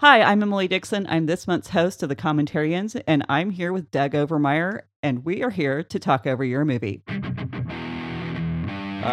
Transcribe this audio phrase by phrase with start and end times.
[0.00, 1.06] Hi, I'm Emily Dixon.
[1.10, 5.42] I'm this month's host of the Commentarians, and I'm here with Doug Overmyer, and we
[5.42, 7.02] are here to talk over your movie.
[7.06, 7.12] Uh,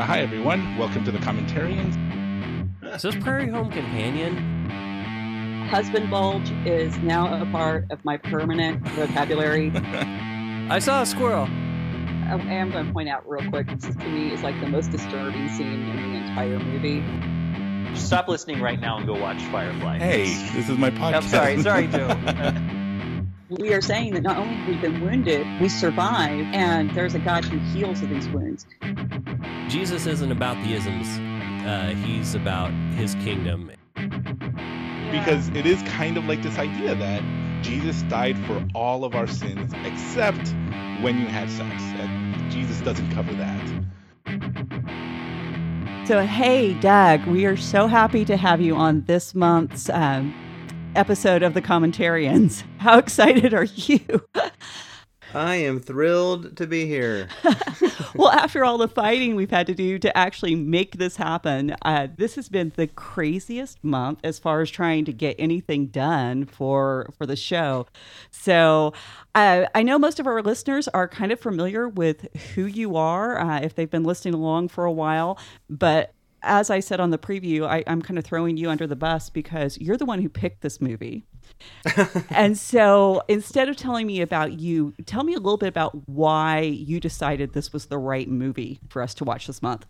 [0.02, 0.78] hi, everyone.
[0.78, 1.98] Welcome to the Commentarians.
[2.96, 5.68] Is this Prairie Home Companion?
[5.68, 9.74] Husband bulge is now a part of my permanent vocabulary.
[9.76, 11.48] I saw a squirrel.
[11.50, 14.68] I am going to point out real quick this is, to me is like the
[14.68, 17.04] most disturbing scene in the entire movie.
[17.96, 20.00] Stop listening right now and go watch Firefly.
[20.00, 21.14] Hey, this is my podcast.
[21.14, 22.54] I'm sorry, sorry, Joe.
[23.50, 27.20] We are saying that not only have we been wounded, we survive, and there's a
[27.20, 28.66] God who heals of these wounds.
[29.70, 31.08] Jesus isn't about the isms.
[31.66, 33.72] Uh, he's about his kingdom.
[35.12, 37.24] because it is kind of like this idea that
[37.64, 40.50] Jesus died for all of our sins except
[41.02, 41.82] when you had sex.
[41.82, 43.84] And Jesus doesn't cover that.
[46.08, 50.34] So, hey, Doug, we are so happy to have you on this month's um,
[50.96, 52.64] episode of the Commentarians.
[52.78, 54.00] How excited are you?
[55.38, 57.30] I am thrilled to be here.
[58.16, 62.08] well, after all the fighting we've had to do to actually make this happen, uh,
[62.18, 67.14] this has been the craziest month as far as trying to get anything done for
[67.18, 67.86] for the show.
[68.32, 68.94] So,
[69.36, 73.40] uh, I know most of our listeners are kind of familiar with who you are
[73.40, 75.38] uh, if they've been listening along for a while,
[75.70, 78.96] but as I said on the preview, I, I'm kind of throwing you under the
[78.96, 81.26] bus because you're the one who picked this movie.
[82.30, 86.60] and so instead of telling me about you, tell me a little bit about why
[86.60, 89.86] you decided this was the right movie for us to watch this month.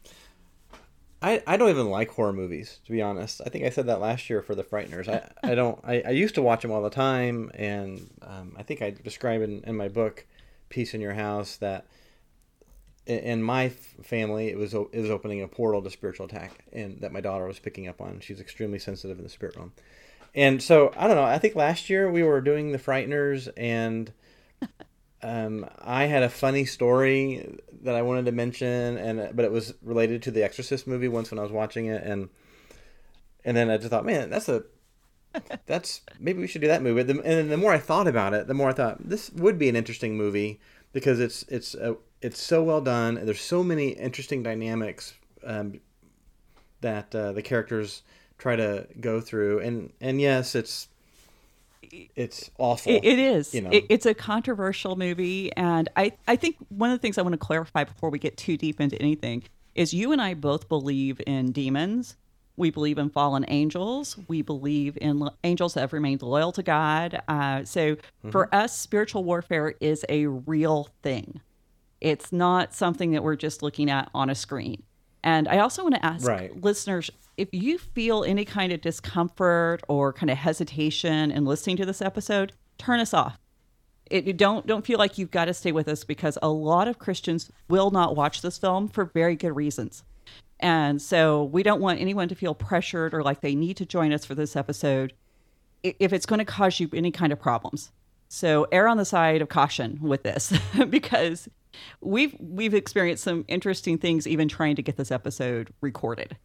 [1.22, 3.42] I, I don't even like horror movies, to be honest.
[3.44, 5.08] I think I said that last year for The Frighteners.
[5.08, 8.64] I, I don't I, I used to watch them all the time, and um, I
[8.64, 10.26] think I describe in, in my book,
[10.70, 11.88] Peace in Your House, that
[13.08, 17.12] in, my family, it was it was opening a portal to spiritual attack, and that
[17.12, 18.20] my daughter was picking up on.
[18.20, 19.74] She's extremely sensitive in the spirit realm.
[20.38, 24.14] And so, I don't know, I think last year we were doing The Frighteners, and
[25.24, 29.74] um, I had a funny story that I wanted to mention, and but it was
[29.82, 32.30] related to the Exorcist movie once when I was watching it, and
[33.44, 34.64] and then I just thought, man, that's a
[35.66, 37.02] that's maybe we should do that movie.
[37.02, 39.70] And then the more I thought about it, the more I thought this would be
[39.70, 40.60] an interesting movie
[40.94, 43.18] because it's it's a, it's so well done.
[43.18, 45.80] And there's so many interesting dynamics um,
[46.82, 48.04] that uh, the characters
[48.38, 50.88] try to go through, and and yes, it's
[52.16, 52.92] it's awful.
[52.92, 53.54] It, it is.
[53.54, 53.70] You know.
[53.72, 57.34] It, it's a controversial movie, and I I think one of the things I want
[57.34, 59.44] to clarify before we get too deep into anything
[59.76, 62.16] is you and I both believe in demons.
[62.58, 64.18] We believe in fallen angels.
[64.28, 67.22] We believe in lo- angels that have remained loyal to God.
[67.28, 68.32] Uh, so Mm-hmm.
[68.32, 71.40] for us, spiritual warfare is a real thing.
[72.02, 74.82] It's not something that we're just looking at on a screen.
[75.24, 76.60] And I also want to ask Right.
[76.62, 81.86] listeners if you feel any kind of discomfort or kind of hesitation in listening to
[81.86, 83.38] this episode, turn us off.
[84.10, 86.88] It, you don't don't feel like you've got to stay with us because a lot
[86.88, 90.04] of Christians will not watch this film for very good reasons.
[90.60, 94.12] And so we don't want anyone to feel pressured or like they need to join
[94.14, 95.14] us for this episode
[95.84, 97.92] if it's going to cause you any kind of problems.
[98.30, 100.58] So err on the side of caution with this
[100.90, 101.48] because
[102.02, 106.38] we've we've experienced some interesting things even trying to get this episode recorded.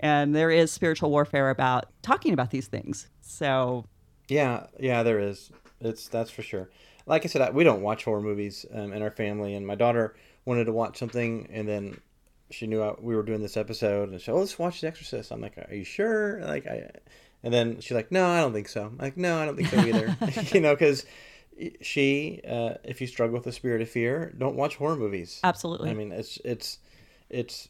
[0.00, 3.08] And there is spiritual warfare about talking about these things.
[3.20, 3.86] So
[4.28, 5.50] Yeah, yeah, there is.
[5.80, 6.70] It's that's for sure.
[7.06, 9.74] Like I said, I, we don't watch horror movies um, in our family, and my
[9.74, 12.00] daughter wanted to watch something, and then
[12.50, 14.86] she knew I, we were doing this episode, and she said, "Oh, let's watch The
[14.86, 16.90] Exorcist." I'm like, "Are you sure?" Like, I,
[17.42, 19.68] and then she's like, "No, I don't think so." I'm like, "No, I don't think
[19.68, 20.16] so either."
[20.52, 21.04] you know, because
[21.80, 25.40] she, uh, if you struggle with the spirit of fear, don't watch horror movies.
[25.44, 25.90] absolutely.
[25.90, 26.78] I mean, it's it's
[27.30, 27.68] it's,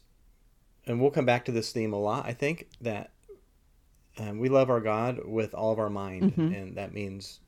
[0.85, 2.25] and we'll come back to this theme a lot.
[2.25, 3.11] I think that
[4.17, 6.55] um, we love our God with all of our mind, Mhm.
[6.61, 7.39] and that means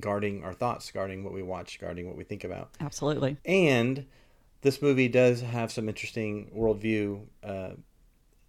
[0.00, 2.70] guarding our thoughts, guarding what we watch, guarding what we think about.
[2.80, 3.36] absolutely.
[3.44, 4.06] And
[4.62, 7.70] this movie does have some interesting worldview uh,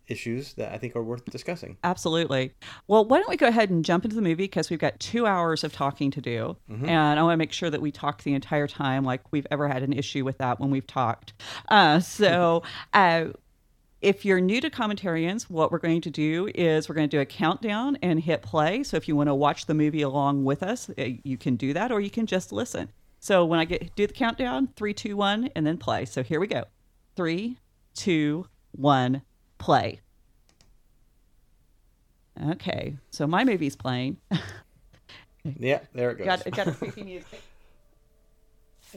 [0.07, 1.77] issues that I think are worth discussing.
[1.83, 2.53] Absolutely.
[2.87, 5.25] Well, why don't we go ahead and jump into the movie because we've got two
[5.25, 6.57] hours of talking to do.
[6.87, 9.67] And I want to make sure that we talk the entire time like we've ever
[9.67, 11.33] had an issue with that when we've talked.
[11.69, 12.63] Uh, so,
[12.93, 13.25] uh,
[14.01, 17.21] if you're new to commentarians, what we're going to do is we're going to do
[17.21, 18.83] a countdown and hit play.
[18.83, 21.73] So if you want to watch the movie along with us, uh, you can do
[21.73, 22.89] that or you can just listen.
[23.19, 26.05] So when I get do the countdown, three, two, one, and then play.
[26.05, 26.65] So here we go.
[27.15, 27.57] Three,
[27.95, 29.23] two, one,
[29.65, 29.99] play.
[32.51, 34.17] Okay, so my movie's playing.
[35.59, 36.25] Yeah, there it goes.
[36.25, 37.41] got got a creepy music.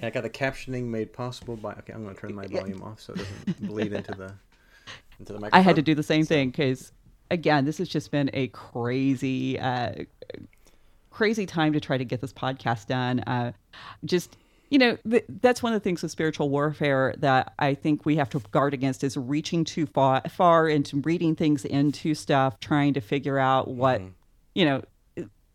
[0.03, 1.73] I got the captioning made possible by.
[1.73, 4.33] Okay, I'm going to turn my volume off so it doesn't bleed into the
[5.19, 5.51] into the microphone.
[5.53, 6.93] I had to do the same thing because
[7.31, 9.93] again, this has just been a crazy, uh,
[11.11, 13.21] crazy time to try to get this podcast done.
[13.21, 13.53] Uh,
[14.05, 14.39] just
[14.71, 18.17] you know, th- that's one of the things with spiritual warfare that I think we
[18.17, 22.95] have to guard against is reaching too far, far into reading things into stuff, trying
[22.95, 24.11] to figure out what, mm-hmm.
[24.55, 24.83] you know,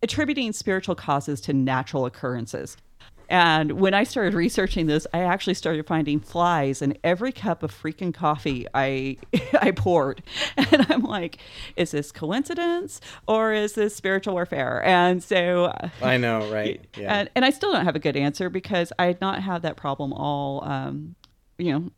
[0.02, 2.76] attributing spiritual causes to natural occurrences.
[3.30, 7.72] And when I started researching this, I actually started finding flies in every cup of
[7.72, 9.18] freaking coffee I
[9.62, 10.24] I poured.
[10.74, 11.38] And I'm like,
[11.76, 14.84] is this coincidence or is this spiritual warfare?
[14.84, 16.84] And so uh, I know, right?
[16.98, 17.14] Yeah.
[17.14, 19.76] and, and I still don't have a good answer because I had not had that
[19.76, 21.16] problem all, um,
[21.58, 21.92] you know,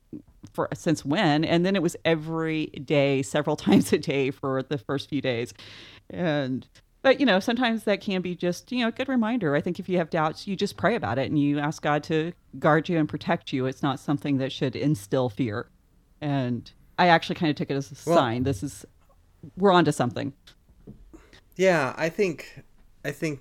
[0.54, 1.46] for since when.
[1.46, 5.54] And then it was every day, several times a day for the first few days.
[6.10, 6.68] And,
[7.06, 9.56] but, you know, sometimes that can be just, you know, a good reminder.
[9.56, 12.02] I think if you have doubts, you just pray about it and you ask God
[12.06, 13.68] to guard you and protect you.
[13.68, 15.70] It's not something that should instill fear.
[16.20, 18.42] And I actually kind of took it as a Well- sign.
[18.42, 18.88] This is,
[19.56, 20.34] we're onto something.
[21.58, 22.64] Yeah, I think
[23.04, 23.40] I think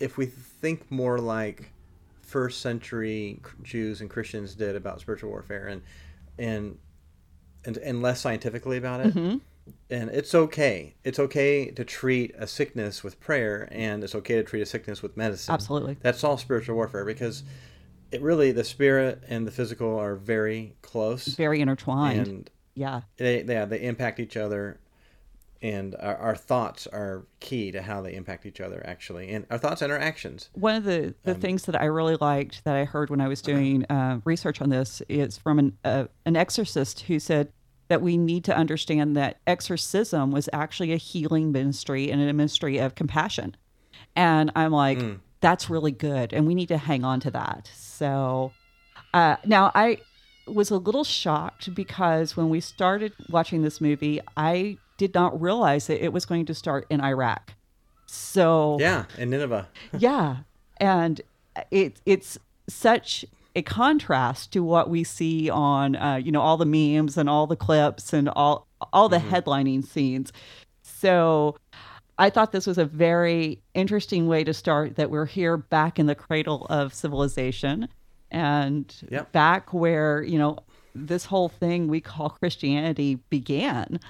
[0.00, 1.70] if we think more like
[2.22, 5.82] first century Jews and Christians did about spiritual warfare and
[6.38, 6.78] and
[7.66, 9.14] and, and less scientifically about it.
[9.14, 9.36] Mm-hmm.
[9.90, 10.94] And it's okay.
[11.04, 15.02] It's okay to treat a sickness with prayer and it's okay to treat a sickness
[15.02, 15.52] with medicine.
[15.54, 15.96] Absolutely.
[16.00, 17.44] That's all spiritual warfare because
[18.10, 22.26] it really the spirit and the physical are very close Very intertwined.
[22.26, 23.02] and yeah.
[23.16, 24.78] they yeah they impact each other
[25.62, 29.58] and our, our thoughts are key to how they impact each other actually and our
[29.58, 32.84] thoughts and our actions one of the, the things that I really liked that I
[32.84, 37.00] heard when I was doing uh, research on this is from an, uh, an exorcist
[37.00, 37.52] who said
[37.88, 42.78] that we need to understand that exorcism was actually a healing ministry and a ministry
[42.78, 43.56] of compassion.
[44.14, 44.98] And I'm like,
[45.40, 46.32] that's really good.
[46.32, 47.70] And we need to hang on to that.
[47.74, 48.52] So
[49.14, 49.98] uh, now I
[50.46, 55.86] was a little shocked because when we started watching this movie, I did not realize
[55.88, 57.52] that it was going to start in Iraq.
[58.06, 59.68] So yeah in nineveh
[59.98, 60.38] yeah
[60.76, 61.20] and
[61.70, 62.38] it it's
[62.68, 63.24] such
[63.56, 67.48] a contrast to what we see on uh, you know all the memes and all
[67.48, 70.32] the clips and all all the headlining scenes.
[70.82, 71.56] So
[72.18, 76.06] i thought this was a very interesting way to start that we're here back in
[76.06, 77.88] the cradle of civilization
[78.30, 79.32] and Yep.
[79.32, 80.58] back where you know
[80.94, 84.00] this whole thing we call christianity began.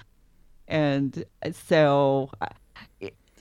[0.68, 2.30] And so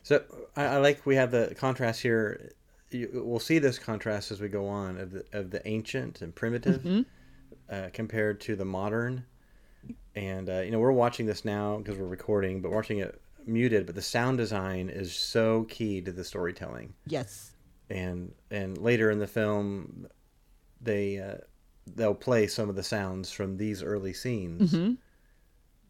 [0.04, 0.24] so
[0.56, 2.52] I, I like we have the contrast here
[2.92, 6.34] you, we'll see this contrast as we go on of the, of the ancient and
[6.34, 7.06] primitive
[7.70, 9.26] uh, compared to the modern.
[10.16, 13.86] And uh, you know we're watching this now because we're recording but watching it muted
[13.86, 16.94] but the sound design is so key to the storytelling.
[17.06, 17.52] Yes.
[17.90, 20.08] And and later in the film
[20.82, 21.36] they uh,
[21.96, 24.74] they'll play some of the sounds from these early scenes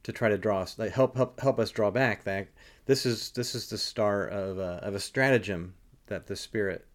[0.03, 2.47] to try to draw us like help help help us draw back that
[2.85, 5.73] this is this is the start of a, of a stratagem
[6.07, 6.85] that the spirit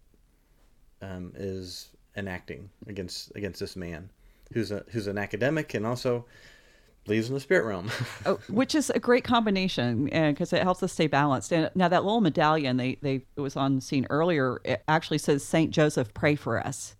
[1.02, 4.10] um, is enacting against against this man
[4.52, 6.24] who's a who's an academic and also
[7.04, 7.90] believes in the spirit realm
[8.26, 11.52] Oh, which is a great combination because it helps us stay balanced.
[11.52, 14.60] And now that little medallion they they it was on the scene earlier.
[14.64, 16.96] It actually says Saint Joseph, pray for us.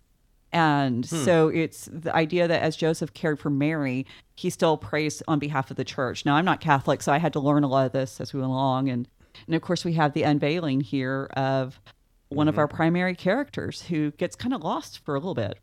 [0.53, 4.05] And so it's the idea that as Joseph cared for Mary,
[4.35, 6.25] he still prays on behalf of the church.
[6.25, 8.41] Now I'm not Catholic, so I had to learn a lot of this as we
[8.41, 8.89] went along.
[8.89, 9.07] And
[9.45, 11.79] and of course we have the unveiling here of
[12.31, 15.59] one of our primary characters who gets kind of lost for a little bit.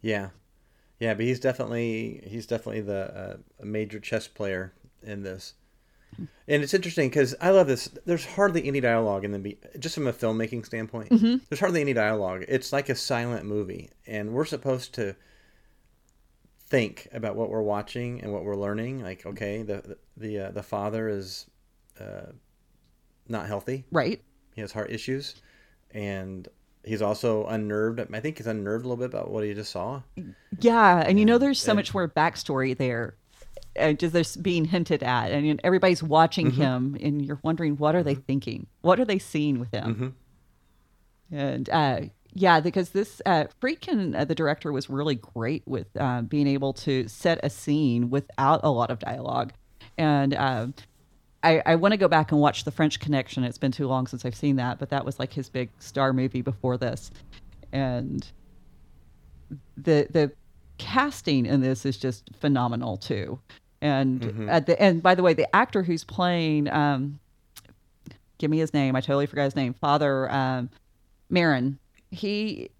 [0.00, 0.30] Yeah,
[1.00, 5.54] yeah, but he's definitely he's definitely the uh, major chess player in this,
[6.46, 7.88] and it's interesting because I love this.
[8.04, 11.10] There's hardly any dialogue in the be- just from a filmmaking standpoint.
[11.48, 12.44] There's hardly any dialogue.
[12.48, 15.16] It's like a silent movie, and we're supposed to
[16.68, 19.02] think about what we're watching and what we're learning.
[19.02, 21.46] Like, okay, the the the, uh, the father is
[22.00, 22.32] uh,
[23.28, 23.84] not healthy.
[23.90, 24.22] Right?
[24.58, 25.36] He has heart issues,
[25.92, 26.48] and
[26.82, 28.00] he's also unnerved.
[28.12, 30.02] I think he's unnerved a little bit about what he just saw.
[30.58, 33.14] Yeah, and you know, there's so and- much more backstory there,
[33.78, 36.60] uh, just there's being hinted at, and everybody's watching Mm-hmm.
[36.60, 39.94] him, and you're wondering what are they thinking, what are they seeing with him,
[41.30, 41.36] Mm-hmm.
[41.36, 42.00] and uh,
[42.34, 46.72] yeah, because this uh, Friedkin, uh, the director, was really great with uh, being able
[46.72, 49.52] to set a scene without a lot of dialogue,
[49.96, 50.34] and.
[51.42, 53.44] I, I want to go back and watch The French Connection.
[53.44, 56.12] It's been too long since I've seen that, but that was like his big star
[56.12, 57.10] movie before this.
[57.72, 58.26] And
[59.76, 60.32] the the
[60.78, 63.38] casting in this is just phenomenal too.
[63.80, 67.20] And at the and by the way, the actor who's playing um
[68.38, 70.70] give me his name, I totally forgot his name, Father um
[71.30, 71.76] Merrin,
[72.10, 72.70] he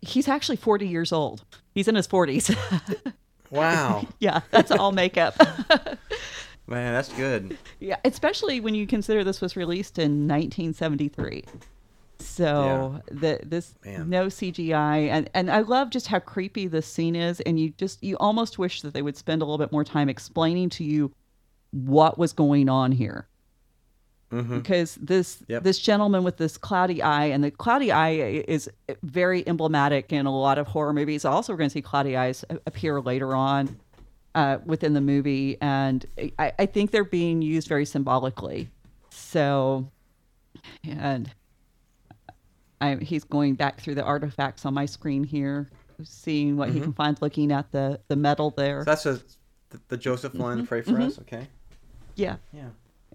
[0.00, 1.44] he's actually 40 years old.
[1.74, 2.56] He's in his 40s.
[3.50, 4.06] Wow.
[4.20, 5.34] yeah, that's all makeup.
[6.68, 7.56] Man, that's good.
[7.80, 11.44] Yeah, especially when you consider this was released in 1973.
[12.20, 14.10] So the this Man.
[14.10, 18.02] no CGI and and I love just how creepy this scene is and you just
[18.02, 21.12] you almost wish that they would spend a little bit more time explaining to you
[21.70, 23.28] what was going on here.
[24.30, 25.52] Because this Mm-hmm.
[25.52, 25.62] Yep.
[25.62, 28.10] this gentleman with this cloudy eye and the cloudy eye
[28.48, 28.68] is
[29.02, 31.24] very emblematic in a lot of horror movies.
[31.24, 33.78] Also, we're going to see cloudy eyes appear later on
[34.38, 36.06] uh, within the movie, and
[36.38, 38.68] I, I think they're being used very symbolically.
[39.10, 39.90] So,
[40.84, 41.28] and
[42.80, 45.68] I, he's going back through the artifacts on my screen here,
[46.04, 48.82] seeing what he can find, looking at the the metal there.
[48.82, 49.14] So that's a,
[49.70, 50.64] the, the Joseph line.
[50.64, 51.18] Pray for us.
[51.18, 51.48] Okay.
[52.14, 52.68] yeah, Yeah.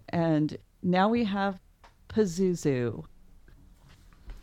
[0.10, 1.58] and now we have
[2.10, 3.06] Pazuzu.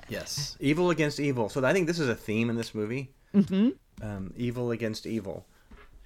[0.09, 0.57] Yes.
[0.61, 1.51] Evil against evil.
[1.51, 3.13] So I think this is a theme in this movie.
[3.35, 3.69] Mm-hmm.
[4.03, 5.47] Um, evil against evil,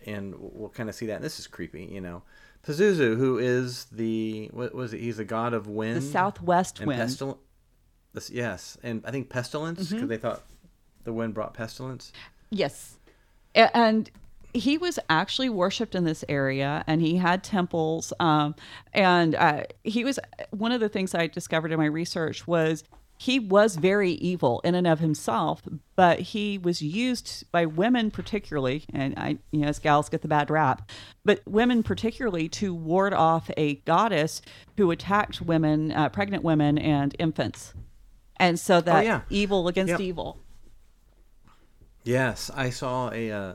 [0.07, 1.23] and we'll kind of see that.
[1.23, 2.23] This is creepy, you know.
[2.67, 5.01] Pazuzu, who is the what was it?
[5.01, 7.01] He's the god of wind, The Southwest and Wind.
[7.01, 7.39] pestilence.
[8.15, 10.43] This, yes, and I think pestilence because they thought
[11.03, 12.13] the wind brought pestilence.
[12.51, 12.97] Yes.
[13.55, 14.11] And
[14.53, 18.13] he was actually worshipped in this area and he had temples.
[18.21, 18.55] Um,
[18.93, 20.19] and uh, he was
[20.51, 22.85] one of the things I discovered in my research was
[23.17, 25.63] he was very evil in and of himself,
[25.97, 30.29] but he was used by women particularly, and I, you know, as gals get the
[30.29, 30.91] bad rap,
[31.25, 34.43] but women particularly to ward off a goddess
[34.77, 37.73] who attacked women, uh, pregnant women, and infants.
[38.37, 39.21] And so that yeah.
[39.31, 40.01] evil against Yep.
[40.01, 40.39] evil.
[42.03, 43.53] Yes, I saw a uh,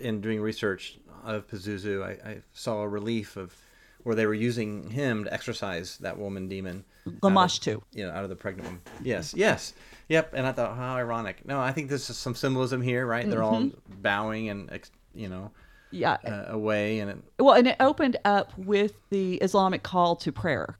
[0.00, 2.02] in doing research of Pazuzu.
[2.02, 3.54] I, I saw a relief of
[4.04, 6.84] where they were using him to exorcise that woman demon.
[7.24, 7.82] out too.
[7.92, 8.82] You know, out of the pregnant woman.
[9.02, 9.74] Yes, yes,
[10.08, 10.32] yep.
[10.34, 11.44] And I thought, how ironic.
[11.46, 13.28] No, I think this is some symbolism here, right?
[13.28, 14.02] They're all Mm-hmm.
[14.02, 14.70] bowing and
[15.14, 15.50] you know
[15.90, 16.18] Yeah.
[16.24, 20.78] uh, away, and it, Well, and it opened up with the Islamic call to prayer.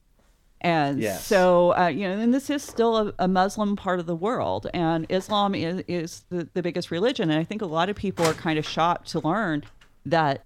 [0.62, 1.24] And Yes.
[1.24, 4.66] so, uh, you know, and this is still a, a Muslim part of the world,
[4.74, 7.30] and Islam is, is the, the biggest religion.
[7.30, 9.64] And I think a lot of people are kind of shocked to learn
[10.04, 10.44] that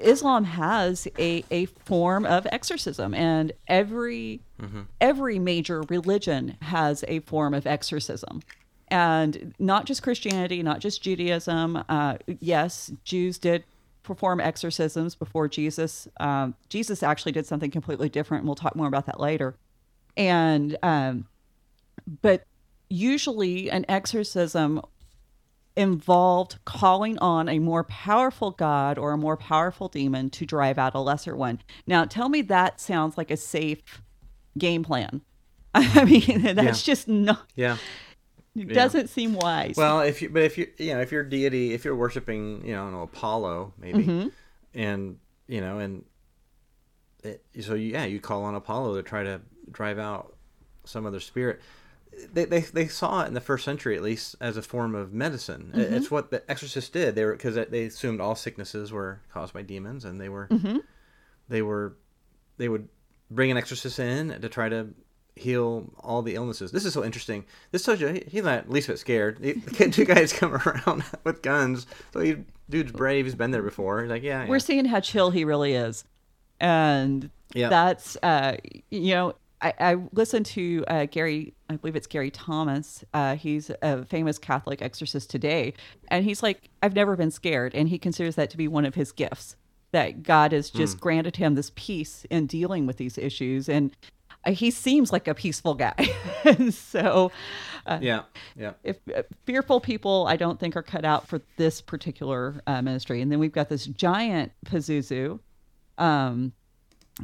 [0.00, 4.40] Islam has a, a form of exorcism, and every
[5.00, 8.42] every major religion has a form of exorcism,
[8.88, 11.84] and not just Christianity, not just Judaism.
[11.88, 13.64] Uh, yes, Jews did
[14.02, 16.08] perform exorcisms before Jesus.
[16.18, 19.54] Um, Jesus actually did something completely different, and we'll talk more about that later.
[20.16, 21.26] And um,
[22.22, 22.44] but
[22.88, 24.82] usually, an exorcism
[25.78, 30.94] involved calling on a more powerful god or a more powerful demon to drive out
[30.94, 31.60] a lesser one.
[31.86, 33.80] Now, tell me that sounds like a safe
[34.58, 35.22] game plan.
[35.74, 36.92] I mean, that's Yeah.
[36.94, 37.46] just not.
[37.54, 37.76] yeah.
[38.56, 39.76] It doesn't seem wise.
[39.76, 42.72] Well, if you but if you you know if your deity if you're worshiping you
[42.74, 44.28] know I don't know, Apollo maybe, Mm-hmm.
[44.74, 46.04] and you know and
[47.22, 50.34] it, so yeah you call on Apollo to try to drive out
[50.84, 51.60] some other spirit.
[52.32, 55.12] They, they, they saw it in the first century at least as a form of
[55.12, 55.72] medicine.
[55.74, 55.94] Mm-hmm.
[55.94, 57.14] It's what the exorcists did.
[57.14, 60.78] They were because they assumed all sicknesses were caused by demons, and they were Mm-hmm.
[61.48, 61.96] they were
[62.56, 62.88] they would
[63.30, 64.88] bring an exorcist in to try to
[65.36, 66.72] heal all the illnesses.
[66.72, 67.44] This is so interesting.
[67.70, 69.38] This tells you he- he's not at least a bit scared.
[69.40, 72.36] The the two guys come around with guns, so he
[72.68, 73.24] dude's brave.
[73.26, 74.02] He's been there before.
[74.02, 74.48] He's like, yeah, yeah.
[74.48, 76.04] we're seeing how chill he really is
[76.60, 77.68] and Yeah.
[77.68, 78.56] that's uh
[78.90, 83.04] you know I, I listened to uh, Gary, I believe it's Gary Thomas.
[83.12, 85.74] Uh, he's a famous Catholic exorcist today.
[86.08, 87.74] And he's like, I've never been scared.
[87.74, 89.56] And he considers that to be one of his gifts
[89.90, 93.68] that God has just granted him this peace in dealing with these issues.
[93.68, 93.96] And
[94.44, 96.08] uh, he seems like a peaceful guy.
[96.70, 97.32] so,
[97.86, 98.22] uh, yeah,
[98.54, 98.72] yeah.
[98.84, 103.22] if uh, fearful people i don't think are cut out for this particular uh, ministry
[103.22, 105.38] and then we've got this giant pazuzu
[105.96, 106.52] um,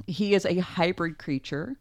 [0.06, 1.76] he is a hybrid creature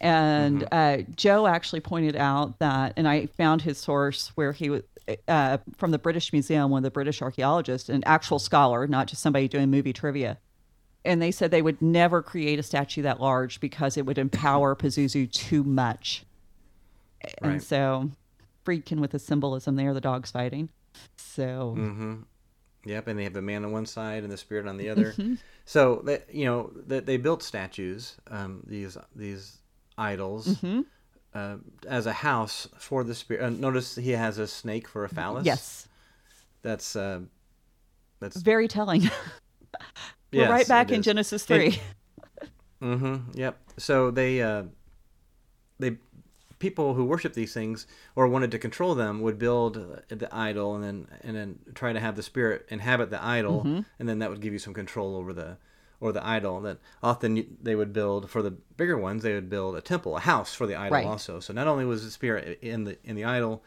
[0.00, 4.82] and uh, joe actually pointed out that and i found his source where he was
[5.28, 9.22] uh, from the british museum one of the british archaeologists an actual scholar not just
[9.22, 10.38] somebody doing movie trivia
[11.04, 14.74] and they said they would never create a statue that large because it would empower
[14.82, 16.24] pazuzu too much
[17.42, 17.52] Right.
[17.52, 18.10] and so
[18.64, 20.68] Friedkin with the symbolism there, the dogs fighting.
[21.16, 22.14] So Mm-hmm.
[22.84, 25.12] Yep, and they have the man on one side and the spirit on the other.
[25.12, 25.34] Mm-hmm.
[25.64, 29.58] So that you know that they built statues, um, these these
[29.98, 30.80] idols, Mm-hmm.
[31.34, 31.56] uh,
[31.88, 33.42] as a house for the spirit.
[33.44, 35.44] Uh, notice he has a snake for a phallus.
[35.46, 35.88] yes,
[36.62, 37.20] that's uh,
[38.20, 39.02] that's very telling.
[40.32, 41.04] We're yes, right back in is.
[41.04, 41.80] Genesis three.
[42.82, 43.30] Mm-hmm.
[43.38, 43.56] Yep.
[43.78, 44.64] So they uh,
[45.78, 45.96] they
[46.58, 49.74] people who worship these things or wanted to control them would build
[50.08, 53.80] the idol and then and then try to have the spirit inhabit the idol, Mm-hmm.
[53.98, 55.56] and then that would give you some control over the
[56.00, 59.76] or the idol that often they would build for the bigger ones they would build
[59.76, 61.06] a temple a house for the idol Right.
[61.06, 63.62] also so not only was the spirit in the in the idol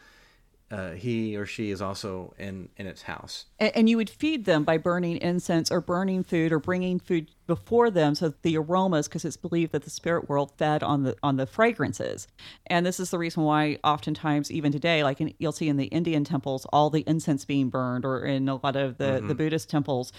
[0.72, 4.44] uh, he or she is also in in its house And, and you would feed
[4.44, 9.08] them by burning incense or burning food or bringing food before them, so the aromas,
[9.08, 12.28] because it's believed that the spirit world fed on the on the fragrances.
[12.68, 15.86] And this is the reason why, oftentimes, even today, like in, you'll see in the
[15.86, 19.68] Indian temples, all the incense being burned, or in a lot of the the Buddhist
[19.68, 20.12] temples,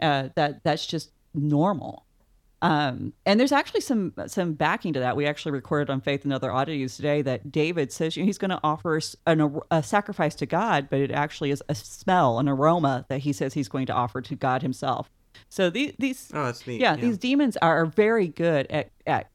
[0.00, 1.10] uh, that that's just
[1.40, 2.04] normal.
[2.60, 5.16] Um, and there's actually some some backing to that.
[5.16, 8.38] We actually recorded on Faith and Other Oddities today that David says you know, he's
[8.38, 12.48] going to offer an, a sacrifice to God, but it actually is a smell, an
[12.48, 15.08] aroma that he says he's going to offer to God himself.
[15.48, 19.30] So these, these oh that's neat yeah, these demons are very good at, at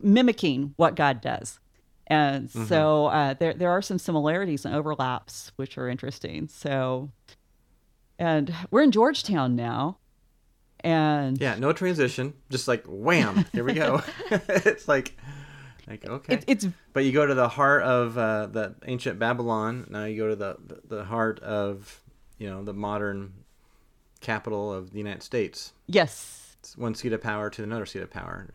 [0.00, 1.58] mimicking what God does.
[2.06, 6.48] And so uh, there there are some similarities and overlaps which are interesting.
[6.48, 7.10] So,
[8.18, 9.98] and we're in Georgetown now,
[10.84, 15.16] and yeah no transition just like wham here we go it's like
[15.88, 19.86] like okay it, it's But you go to the heart of uh, the ancient Babylon.
[19.90, 22.00] Now you go to the the heart of
[22.38, 23.34] you know the modern
[24.20, 25.72] capital of the United States.
[25.86, 28.48] yes, It's one seat of power to another seat of power.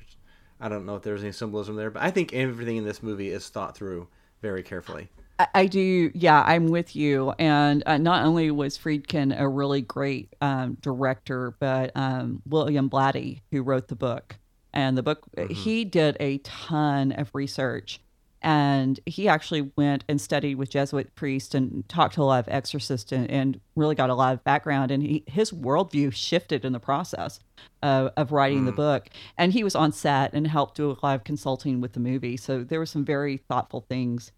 [0.59, 3.29] I don't know if there's any symbolism there, but I think everything in this movie
[3.29, 4.07] is thought through
[4.41, 5.09] very carefully.
[5.53, 6.12] I, do.
[6.13, 7.34] Yeah, I'm with you.
[7.39, 13.41] And uh, not only was Friedkin a really great um, director, but um, William Blatty,
[13.51, 14.36] who wrote the book,
[14.74, 18.00] and the book he did a ton of research.
[18.41, 22.53] And he actually went and studied with Jesuit priests and talked to a lot of
[22.53, 24.91] exorcists and, and really got a lot of background.
[24.91, 27.41] And he, his worldview shifted in the process
[27.84, 29.10] of, of writing the book.
[29.38, 32.38] And he was on set and helped do a lot of consulting with the movie.
[32.38, 34.31] So there were some very thoughtful things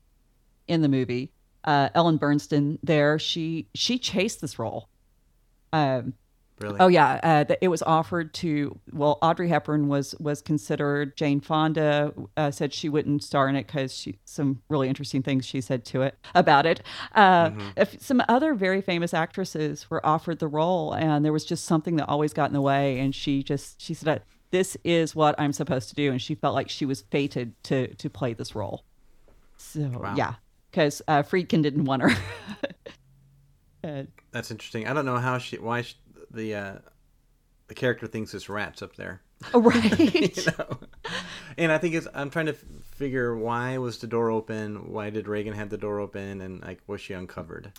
[0.68, 1.32] in the movie.
[1.64, 4.90] Uh, Ellen Burstyn there, she she chased this role.
[5.74, 6.14] Um,
[6.60, 6.78] Really.
[6.80, 8.78] oh yeah, uh, th- it was offered to.
[8.94, 11.18] Well, Audrey Hepburn was was considered.
[11.18, 15.44] Jane Fonda uh, said she wouldn't star in it because she some really interesting things
[15.44, 16.84] she said to it about it.
[17.16, 21.66] Uh, if some other very famous actresses were offered the role, and there was just
[21.66, 24.22] something that always got in the way, and she just she said,
[24.52, 27.88] "This is what I'm supposed to do," and she felt like she was fated to
[27.96, 28.84] to play this role.
[29.58, 29.80] So
[30.16, 30.36] yeah,
[30.72, 32.12] because uh, Friedkin didn't want her.
[33.84, 34.88] Uh, That's interesting.
[34.88, 35.96] I don't know how she why she,
[36.30, 36.74] the uh,
[37.68, 39.22] the character thinks it's rats up there.
[39.56, 40.38] right.
[40.38, 40.78] you know?
[41.58, 44.92] And I think it's I'm trying to f- figure why was the door open?
[44.92, 46.42] Why did Regan have the door open?
[46.42, 47.72] And like was she uncovered?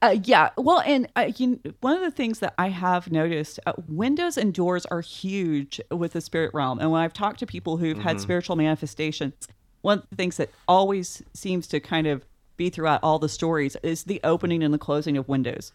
[0.00, 0.50] Uh, yeah.
[0.56, 4.54] Well, and uh, you, one of the things that I have noticed, uh, windows and
[4.54, 6.78] doors are huge with the spirit realm.
[6.78, 9.48] And when I've talked to people who've had spiritual manifestations,
[9.82, 12.24] one of the things that always seems to kind of
[12.56, 15.72] be throughout all the stories is the opening and the closing of windows.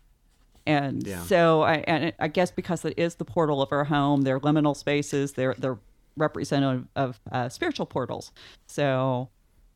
[0.65, 1.21] And Yeah.
[1.23, 4.75] so I, and I guess because it is the portal of our home, they're liminal
[4.75, 5.33] spaces.
[5.33, 5.77] They're they're
[6.15, 8.31] representative of uh, spiritual portals.
[8.67, 9.29] So,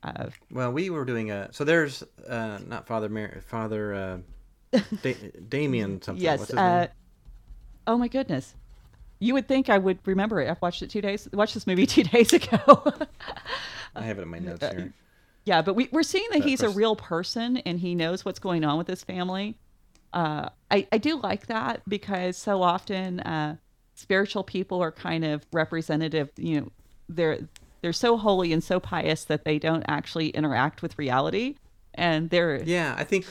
[0.04, 5.32] uh, Well, we were doing a so there's uh, not Father Mar- Father uh, da-
[5.50, 6.24] Damien something.
[6.24, 6.54] yes.
[6.54, 6.88] Uh,
[7.88, 8.54] oh my goodness.
[9.20, 10.50] You would think I would remember it.
[10.50, 11.28] I've watched it two days.
[11.34, 12.58] Watched this movie two days ago.
[13.98, 14.94] I have it in my notes here.
[15.46, 18.40] yeah, but we, we're seeing that But he's a real person and he knows what's
[18.40, 19.58] going on with his family.
[20.14, 23.58] Uh, I I do like that because so often uh,
[23.96, 26.30] spiritual people are kind of representative.
[26.38, 26.72] You know,
[27.10, 27.40] they're
[27.82, 31.56] they're so holy and so pious that they don't actually interact with reality,
[31.94, 33.26] and they're Yeah, I think.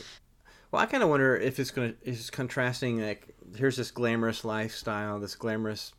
[0.70, 5.18] Well, I kind of wonder if it's gonna is contrasting like here's this glamorous lifestyle,
[5.18, 5.92] this glamorous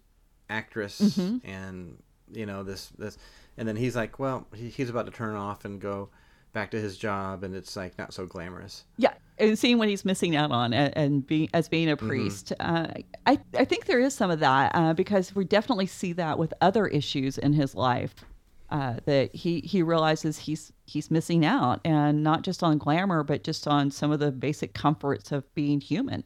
[0.50, 1.50] actress, Mm-hmm.
[1.50, 1.98] and
[2.32, 3.18] you know this this,
[3.58, 6.10] and then he's like, well, he, he's about to turn off and go
[6.54, 8.86] back to his job, and it's like not so glamorous.
[8.98, 12.54] Yeah, and seeing what he's missing out on, and, and being as being a priest,
[12.60, 12.88] uh,
[13.26, 16.54] I I think there is some of that uh, because we definitely see that with
[16.62, 18.16] other issues in his life.
[18.70, 23.42] Uh, that he he realizes he's he's missing out, and not just on glamour, but
[23.44, 26.24] just on some of the basic comforts of being human.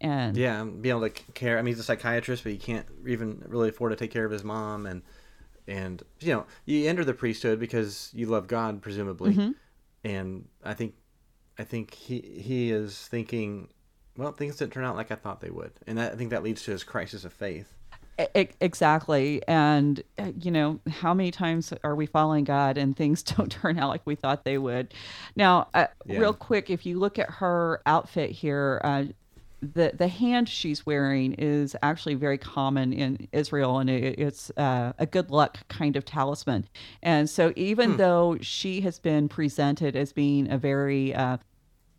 [0.00, 1.58] And Yeah, being able to care.
[1.58, 4.30] I mean, he's a psychiatrist, but he can't even really afford to take care of
[4.30, 5.02] his mom, and
[5.68, 9.50] and you know, you enter the priesthood because you love God, presumably, Mm-hmm.
[10.02, 10.94] and I think,
[11.58, 13.68] I think he he is thinking,
[14.16, 16.42] well, things didn't turn out like I thought they would, and that, I think that
[16.42, 17.74] leads to his crisis of faith.
[18.60, 23.48] Exactly and uh, you know how many times are we following god and things don't
[23.50, 24.92] turn out like we thought they would
[25.36, 26.18] now uh, Yeah.
[26.18, 29.04] real quick if you look at her outfit here uh,
[29.60, 34.92] the the hand she's wearing is actually very common in Israel, and it, it's uh,
[34.98, 36.68] a good luck kind of talisman.
[37.02, 41.38] And so, even though she has been presented as being a very uh,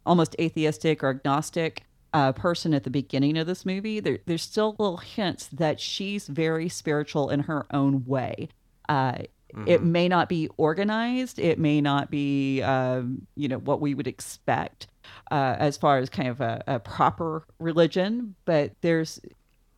[0.06, 4.76] almost atheistic or agnostic uh, person at the beginning of this movie, there, there's still
[4.80, 8.50] little hints that she's very spiritual in her own way.
[8.88, 9.24] Uh,
[9.66, 11.40] It may not be organized.
[11.40, 14.88] It may not be, um, you know, what we would expect
[15.32, 18.36] uh, as far as kind of a, a proper religion.
[18.46, 19.20] But there's,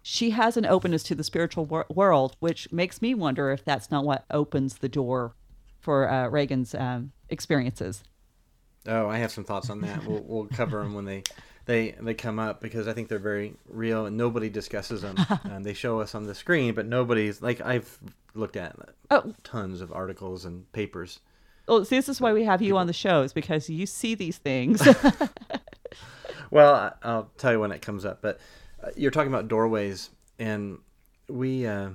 [0.01, 3.91] she has an openness to the spiritual wor- world, which makes me wonder if that's
[3.91, 5.33] not what opens the door
[5.79, 8.03] for uh, Regan's um, experiences.
[8.87, 10.05] Oh, I have some thoughts on that.
[10.05, 11.23] We'll, we'll cover them when they,
[11.65, 15.15] they they come up because I think they're very real and nobody discusses them.
[15.43, 17.99] um, they show us on the screen, but nobody's like I've
[18.33, 18.75] looked at
[19.11, 19.35] Oh.
[19.43, 21.19] tons of articles and papers.
[21.67, 24.15] Well, see, this is why we have you on the show is because you see
[24.15, 24.85] these things.
[26.51, 28.21] Well, I'll tell you when it comes up.
[28.21, 28.39] But
[28.83, 30.79] uh, you're talking about doorways, and
[31.29, 31.91] we, uh,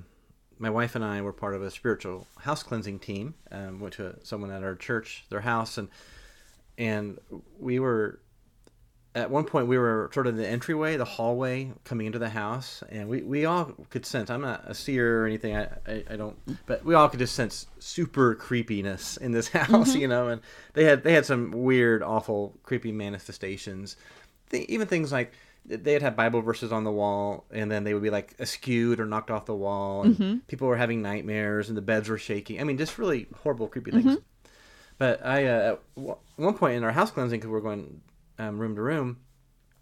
[0.57, 3.35] my wife and I, were part of a spiritual house cleansing team.
[3.51, 5.89] Um, went to someone at our church, their house, and
[6.79, 7.19] and
[7.59, 8.19] we were
[9.17, 12.29] at one point we were sort of in the entryway, the hallway coming into the
[12.29, 14.29] house, and we, we all could sense.
[14.29, 15.55] I'm not a seer or anything.
[15.55, 19.91] I, I, I don't, but we all could just sense super creepiness in this house,
[19.91, 19.99] mm-hmm.
[19.99, 20.27] you know.
[20.27, 20.41] And
[20.73, 23.97] they had they had some weird, awful, creepy manifestations.
[24.51, 25.33] Th- even things like
[25.65, 29.05] they'd have Bible verses on the wall, and then they would be like askewed or
[29.05, 30.37] knocked off the wall, and mm-hmm.
[30.47, 32.61] people were having nightmares, and the beds were shaking.
[32.61, 34.05] I mean, just really horrible, creepy things.
[34.05, 34.49] Mm-hmm.
[34.99, 38.01] But I, uh, at w- one point in our house cleansing, because we're going
[38.39, 39.17] um, room to room,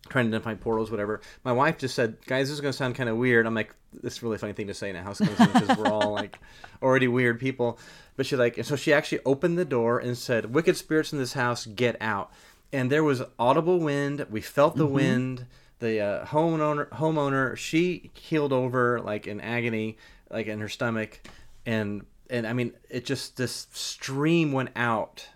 [0.09, 1.21] trying to identify portals, whatever.
[1.43, 3.73] My wife just said, "Guys, this is going to sound kind of weird." I'm like,
[3.93, 6.39] "This is a really funny thing to say in a house because we're all like
[6.81, 7.79] already weird people."
[8.15, 11.19] But she like, and so she actually opened the door and said, "Wicked spirits in
[11.19, 12.31] this house, get out!"
[12.71, 14.25] And there was audible wind.
[14.29, 15.45] We felt the wind.
[15.79, 19.97] The uh, homeowner, homeowner, she keeled over like in agony,
[20.29, 21.19] like in her stomach,
[21.65, 25.27] and and I mean, it just this stream went out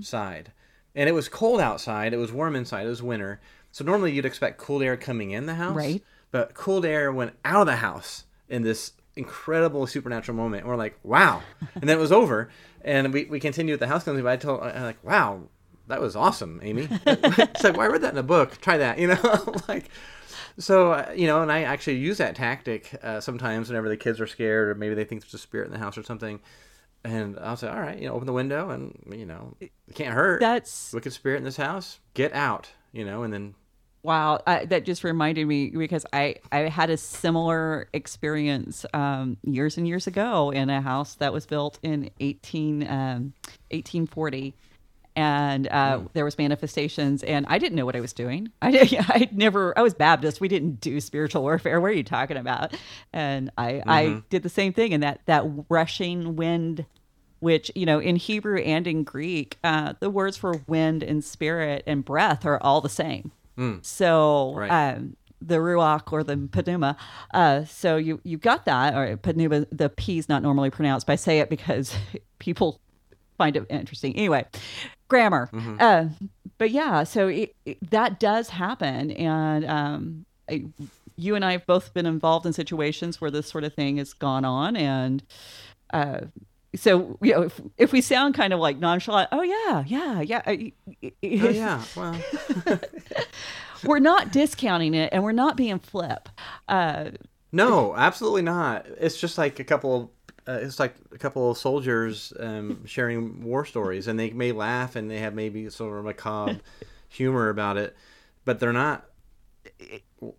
[0.00, 0.52] side.
[0.94, 2.12] And it was cold outside.
[2.12, 2.86] It was warm inside.
[2.86, 3.40] It was winter.
[3.70, 5.76] So normally you'd expect cool air coming in the house.
[5.76, 6.02] Right.
[6.30, 10.62] But cold air went out of the house in this incredible supernatural moment.
[10.62, 11.42] And we're like, wow.
[11.74, 12.48] And then it was over.
[12.82, 14.24] And we, we continued with the house cleansing.
[14.24, 15.42] But I told, I'm like, wow,
[15.88, 16.88] that was awesome, Amy.
[17.06, 18.60] it's like, well, I read that in a book.
[18.60, 19.54] Try that, you know?
[19.68, 19.90] like,
[20.58, 24.20] so, uh, you know, and I actually use that tactic uh, sometimes whenever the kids
[24.20, 26.40] are scared or maybe they think there's a spirit in the house or something.
[27.04, 30.14] And I'll say, all right, you know, open the window and, you know, it can't
[30.14, 30.40] hurt.
[30.40, 33.54] That's Wicked spirit in this house, get out, you know, and then,
[34.02, 34.40] wow.
[34.46, 39.86] I, that just reminded me because I I had a similar experience um, years and
[39.86, 43.32] years ago in a house that was built in 18 um,
[43.70, 44.54] 1840.
[45.18, 48.50] And uh, there was manifestations, and I didn't know what I was doing.
[48.62, 48.70] I
[49.08, 49.76] I never.
[49.76, 50.40] I was Baptist.
[50.40, 51.80] We didn't do spiritual warfare.
[51.80, 52.74] What are you talking about?
[53.12, 54.94] And I, I did the same thing.
[54.94, 56.86] And that that rushing wind
[57.40, 61.84] which you know in hebrew and in greek uh, the words for wind and spirit
[61.86, 63.30] and breath are all the same
[63.82, 64.94] so Right.
[64.96, 66.34] um, the ruach or the
[66.66, 66.96] pneuma
[67.32, 71.12] uh, so you you got that or pneuma the p is not normally pronounced but
[71.12, 71.94] i say it because
[72.40, 72.80] people
[73.36, 74.44] find it interesting anyway
[75.08, 75.48] grammar.
[75.80, 76.06] Uh,
[76.58, 79.10] but yeah so it, it- that does happen.
[79.12, 80.64] And um, I,
[81.16, 84.12] you and i have both been involved in situations where this sort of thing has
[84.14, 84.76] gone on.
[84.76, 85.22] And
[85.92, 86.20] uh,
[86.76, 90.42] so you know if, if we sound kind of like nonchalant oh yeah yeah yeah
[90.46, 90.56] oh,
[91.22, 92.14] yeah, well,
[93.84, 96.28] we're not discounting it and we're not being flip.
[96.68, 97.10] Uh,
[97.52, 98.86] no, absolutely not.
[99.00, 100.12] It's just like a couple,
[100.48, 104.96] uh, it's like a couple of soldiers um, sharing war stories, and they may laugh
[104.96, 106.60] and they have maybe sort of macabre
[107.08, 107.94] humor about it,
[108.44, 109.04] but they're not,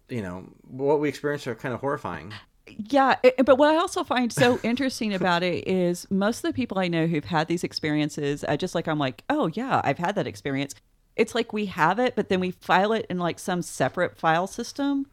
[0.09, 2.33] you know, what we experience are kind of horrifying.
[2.67, 6.53] Yeah, it- but what I also find so interesting about it is most of the
[6.53, 9.97] people I know who've had these experiences, uh, just like I'm like, oh yeah, I've
[9.97, 10.75] had that experience.
[11.15, 14.47] It's like we have it, but then we file it in like some separate file
[14.47, 15.07] system,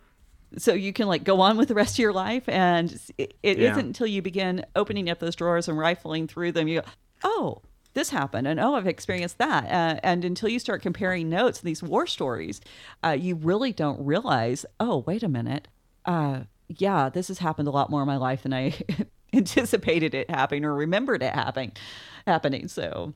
[0.59, 2.49] so you can like go on with the rest of your life.
[2.49, 3.71] And it, it Yeah.
[3.75, 6.87] not until you begin opening up those drawers and rifling through them, you go,
[7.25, 7.63] oh.
[7.95, 9.65] This happened, and oh, I've experienced that.
[9.65, 12.61] Uh, and until you start comparing notes and these war stories,
[13.03, 14.67] uh, you really don't realize.
[14.79, 15.67] Oh, wait a minute
[16.07, 18.75] uh, yeah, this has happened a lot more in my life than I
[19.33, 21.73] anticipated it happening or remembered it happening.
[22.27, 22.69] Happening.
[22.69, 23.13] So,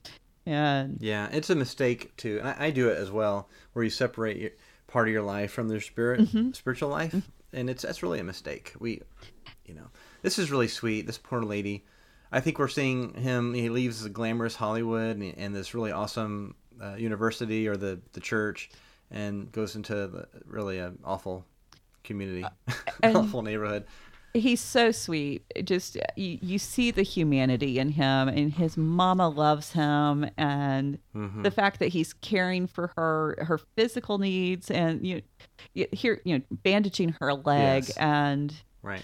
[0.46, 3.90] and Yeah, it's a mistake to, and I, I do it as well, where you
[3.90, 4.50] separate your,
[4.90, 6.52] part of your life from their spirit, mm-hmm.
[6.52, 7.56] spiritual life, mm-hmm.
[7.56, 8.74] and it's that's really a mistake.
[8.78, 9.00] We,
[9.64, 9.88] you know,
[10.22, 11.06] this is really sweet.
[11.06, 11.84] This poor lady,
[12.30, 13.54] I think we're seeing him.
[13.54, 18.20] He leaves the glamorous Hollywood and, and this really awesome uh, university or the the
[18.20, 18.70] church,
[19.10, 21.46] and goes into the, really an awful
[22.04, 22.72] community, uh,
[23.02, 23.86] and- awful neighborhood.
[24.32, 25.42] He's so sweet.
[25.64, 31.42] Just you, you see the humanity in him, and his mama loves him, and Mm-hmm.
[31.42, 35.22] the fact that he's caring for her her physical needs, and you,
[35.74, 37.96] you here you know bandaging her leg, Yes.
[37.96, 39.02] and Right.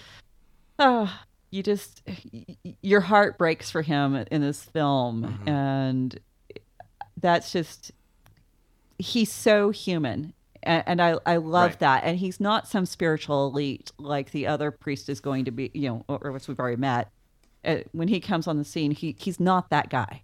[0.78, 1.12] oh,
[1.50, 2.02] you just
[2.80, 5.48] your heart breaks for him in this film, Mm-hmm.
[5.48, 6.20] and
[7.20, 7.90] that's just
[8.98, 10.32] he's so human.
[10.66, 11.78] And, and I, I love Right.
[11.80, 12.04] that.
[12.04, 15.88] And he's not some spiritual elite like the other priest is going to be, you
[15.88, 17.10] know, or, or which we've already met.
[17.64, 20.22] Uh, when he comes on the scene, he he's not that guy.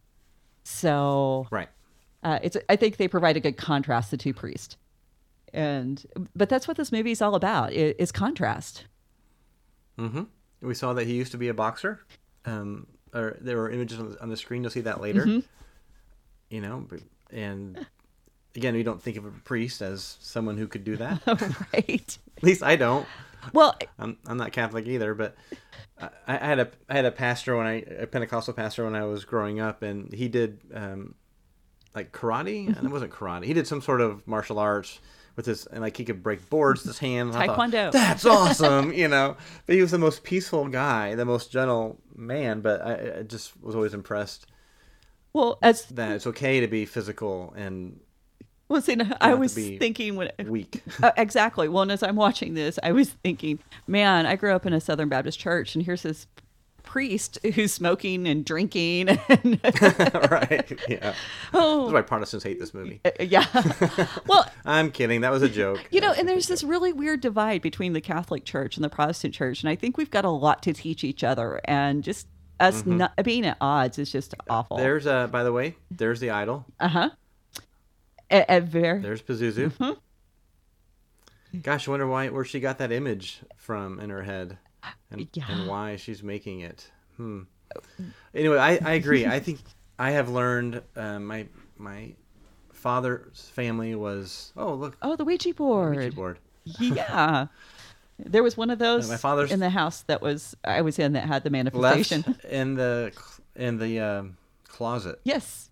[0.64, 1.68] So Right.
[2.22, 4.76] uh, it's I think they provide a good contrast the two priests,
[5.52, 6.04] and
[6.36, 8.84] but that's what this movie is all about i- is contrast.
[9.98, 10.22] Mm-hmm.
[10.60, 12.00] We saw that he used to be a boxer.
[12.44, 14.62] Um, or there were images on the, on the screen.
[14.62, 15.22] You'll see that later.
[15.26, 15.40] Mm-hmm.
[16.50, 16.86] You know,
[17.30, 17.86] and
[18.56, 21.22] again, we don't think of a priest as someone who could do that.
[21.72, 22.18] right.
[22.36, 23.06] At least I don't.
[23.52, 25.34] Well, I'm, I'm not Catholic either, but
[26.00, 29.04] I, I had a I had a pastor when I a Pentecostal pastor when I
[29.04, 31.14] was growing up, and he did um,
[31.94, 33.44] like karate, and it wasn't karate.
[33.44, 35.00] He did some sort of martial arts
[35.34, 37.34] with his, and like he could break boards with his hands.
[37.34, 37.92] and I thought, Taekwondo.
[37.92, 39.36] That's awesome, you know.
[39.66, 42.60] But he was the most peaceful guy, the most gentle man.
[42.60, 44.46] But I, I just was always impressed
[45.32, 48.00] well, as that it's okay to be physical and
[48.72, 50.82] well, see, I was thinking when weak.
[51.02, 51.68] Uh, exactly.
[51.68, 54.80] Well, and as I'm watching this, I was thinking, man, I grew up in a
[54.80, 56.26] Southern Baptist church, and here's this
[56.82, 59.18] priest who's smoking and drinking.
[59.28, 59.60] And,
[60.30, 60.80] right?
[60.88, 61.14] Yeah.
[61.54, 63.00] oh, That's why Protestants hate this movie.
[63.04, 63.44] uh, yeah.
[64.26, 65.20] well, I'm kidding.
[65.20, 65.86] That was a joke.
[65.90, 69.34] you know, and there's this really weird divide between the Catholic Church and the Protestant
[69.34, 72.26] Church, and I think we've got a lot to teach each other, and just
[72.60, 74.76] us not being at odds is just awful.
[74.76, 76.64] There's a, by the way, there's the idol.
[76.80, 77.10] uh huh.
[78.32, 79.70] At, at ver- There's Pazuzu.
[79.72, 81.60] Mm-hmm.
[81.60, 84.58] Gosh, I wonder why where she got that image from in her head,
[85.10, 85.44] and, Yeah.
[85.48, 86.90] and why she's making it.
[87.16, 87.42] Hmm.
[88.34, 89.26] Anyway, I, I agree.
[89.26, 89.60] I think
[89.98, 90.82] I have learned.
[90.96, 92.14] Uh, my my
[92.72, 95.96] father's family was oh look oh, the Ouija board.
[95.96, 96.38] Ouija board.
[96.64, 97.46] Yeah.
[98.24, 101.14] There was one of those my father's- in the house that was I was in
[101.14, 102.36] that had the left manifestation.
[102.48, 103.10] in the
[103.56, 104.36] in the um,
[104.68, 105.18] closet.
[105.24, 105.70] Yes.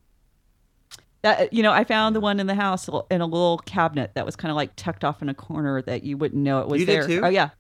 [1.23, 4.25] That you know, I found the one in the house in a little cabinet that
[4.25, 6.81] was kind of like tucked off in a corner that you wouldn't know it was
[6.81, 7.07] You did there.
[7.07, 7.21] too?
[7.25, 7.51] Oh yeah.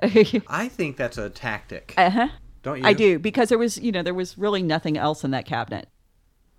[0.02, 1.94] I think that's a tactic.
[1.96, 2.28] uh-huh.
[2.62, 2.84] Don't you?
[2.86, 5.88] I do because there was, you know, there was really nothing else in that cabinet,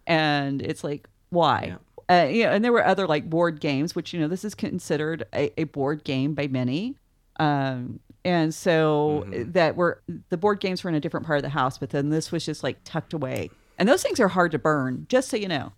[0.07, 1.75] and it's like, why?
[2.09, 4.55] Uh, you know, and there were other like board games, which you know, this is
[4.55, 6.95] considered a, a board game by many,
[7.39, 9.51] um, and so Mm-hmm.
[9.51, 12.09] that were the board games were in a different part of the house, but then
[12.09, 15.05] this was just like tucked away, and those things are hard to burn.
[15.09, 15.73] Just so you know,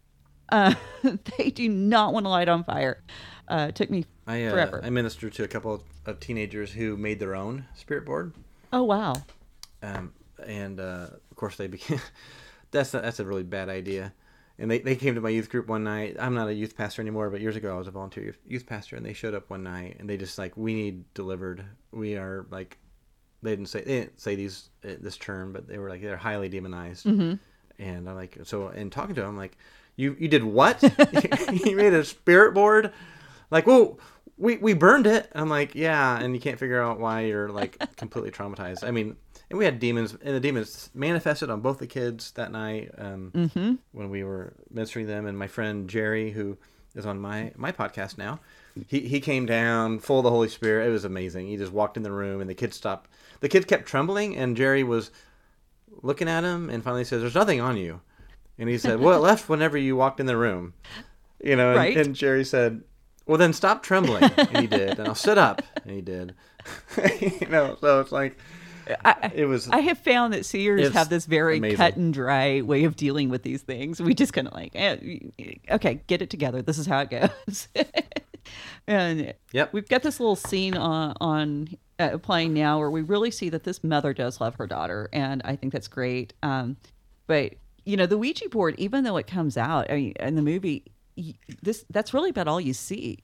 [0.52, 0.74] uh,
[1.38, 3.02] they do not want to light on fire.
[3.48, 4.82] Uh, it took me I uh, forever.
[4.84, 8.34] I ministered to a couple of, of teenagers who made their own spirit board.
[8.72, 9.16] oh wow,
[9.84, 10.14] um,
[10.46, 12.00] and uh, of course they became.
[12.72, 14.14] that's a, that's a really bad idea.
[14.60, 16.18] And they, they came to my youth group one night.
[16.20, 18.66] I'm not a youth pastor anymore, but years ago I was a volunteer youth- youth
[18.68, 21.66] pastor, and they showed up one night and they just like we need delivered.
[21.92, 22.78] We are like
[23.42, 26.16] they didn't say they didn't say these uh, this term, but they were like they're
[26.18, 27.06] highly demonized.
[27.06, 29.58] And I'm like so in talking to them, I'm like
[29.96, 30.82] you you did what?
[31.66, 32.92] you made a spirit board?
[33.50, 34.00] Like well
[34.42, 35.32] we we burned it.
[35.36, 38.84] I'm like, yeah, and you can't figure out why you're like completely traumatized.
[38.84, 39.16] I mean,
[39.50, 43.80] and we had demons, and the demons manifested on both the kids that night um,
[43.92, 45.28] when we were ministering them.
[45.28, 46.58] And my friend Jerry, who
[46.96, 48.40] is on my my podcast now,
[48.88, 50.88] he he came down full of the Holy Spirit.
[50.88, 51.48] It was amazing.
[51.48, 53.12] He just walked in the room, and the kids stopped.
[53.42, 55.12] The kids kept trembling, and Jerry was
[56.02, 58.02] looking at him, and finally says, "There's nothing on you."
[58.62, 60.74] And he said, "Well, it left whenever you walked in the room."
[61.44, 61.98] You know, and, Right.
[61.98, 62.84] and Jerry said,
[63.26, 65.00] "Well, then stop trembling." And he did.
[65.00, 65.64] And I'll sit up.
[65.84, 66.36] And he did.
[67.42, 68.38] you know, so it's like
[69.04, 69.68] I, it was.
[69.70, 71.78] I have found that seers have this very amazing.
[71.78, 74.00] cut and dry way of dealing with these things.
[74.02, 75.18] We just kind of like, eh,
[75.72, 76.62] okay, get it together.
[76.62, 77.68] This is how it goes.
[78.88, 79.74] and Yep.
[79.74, 81.70] we've got this little scene on, on
[82.00, 85.42] uh, playing now where we really see that this mother does love her daughter, and
[85.46, 86.34] I think that's great.
[86.44, 86.78] Um,
[87.28, 87.54] but
[87.86, 90.86] you know, the Ouija board, even though it comes out I mean, in the movie,
[91.62, 93.20] this that's really about all you see.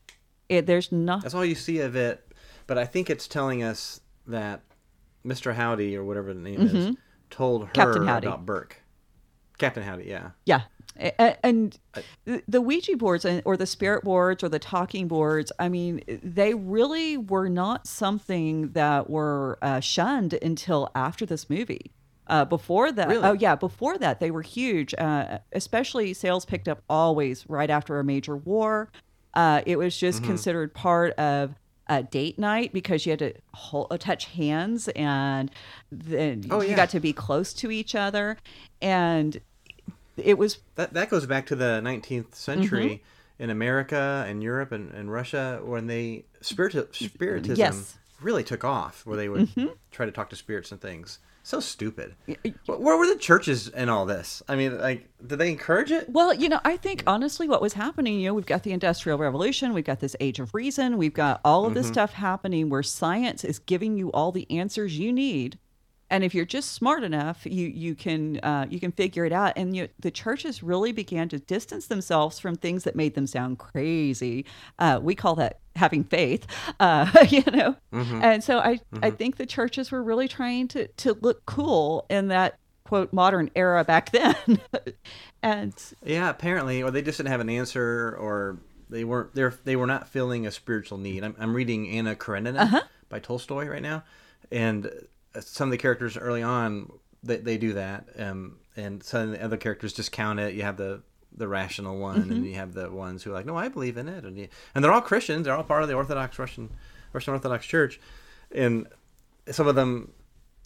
[0.50, 2.24] It, there's not That's all you see of it.
[2.68, 4.62] But I think it's telling us that
[5.26, 5.54] Mr.
[5.54, 6.96] Howdy or whatever the name is
[7.30, 7.82] told her Mm-hmm.
[7.82, 8.28] Captain Howdy.
[8.28, 8.82] about Burke.
[9.58, 10.32] Captain Howdy, yeah.
[10.46, 10.62] Yeah.
[11.44, 11.78] And
[12.26, 16.54] the- the Ouija boards or the spirit boards or the talking boards, I mean, they
[16.54, 21.92] really were not something that were uh, shunned until after this movie.
[22.30, 23.24] Uh, before that, Really?
[23.24, 24.94] oh yeah, before that they were huge.
[24.98, 28.90] Uh, especially sales picked up always right after a major war.
[29.34, 31.56] Uh, it was just considered part of
[31.90, 35.50] a date night because you had to hold, touch hands and
[35.92, 36.76] then Oh, you yeah.
[36.76, 38.38] got to be close to each other.
[38.82, 39.40] And
[40.18, 43.02] it was That that goes back to the 19th century
[43.38, 43.44] Mm-hmm.
[43.44, 47.76] in America and Europe and, and Russia when they spirit spiritism Yes.
[47.76, 48.26] Mm-hmm.
[48.26, 49.48] really took off, where they would
[49.92, 51.20] try to talk to spirits and things.
[51.48, 52.14] So stupid.
[52.66, 54.44] Where were the churches in all this?
[54.50, 56.10] I mean, like, did they encourage it?
[56.10, 59.18] Well, you know, I think honestly, what was happening, you know, we've got the Industrial
[59.18, 61.94] Revolution, we've got this Age of Reason, we've got all of this mm-hmm.
[61.94, 65.58] stuff happening where science is giving you all the answers you need,
[66.10, 69.54] and if you're just smart enough, you you can uh, you can figure it out.
[69.58, 73.58] And you, the churches really began to distance themselves from things that made them sound
[73.60, 74.46] crazy.
[74.80, 76.48] Uh, we call that having faith,
[76.80, 77.76] uh, you know.
[77.92, 82.28] And so I I think the churches were really trying to to look cool in
[82.30, 84.36] that quote modern era back then.
[85.44, 88.58] and Yeah, apparently, or they just didn't have an answer, or
[88.90, 91.24] they weren't they they were not feeling a spiritual need.
[91.24, 92.82] I'm, I'm reading Anna Karenina Uh-huh.
[93.10, 94.04] by Tolstoy right now,
[94.52, 94.90] and
[95.42, 96.92] some of the characters early on
[97.24, 100.54] they, they do that, um, and some of the other characters discount it.
[100.54, 101.02] You have the
[101.36, 102.32] the rational one, Mm-hmm.
[102.32, 104.48] and you have the ones who are like, no, I believe in it, and you,
[104.74, 105.46] and they're all Christians.
[105.46, 106.70] They're all part of the Orthodox Russian
[107.14, 108.00] Russian Orthodox Church,
[108.52, 108.88] and
[109.52, 110.12] some of them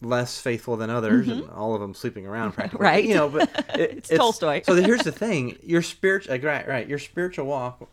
[0.00, 2.84] less faithful than others, and all of them sleeping around practically.
[2.86, 2.94] Mm-hmm.
[2.94, 3.04] Right.
[3.04, 4.62] You know, but it, It's Tolstoy.
[4.64, 7.88] so here's the thing: your spiritual, like, right, right, your spiritual walk,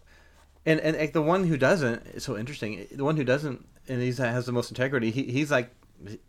[0.65, 2.87] and and like, the one who doesn't, it's so interesting.
[2.91, 5.11] The one who doesn't, and he's has the most integrity.
[5.11, 5.69] He, he's like,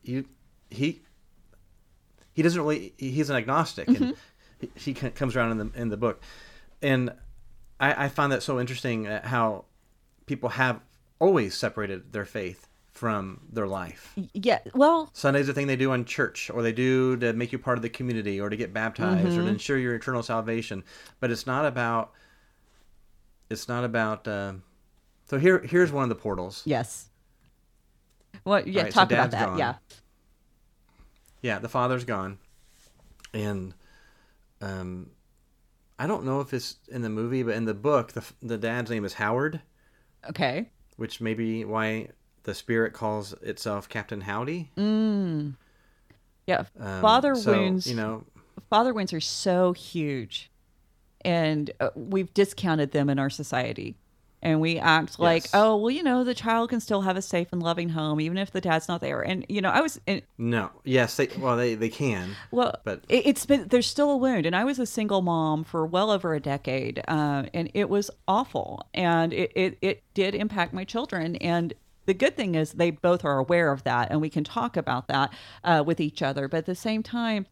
[0.02, 0.24] he
[0.70, 1.02] he
[2.32, 2.94] he doesn't really.
[2.96, 4.14] He's an agnostic, and
[4.60, 6.22] he, he comes around in the in the book,
[6.80, 7.10] and
[7.78, 9.64] I, I find that so interesting uh, how
[10.26, 10.80] people have
[11.18, 14.14] always separated their faith from their life.
[14.34, 17.58] yeah, well, Sunday's the thing they do in church, or they do to make you
[17.58, 19.38] part of the community, or to get baptized, Mm-hmm.
[19.40, 20.82] or to ensure your eternal salvation.
[21.20, 22.12] But it's not about.
[23.48, 24.28] It's not about.
[24.28, 24.52] Uh,
[25.26, 26.62] so here, here's one of the portals.
[26.64, 27.06] yes.
[28.44, 29.46] Well, yeah, right, so talk about that.
[29.48, 29.58] gone.
[29.58, 29.74] Yeah.
[31.42, 32.38] Yeah, the father's gone,
[33.32, 33.74] and
[34.60, 35.10] um,
[35.98, 38.90] I don't know if it's in the movie, but in the book, the the dad's
[38.90, 39.60] name is Howard,
[40.28, 40.68] Okay.
[40.96, 42.08] which may be why
[42.42, 44.70] the spirit calls itself Captain Howdy.
[46.46, 46.64] Yeah.
[46.78, 47.86] Um, Father so, wounds.
[47.86, 48.24] you know,
[48.68, 50.50] father wounds are so huge,
[51.22, 53.96] and uh, we've discounted them in our society.
[54.42, 55.50] And we act like, Yes.
[55.54, 58.38] oh, well, you know, the child can still have a safe and loving home, even
[58.38, 59.20] if the dad's not there.
[59.20, 62.36] And you know, I was, and, no, yes, they well they they can.
[62.50, 65.64] Well, But- it, it's been there's still a wound, and I was a single mom
[65.64, 70.34] for well over a decade, uh, and it was awful, and it, it it did
[70.34, 71.36] impact my children.
[71.36, 71.74] And
[72.06, 75.06] the good thing is they both are aware of that, and we can talk about
[75.08, 75.32] that
[75.64, 76.48] uh, with each other.
[76.48, 77.46] But at the same time,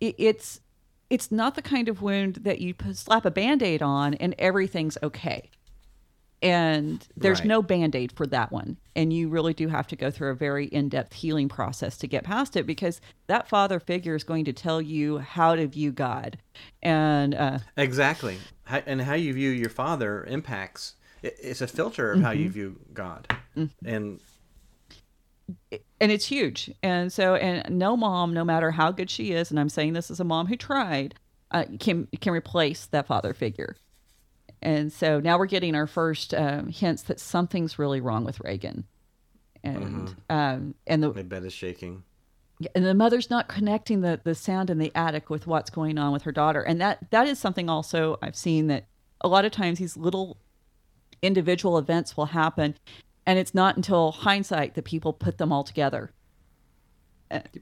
[0.00, 0.60] it, it's
[1.08, 5.48] it's not the kind of wound that you slap a band-aid on and everything's okay
[6.42, 7.48] and there's Right.
[7.48, 10.66] no band-aid for that one and you really do have to go through a very
[10.66, 14.80] in-depth healing process to get past it because that father figure is going to tell
[14.82, 16.38] you how to view god
[16.82, 18.38] and uh, Exactly.
[18.64, 20.94] How, and how you view your father impacts.
[21.22, 22.42] It, it's a filter of how Mm-hmm.
[22.42, 23.28] you view God.
[23.84, 24.20] And
[26.00, 29.60] and it's huge and so and no mom no matter how good she is and
[29.60, 31.14] i'm saying this as a mom who tried
[31.52, 33.76] uh, can can replace that father figure
[34.66, 38.84] and so now we're getting our first um, hints that something's really wrong with Regan
[39.62, 42.02] and um, and the my bed is shaking.
[42.74, 46.12] and the mother's not connecting the the sound in the attic with what's going on
[46.12, 48.86] with her daughter and that that is something also i've seen that
[49.20, 50.36] a lot of times these little
[51.22, 52.74] individual events will happen
[53.24, 56.10] and it's not until hindsight that people put them all together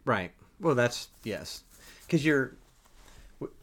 [0.04, 0.30] Right.
[0.60, 1.64] Well, that's yes,
[2.06, 2.56] because you're.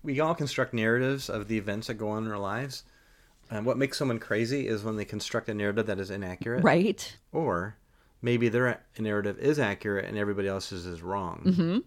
[0.04, 2.84] We all construct narratives of the events that go on in our lives,
[3.52, 7.16] and what makes someone crazy is when they construct a narrative that is inaccurate, right.
[7.32, 7.76] Or
[8.22, 11.42] maybe their narrative is accurate and everybody else's is wrong.
[11.46, 11.78] Mm-hmm.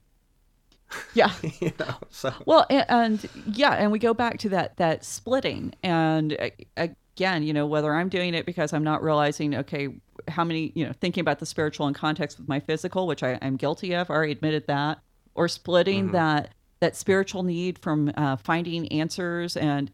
[1.14, 1.33] yeah.
[1.61, 2.33] You know, so.
[2.44, 6.37] Well, and, and yeah, and we go back to that that splitting, and
[6.77, 9.88] again, you know, whether I'm doing it because I'm not realizing, okay,
[10.29, 13.38] how many, you know, thinking about the spiritual in context with my physical, which I,
[13.40, 14.98] I'm guilty of, I already admitted that,
[15.35, 19.90] or splitting that that spiritual need from uh, finding answers, and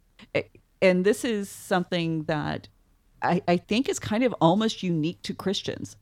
[0.82, 2.68] and this is something that
[3.22, 5.96] I, I think is kind of almost unique to Christians.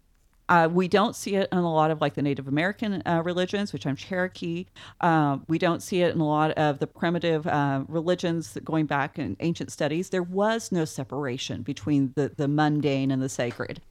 [0.48, 3.72] Uh, we don't see it in a lot of like the Native American uh, religions,
[3.72, 4.66] which I'm Cherokee.
[5.00, 9.18] Uh, we don't see it in a lot of the primitive uh, religions going back
[9.18, 10.08] in ancient studies.
[10.08, 13.82] There was no separation between the, the mundane and the sacred.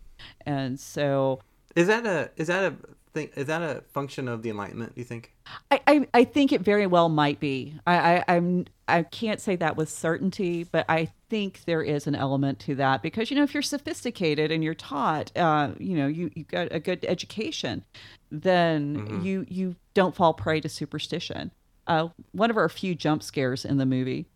[0.48, 1.42] And so,
[1.76, 2.76] is that a is that a
[3.18, 4.96] is that a function of the Enlightenment?
[4.96, 5.34] Do you think?
[5.72, 7.76] I, I, I think it very well might be.
[7.86, 12.16] I, I I'm I can't say that with certainty, but I think there is an
[12.16, 16.08] element to that because you know if you're sophisticated and you're taught, uh, you know,
[16.08, 17.84] you you got a good education,
[18.32, 21.52] then you you don't fall prey to superstition.
[21.88, 24.28] Uh, one of our few jump scares in the movie,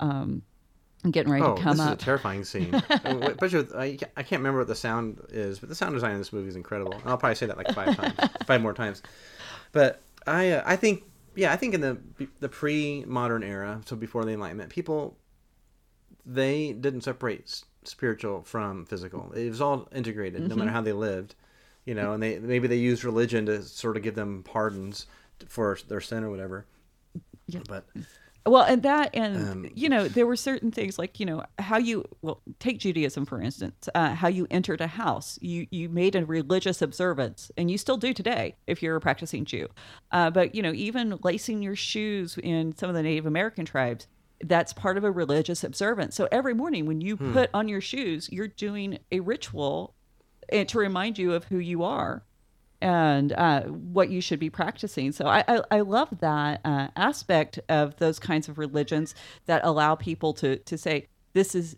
[0.00, 0.42] um,
[1.10, 1.96] getting ready Oh, to come this up.
[1.98, 2.72] is a terrifying scene.
[3.04, 6.18] What- with, I, I can't remember what the sound is, but the sound design in
[6.18, 6.92] this movie is incredible.
[6.94, 8.14] And I'll probably say that like five times,
[8.46, 9.02] five more times.
[9.72, 11.98] But I, uh, I think, yeah, I think in the
[12.40, 15.16] the pre-modern era, so before the Enlightenment, people
[16.26, 19.32] they didn't separate s- spiritual from physical.
[19.32, 20.58] It was all integrated, no Mm-hmm.
[20.60, 21.34] matter how they lived.
[21.84, 25.06] You know, and they maybe they used religion to sort of give them pardons
[25.48, 26.64] for their sin or whatever.
[27.46, 27.60] Yeah.
[27.68, 27.86] But
[28.46, 31.78] Well, and that, and Um, you know, there were certain things like you know how
[31.78, 36.14] you well take Judaism for instance, uh, how you entered a house, you you made
[36.14, 39.68] a religious observance, and you still do today if you're a practicing Jew.
[40.12, 44.06] Uh, but you know, even lacing your shoes in some of the Native American tribes,
[44.42, 46.14] that's part of a religious observance.
[46.14, 49.94] So every morning when you put on your shoes, you're doing a ritual
[50.50, 52.22] and to remind you of who you are
[52.84, 55.10] and uh, what you should be practicing.
[55.10, 59.14] So I, I, I love that uh, aspect of those kinds of religions
[59.46, 61.76] that allow people to, to say, this is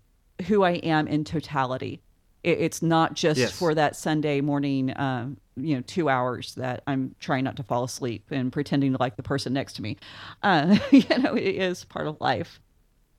[0.49, 2.03] who I am in totality.
[2.43, 3.57] It, it's not just Yes.
[3.57, 7.85] for that Sunday morning, um, you know, two hours that I'm trying not to fall
[7.85, 9.99] asleep and pretending to like the person next to me.
[10.43, 12.61] Uh, you know, it is part of life.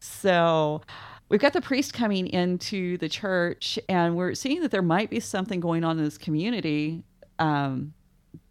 [0.01, 0.81] So
[1.29, 5.21] we've got the priest coming into the church, and we're seeing that there might be
[5.21, 7.05] something going on in this community
[7.39, 7.93] um,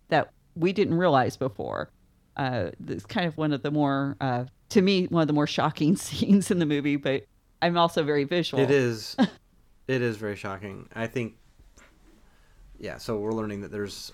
[0.09, 1.91] that we didn't realize before.
[2.37, 5.47] Uh, it's kind of one of the more, uh, to me, one of the more
[5.47, 7.25] shocking scenes in the movie, but
[7.63, 8.63] I'm also very visual.
[8.63, 9.17] It is.
[9.89, 10.89] it is very shocking.
[10.95, 11.37] I think.
[12.79, 14.13] Yeah, so we're learning that there's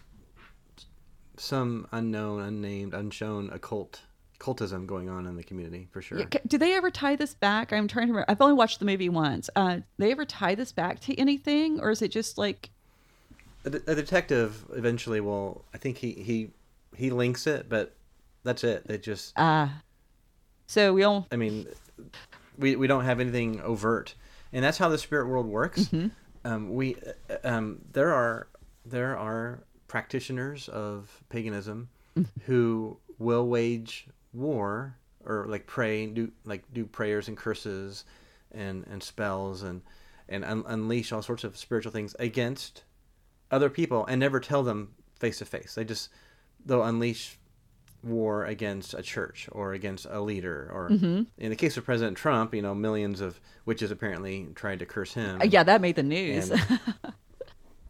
[1.37, 4.01] some unknown, unnamed, unshown occult
[4.39, 6.19] cultism going on in the community for sure.
[6.19, 7.73] Yeah, do they ever tie this back?
[7.73, 8.31] I'm trying to remember.
[8.31, 9.49] I've only watched the movie once.
[9.55, 12.71] Uh, they ever tie this back to anything, or is it just like
[13.65, 15.65] A, a detective eventually will.
[15.73, 16.51] I think he he
[16.97, 17.95] he links it, but
[18.45, 18.87] that's it.
[18.87, 19.33] They just.
[19.37, 19.83] ah?
[20.67, 21.67] so we all I mean,
[22.59, 24.15] we we don't have anything overt,
[24.53, 25.89] and that's how the spirit world works.
[26.45, 26.97] Um, we
[27.31, 28.49] uh, um, there are
[28.85, 31.89] there are practitioners of paganism
[32.47, 38.05] who will wage war or like pray do like do prayers and curses
[38.51, 39.83] and and spells and
[40.29, 42.83] and un- unleash all sorts of spiritual things against
[43.53, 45.75] other people and never tell them face to face.
[45.75, 46.09] They just
[46.65, 47.39] they'll unleash
[48.03, 50.89] war against a church or against a leader or
[51.39, 55.15] in the case of President Trump, you know, millions of witches apparently tried to curse
[55.15, 55.41] him.
[55.41, 56.51] Uh, yeah, that made the news.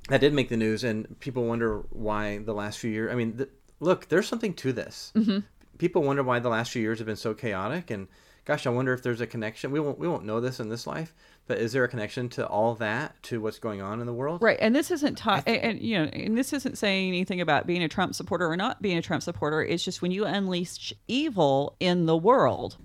[0.08, 3.36] That did make the news and people wonder why the last few years I mean,
[3.36, 3.48] th-
[3.78, 5.12] look, there's something to this.
[5.14, 5.38] Mm-hmm.
[5.78, 8.08] People wonder why the last few years have been so chaotic and
[8.44, 9.70] gosh, I wonder if there's a connection.
[9.70, 11.14] We won't we won't know this in this life,
[11.46, 14.42] but is there a connection to all that to what's going on in the world?
[14.42, 17.66] Right, and this isn't ta- and, and, you know, and this isn't saying anything about
[17.66, 19.62] being a Trump supporter or not being a Trump supporter.
[19.62, 22.76] It's just when you unleash evil in the world,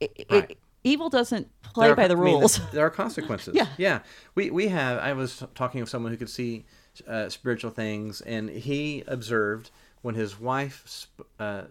[0.00, 2.60] it, it- evil doesn't play are- by the I mean, rules.
[2.72, 3.54] there are consequences.
[3.56, 3.66] Yeah.
[3.76, 3.98] yeah.
[4.34, 4.98] We we have.
[4.98, 6.64] I was talking with someone who could see
[7.08, 9.70] uh, spiritual things, and he observed
[10.02, 11.62] when his wife, sp- uh,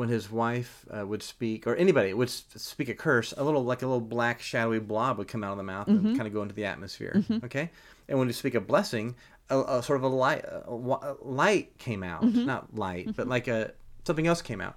[0.00, 3.82] when his wife uh, would speak, or anybody would speak a curse, a little like
[3.82, 6.06] a little black shadowy blob would come out of the mouth Mm-hmm.
[6.08, 7.14] and kind of go into the atmosphere.
[7.44, 7.70] Okay,
[8.08, 9.14] and when you speak a blessing,
[9.50, 12.46] a, a sort of a light, a, a light came out, Mm-hmm.
[12.46, 13.72] not light, but like a
[14.04, 14.74] something else came out,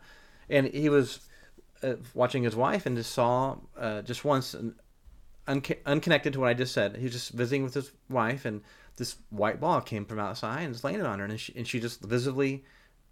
[0.49, 1.19] and he was
[1.83, 4.75] uh, watching his wife and just saw uh, just once an,
[5.85, 6.97] unconnected to what I just said.
[6.97, 8.61] He was just visiting with his wife, and
[8.97, 11.79] this white ball came from outside and just landed on her, and she, and she
[11.79, 12.63] just visibly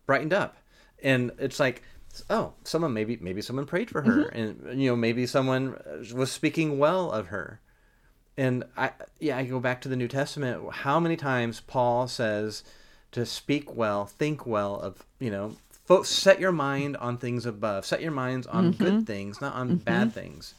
[0.06, 0.58] brightened up.
[1.04, 1.82] And it's like,
[2.30, 4.68] oh, someone maybe maybe someone prayed for her, mm-hmm.
[4.70, 5.76] and you know maybe someone
[6.14, 7.60] was speaking well of her.
[8.38, 10.62] And I yeah, I go back to the New Testament.
[10.72, 12.64] How many times Paul says
[13.12, 15.56] to speak well, think well of you know,
[15.86, 19.04] fo- set your mind on things above, set your minds on good mm-hmm.
[19.04, 19.78] things, not on mm-hmm.
[19.78, 20.54] bad things,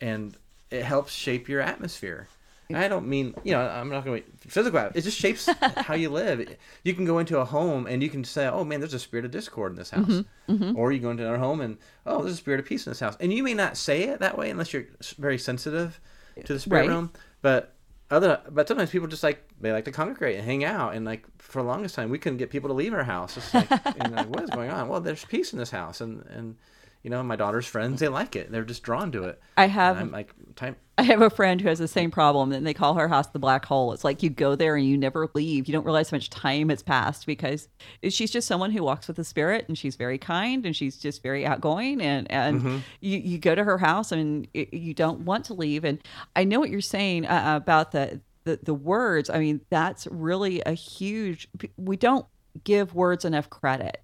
[0.00, 0.36] and
[0.70, 2.28] it helps shape your atmosphere.
[2.68, 4.90] And I don't mean you know I'm not going to be physical.
[4.94, 6.56] It just shapes how you live.
[6.82, 9.24] You can go into a home and you can say, "Oh man, there's a spirit
[9.24, 10.76] of discord in this house," mm-hmm, mm-hmm.
[10.76, 13.00] or you go into another home and, "Oh, there's a spirit of peace in this
[13.00, 14.86] house." And you may not say it that way unless you're
[15.18, 16.00] very sensitive
[16.44, 16.88] to the spirit Right.
[16.88, 17.12] realm,
[17.42, 17.72] but
[18.10, 21.24] other but sometimes people just like they like to congregate and hang out and like
[21.38, 23.36] for the longest time we couldn't get people to leave our house.
[23.36, 24.88] It's like, and like what is going on?
[24.88, 26.56] Well, there's peace in this house and and
[27.02, 28.50] you know, my daughter's friends, they like it.
[28.50, 29.40] They're just drawn to it.
[29.56, 30.74] I And have I'm like, time.
[30.98, 33.38] I have a friend who has the same problem, and they call her house the
[33.38, 33.92] black hole.
[33.92, 35.68] It's like you go there and you never leave.
[35.68, 37.68] You don't realize how much time has passed because
[38.08, 41.22] she's just someone who walks with the spirit, and she's very kind, and she's just
[41.22, 45.54] very outgoing, and and you, you go to her house and you don't want to
[45.54, 45.84] leave.
[45.84, 45.98] And
[46.34, 49.28] I know what you're saying uh, about the, the the words.
[49.28, 51.46] I mean, that's really a huge.
[51.76, 52.24] We don't
[52.64, 54.02] give words enough credit.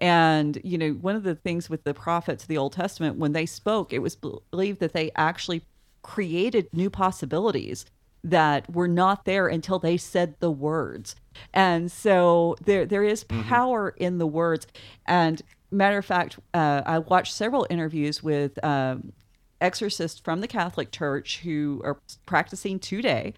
[0.00, 3.32] And, you know, one of the things with the prophets of the Old Testament, when
[3.32, 5.62] they spoke, it was believed that they actually
[6.04, 7.84] created new possibilities
[8.22, 11.16] that were not there until they said the words.
[11.52, 14.68] And so there there is power in the words.
[15.06, 15.42] And
[15.72, 19.12] matter of fact, uh, I watched several interviews with um,
[19.60, 23.34] exorcists from the Catholic Church who are practicing today.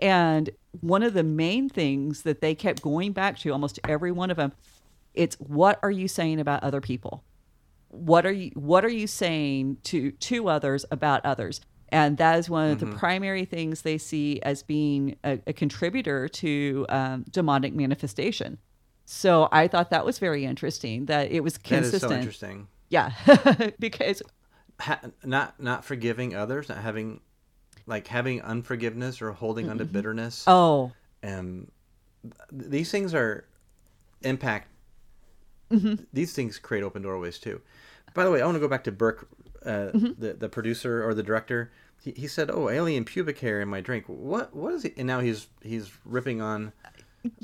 [0.00, 0.50] And
[0.80, 4.36] one of the main things that they kept going back to, almost every one of
[4.36, 4.52] them,
[5.14, 7.24] it's what are you saying about other people?
[7.88, 11.60] What are you what are you saying to to others about others?
[11.90, 16.28] And that is one of the primary things they see as being a, a contributor
[16.28, 18.58] to um, demonic manifestation.
[19.04, 22.02] So I thought that was very interesting that it was consistent.
[22.02, 22.68] is so interesting.
[22.88, 23.12] Yeah,
[23.78, 24.22] because
[24.80, 27.20] Ha- not not forgiving others, not having
[27.86, 30.44] like having unforgiveness or holding onto bitterness.
[30.46, 31.70] oh and
[32.52, 33.46] these things are
[34.22, 34.68] impact
[35.70, 35.94] Mm-hmm.
[36.12, 37.60] these things create open doorways too
[38.14, 39.28] by the way i want to go back to burke
[39.66, 40.20] uh, Mm-hmm.
[40.20, 41.70] the, the producer or the director
[42.02, 45.06] he, he said oh alien pubic hair in my drink what what is he and
[45.06, 46.72] now he's he's ripping on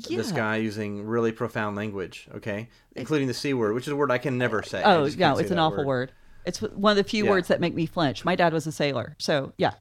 [0.09, 4.11] this guy using really profound language okay including the c word which is a word
[4.11, 6.11] i can never say oh no, it's an awful word.
[6.45, 7.29] It's one of the few Yeah.
[7.31, 8.25] words that make me flinch.
[8.25, 9.73] My dad was a sailor, so yeah.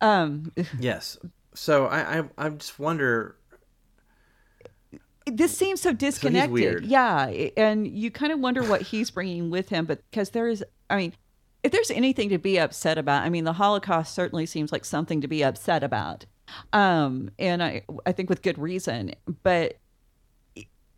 [0.00, 1.18] Um, yes
[1.54, 3.36] so i i, I just wonder
[5.26, 6.52] this seems so disconnected.
[6.52, 6.84] weird.
[6.84, 7.26] Yeah,
[7.56, 10.96] and you kind of wonder what he's bringing with him, but because there is, I
[10.96, 11.14] mean,
[11.64, 15.20] if there's anything to be upset about, I mean, the Holocaust certainly seems like something
[15.22, 16.26] to be upset about,
[16.72, 19.12] um, and I, I think with good reason.
[19.42, 19.78] But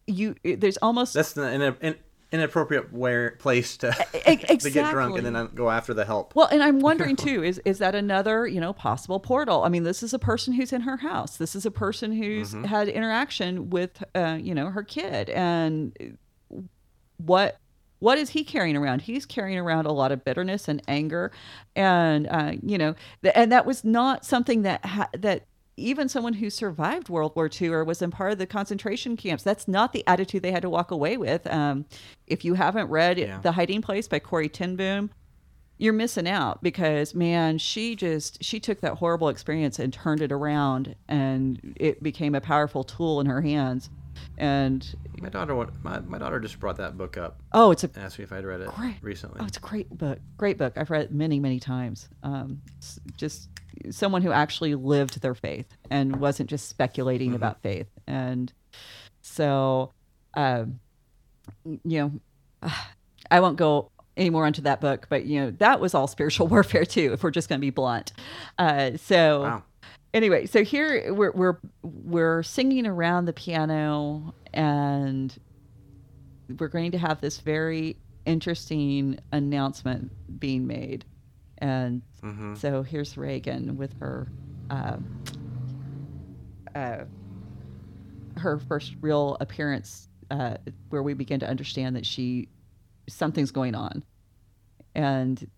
[0.06, 1.94] you, there's almost that's an, an, an
[2.32, 3.88] inappropriate where place to,
[4.28, 7.42] E- to get drunk and then go after the help Well, and I'm wondering too
[7.44, 9.62] is is that another you know possible portal?
[9.64, 11.36] I mean, this is a person who's in her house.
[11.38, 12.64] This is a person who's Mm-hmm.
[12.64, 16.16] had interaction with uh, you know her kid, and
[17.18, 17.58] what
[17.98, 19.02] what is he carrying around?
[19.02, 21.32] He's carrying around a lot of bitterness and anger,
[21.74, 26.34] and uh, you know, th- and that was not something that ha- that even someone
[26.34, 29.92] who survived World War II or was in part of the concentration camps, that's not
[29.92, 31.46] the attitude they had to walk away with.
[31.46, 31.84] Um,
[32.26, 33.40] if you haven't read Yeah.
[33.40, 35.10] The Hiding Place by Corrie ten Boom,
[35.78, 40.32] you're missing out because man she just she took that horrible experience and turned it
[40.32, 43.90] around and it became a powerful tool in her hands
[44.38, 48.04] and My daughter, my, my daughter just brought that book up oh it's a and
[48.04, 49.40] asked me if I'd read it great recently.
[49.40, 50.74] oh it's a great book great book.
[50.76, 52.08] I've read it many many times.
[52.22, 52.60] Um
[53.16, 53.48] just
[53.90, 57.88] someone who actually lived their faith and wasn't just speculating about faith.
[58.06, 58.52] And
[59.22, 59.92] so
[60.34, 60.80] um
[61.84, 62.20] you
[62.62, 62.70] know
[63.30, 66.46] i won't go any more onto that book but you know that was all spiritual
[66.54, 68.12] warfare too if we're just going to be blunt.
[68.58, 69.62] Uh so Wow.
[70.16, 75.36] Anyway so here we're we're we're singing around the piano and
[76.58, 80.10] we're going to have this very interesting announcement
[80.40, 81.04] being made
[81.58, 82.54] and Mm-hmm.
[82.56, 84.26] so here's Regan with her
[84.70, 84.96] uh,
[86.74, 87.04] uh,
[88.36, 90.56] her first real appearance uh,
[90.88, 92.48] where we begin to understand that she
[93.08, 94.02] something's going on
[94.96, 95.48] and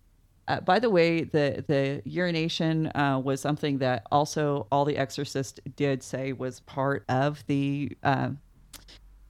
[0.49, 5.59] uh, by the way, the the urination uh, was something that also all the exorcists
[5.75, 8.31] did say was part of the uh,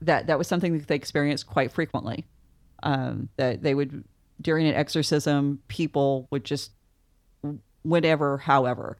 [0.00, 2.26] that that was something that they experienced quite frequently.
[2.82, 4.02] Um, that they would
[4.40, 6.72] during an exorcism, people would just
[7.82, 8.96] whatever, however.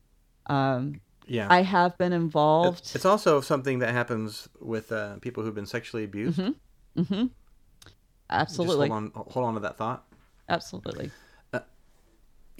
[0.47, 1.47] Um, Yeah.
[1.49, 2.91] I have been involved.
[2.95, 6.39] It's also something that happens with uh, people who've been sexually abused.
[6.39, 7.27] Mm-hmm.
[7.27, 7.95] Just
[8.29, 10.05] absolutely, hold on, hold on to that thought.
[10.49, 11.11] absolutely.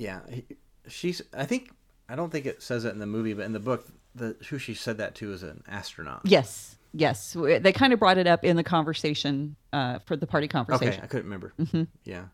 [0.01, 0.45] Yeah, he,
[0.89, 1.21] she's.
[1.35, 1.71] I think
[2.09, 4.57] I don't think it says it in the movie, but in the book, the who
[4.59, 6.23] she said that to is an astronaut.
[6.25, 7.37] Yes, yes.
[7.39, 10.95] They kind of brought it up in the conversation uh, for the party conversation.
[10.95, 11.03] Okay.
[11.03, 11.53] I couldn't remember.
[11.61, 11.83] Mm-hmm.
[12.05, 12.25] Yeah.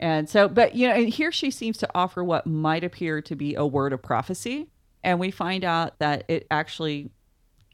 [0.00, 3.36] And so, but you know, and here she seems to offer what might appear to
[3.36, 4.70] be a word of prophecy,
[5.04, 7.10] and we find out that it actually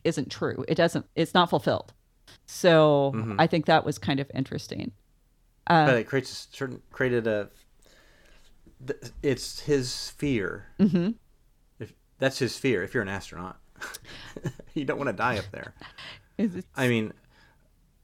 [0.03, 0.65] isn't true.
[0.67, 1.07] It doesn't.
[1.15, 1.93] It's not fulfilled.
[2.47, 4.91] So I think that was kind of interesting.
[5.69, 7.51] Uh, but it creates a certain created a.
[8.87, 10.67] th- It's his fear.
[10.79, 11.11] Mm-hmm.
[11.81, 13.59] If that's his fear, if you're an astronaut,
[14.75, 15.75] you don't want to die up there.
[16.37, 17.13] Is it- I mean,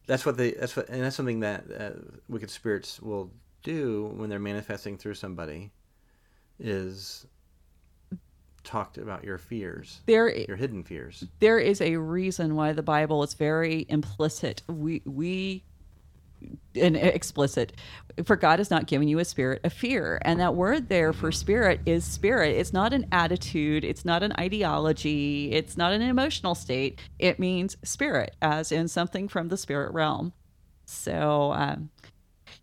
[0.06, 0.52] that's what they.
[0.52, 1.90] That's what, and that's something that uh,
[2.28, 3.30] wicked spirits will
[3.62, 5.72] do when they're manifesting through somebody
[6.58, 7.26] is
[8.62, 11.24] talked about your fears, There, your hidden fears.
[11.40, 14.62] there is a reason why the Bible is very implicit.
[14.68, 15.64] We we
[16.74, 17.72] and explicit.
[18.24, 21.32] For God has not given you a spirit of fear, and that word there for
[21.32, 22.56] spirit is spirit.
[22.56, 23.84] It's not an attitude.
[23.84, 25.52] It's not an ideology.
[25.52, 27.00] It's not an emotional state.
[27.18, 30.32] It means spirit, as in something from the spirit realm.
[30.86, 31.52] So.
[31.52, 31.90] Um,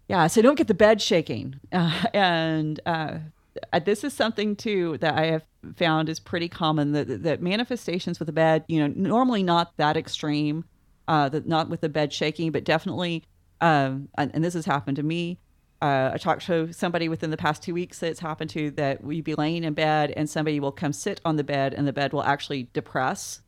[0.07, 1.55] yeah, so don't get the bed shaking.
[1.71, 3.19] Uh, and uh,
[3.71, 8.19] uh, this is something too that I have found is pretty common that, that manifestations
[8.19, 10.65] with the bed, you know, normally not that extreme,
[11.07, 13.23] uh, that not with the bed shaking, but definitely,
[13.61, 15.39] um, and, and this has happened to me.
[15.81, 19.03] Uh, I talked to somebody within the past two weeks that it's happened to that
[19.03, 21.93] we'd be laying in bed and somebody will come sit on the bed and the
[21.93, 23.41] bed will actually depress,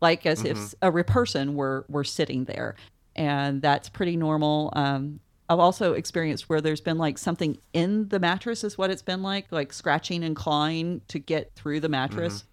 [0.00, 2.74] like as if a person were were sitting there,
[3.14, 4.72] and that's pretty normal.
[4.74, 9.02] Um, I've also experienced where there's been like something in the mattress is what it's
[9.02, 12.44] been like, like scratching and clawing to get through the mattress.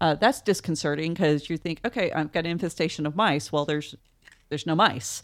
[0.00, 3.50] Uh, that's disconcerting because you think, okay, I've got an infestation of mice.
[3.50, 3.96] Well, there's
[4.50, 5.22] there's no mice,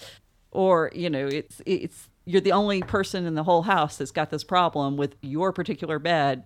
[0.51, 4.31] or you know, it's it's you're the only person in the whole house that's got
[4.31, 6.45] this problem with your particular bed.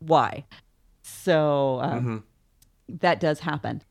[0.00, 0.44] Why?
[1.02, 2.24] So um,
[2.88, 3.82] that does happen,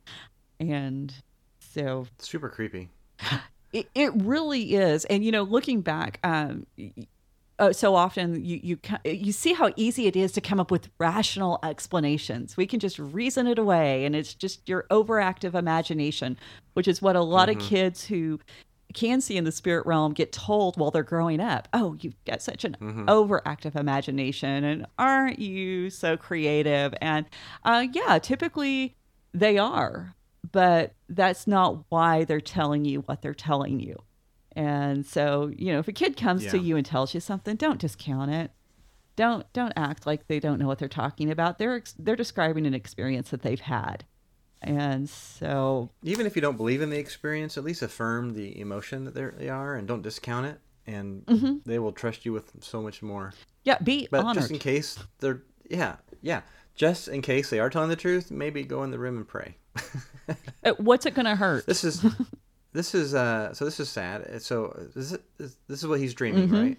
[0.60, 1.14] and
[1.60, 2.90] so Super creepy.
[3.74, 6.66] it, it really is and you know looking back um
[7.60, 10.90] uh, so often you you you see how easy it is to come up with
[10.98, 16.38] rational explanations we can just reason it away and it's just your overactive imagination
[16.74, 18.40] which is what a lot of kids who
[18.92, 22.42] can see in the spirit realm get told while they're growing up oh you've got
[22.42, 22.76] such an
[23.08, 26.94] overactive imagination and aren't you so creative?
[27.02, 27.26] And
[27.64, 28.96] uh, yeah typically
[29.34, 30.16] they are
[30.52, 33.96] but that's not why they're telling you what they're telling you.
[34.54, 37.80] And so you know if a kid comes to you and tells you something don't
[37.80, 38.52] discount it.
[39.16, 41.58] Don't don't act like they don't know what they're talking about.
[41.58, 44.06] They're they're describing an experience that they've had
[44.62, 49.06] and so Even if you don't believe in the experience, at least affirm the emotion
[49.06, 49.30] that they're,
[49.76, 50.60] and don't discount it.
[50.88, 53.34] And they will trust you with so much more.
[53.64, 56.42] yeah be But honored just in case they're, yeah, yeah.
[56.76, 59.58] Just in case they are telling the truth, maybe go in the room and pray.
[60.64, 62.06] Uh, what's it going to hurt This is,
[62.72, 64.42] this is, uh, so this is sad.
[64.42, 65.20] So this is,
[65.68, 66.56] this is what he's dreaming, Mm-hmm.
[66.56, 66.78] right?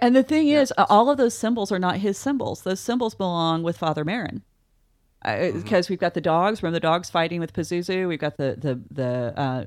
[0.00, 2.62] And the thing is, uh, all of those symbols are not his symbols.
[2.62, 4.42] Those symbols belong with Father Merrin.
[5.24, 6.62] Because we've got the dogs.
[6.62, 8.08] Remember the dogs fighting with Pazuzu.
[8.08, 9.64] We've got the the the uh,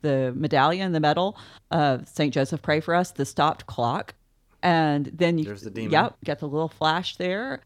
[0.00, 1.36] the medallion, the medal.
[1.70, 3.10] Uh, Saint Joseph, pray for us.
[3.10, 4.14] The stopped clock,
[4.62, 5.92] and then you, There's the demon.
[5.92, 7.62] Yep, got the little flash there,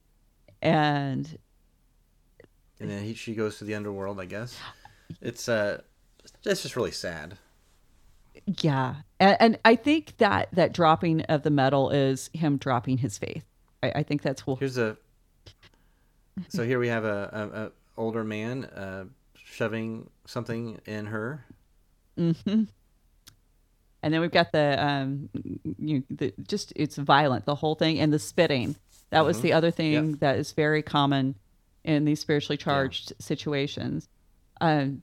[0.60, 1.38] and
[2.80, 4.58] And then he, she goes to the underworld, I guess.
[5.20, 5.82] It's, uh,
[6.44, 7.38] it's just really sad.
[8.60, 13.18] yeah, and, and I think that that dropping of the medal is him dropping his
[13.18, 13.44] faith.
[13.82, 14.56] I, I think that's cool.
[14.56, 14.96] Here's a.
[16.48, 19.04] So here we have a, a, a older man uh,
[19.34, 21.44] shoving something in her.
[22.16, 22.68] And
[24.02, 25.28] then we've got the um,
[25.78, 28.76] you the just it's violent the whole thing and the spitting.
[29.10, 30.10] That was the other thing Mm-hmm.
[30.10, 30.20] Yep.
[30.20, 31.34] that is very common
[31.84, 34.08] in these spiritually charged situations.
[34.60, 35.02] Um,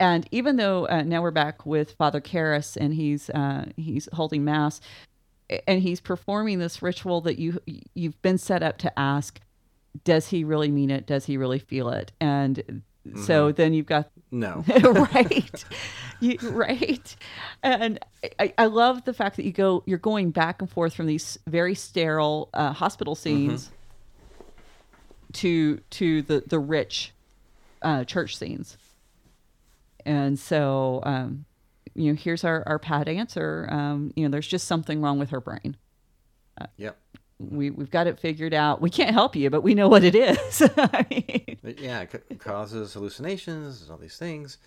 [0.00, 4.44] and even though uh, now we're back with Father Karras and he's uh, he's holding
[4.44, 4.80] mass
[5.66, 7.60] and he's performing this ritual that you
[7.94, 9.40] you've been set up to ask,
[10.04, 11.06] does he really mean it?
[11.06, 12.12] Does he really feel it?
[12.20, 12.82] And
[13.16, 13.56] so Mm-hmm.
[13.56, 14.64] then you've got No.
[14.82, 15.64] right
[16.20, 17.16] you, right
[17.62, 17.98] and
[18.38, 21.38] I, I love the fact that you go you're going back and forth from these
[21.46, 23.70] very sterile uh, hospital scenes
[25.34, 27.12] to to the the rich
[27.82, 28.78] uh, church scenes
[30.06, 31.44] and so um,
[31.94, 35.30] you know here's our our pat answer um, you know there's just something wrong with
[35.30, 35.76] her brain
[36.76, 36.96] Yep.
[37.38, 40.14] we we've got it figured out we can't help you but we know what it
[40.14, 44.58] is I mean, yeah, it causes hallucinations, all these things.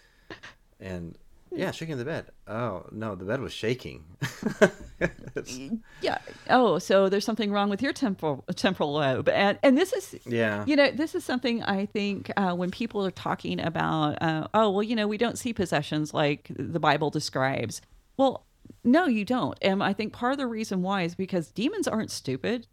[0.80, 1.18] And
[1.52, 2.28] yeah, shaking the bed.
[2.48, 4.06] Oh, no, the bed was shaking.
[6.02, 6.18] Yeah.
[6.50, 10.64] Oh, so there's something wrong with your temporal temporal lobe, and and this is yeah.
[10.66, 14.72] you know this is something I think uh, when people are talking about uh, oh
[14.72, 17.82] well you know we don't see possessions like the Bible describes.
[18.18, 18.45] Well,
[18.84, 22.12] no, you don't, and I think part of the reason why is because demons aren't
[22.12, 22.68] stupid.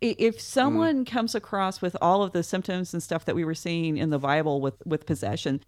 [0.00, 3.98] If someone comes across with all of the symptoms and stuff that we were seeing
[3.98, 5.60] in the Bible with with possession,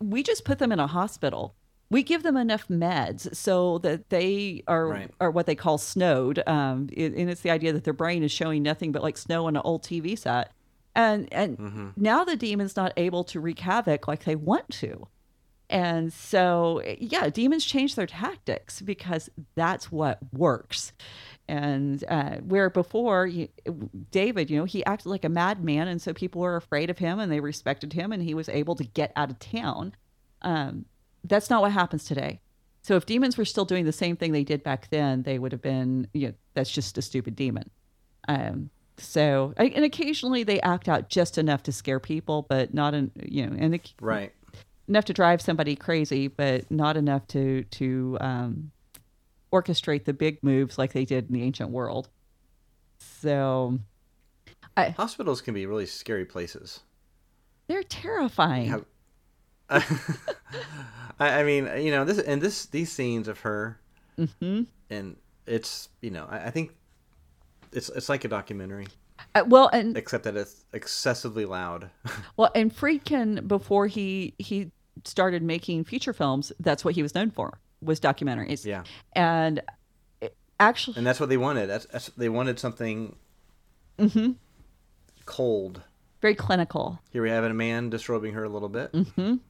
[0.00, 1.54] we just put them in a hospital.
[1.88, 5.10] We give them enough meds so that they are Right.
[5.20, 8.32] are what they call snowed, um, it- and it's the idea that their brain is
[8.32, 10.50] showing nothing but like snow on an old TV set,
[10.94, 15.06] and and now the demon's not able to wreak havoc like they want to.
[15.68, 20.92] And so, yeah, demons change their tactics because that's what works.
[21.48, 23.48] And uh, where before you,
[24.12, 27.18] David, you know, he acted like a madman, and so people were afraid of him
[27.18, 29.92] and they respected him, and he was able to get out of town.
[30.42, 30.84] Um,
[31.28, 32.40] that's not what happens today.
[32.82, 35.52] So if demons were still doing the same thing they did back then, they would
[35.52, 37.68] have been, you know, that's just a stupid demon.
[38.28, 43.10] Um, so and occasionally they act out just enough to scare people, but not in,
[43.24, 44.32] you know, and it, Right.
[44.88, 48.70] enough to drive somebody crazy, but not enough to to um,
[49.52, 52.08] orchestrate the big moves like they did in the ancient world.
[52.98, 53.78] So
[54.76, 56.80] Hospitals can be really scary places.
[57.66, 58.84] they're terrifying.
[59.70, 63.78] I, I mean, you know, this and this these scenes of her,
[64.40, 66.74] hmm and it's you know, I, I think
[67.72, 68.86] it's it's like a documentary,
[69.34, 71.90] Uh, well, and except that it's excessively loud.
[72.36, 74.70] well, and Friedkin before he he
[75.04, 78.64] started making feature films, that's what he was known for was documentaries.
[78.64, 79.62] yeah, and
[80.60, 81.66] actually, and that's what they wanted.
[81.68, 83.16] That's, that's they wanted something
[83.98, 84.32] hmm
[85.24, 85.82] cold.
[86.22, 87.00] very clinical.
[87.10, 88.92] Here we have a man disrobing her a little bit.
[88.92, 89.40] Mm.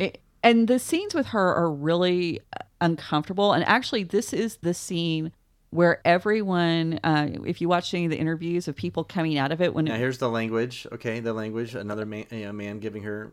[0.00, 2.40] It, and the scenes with her are really
[2.80, 3.52] uncomfortable.
[3.52, 5.32] And actually, this is the scene
[5.68, 9.60] where everyone, uh, if you watch any of the interviews of people coming out of
[9.60, 10.86] it, when Now here's the language.
[10.90, 11.74] Okay, the language.
[11.74, 12.24] Another man,
[12.56, 13.32] man giving her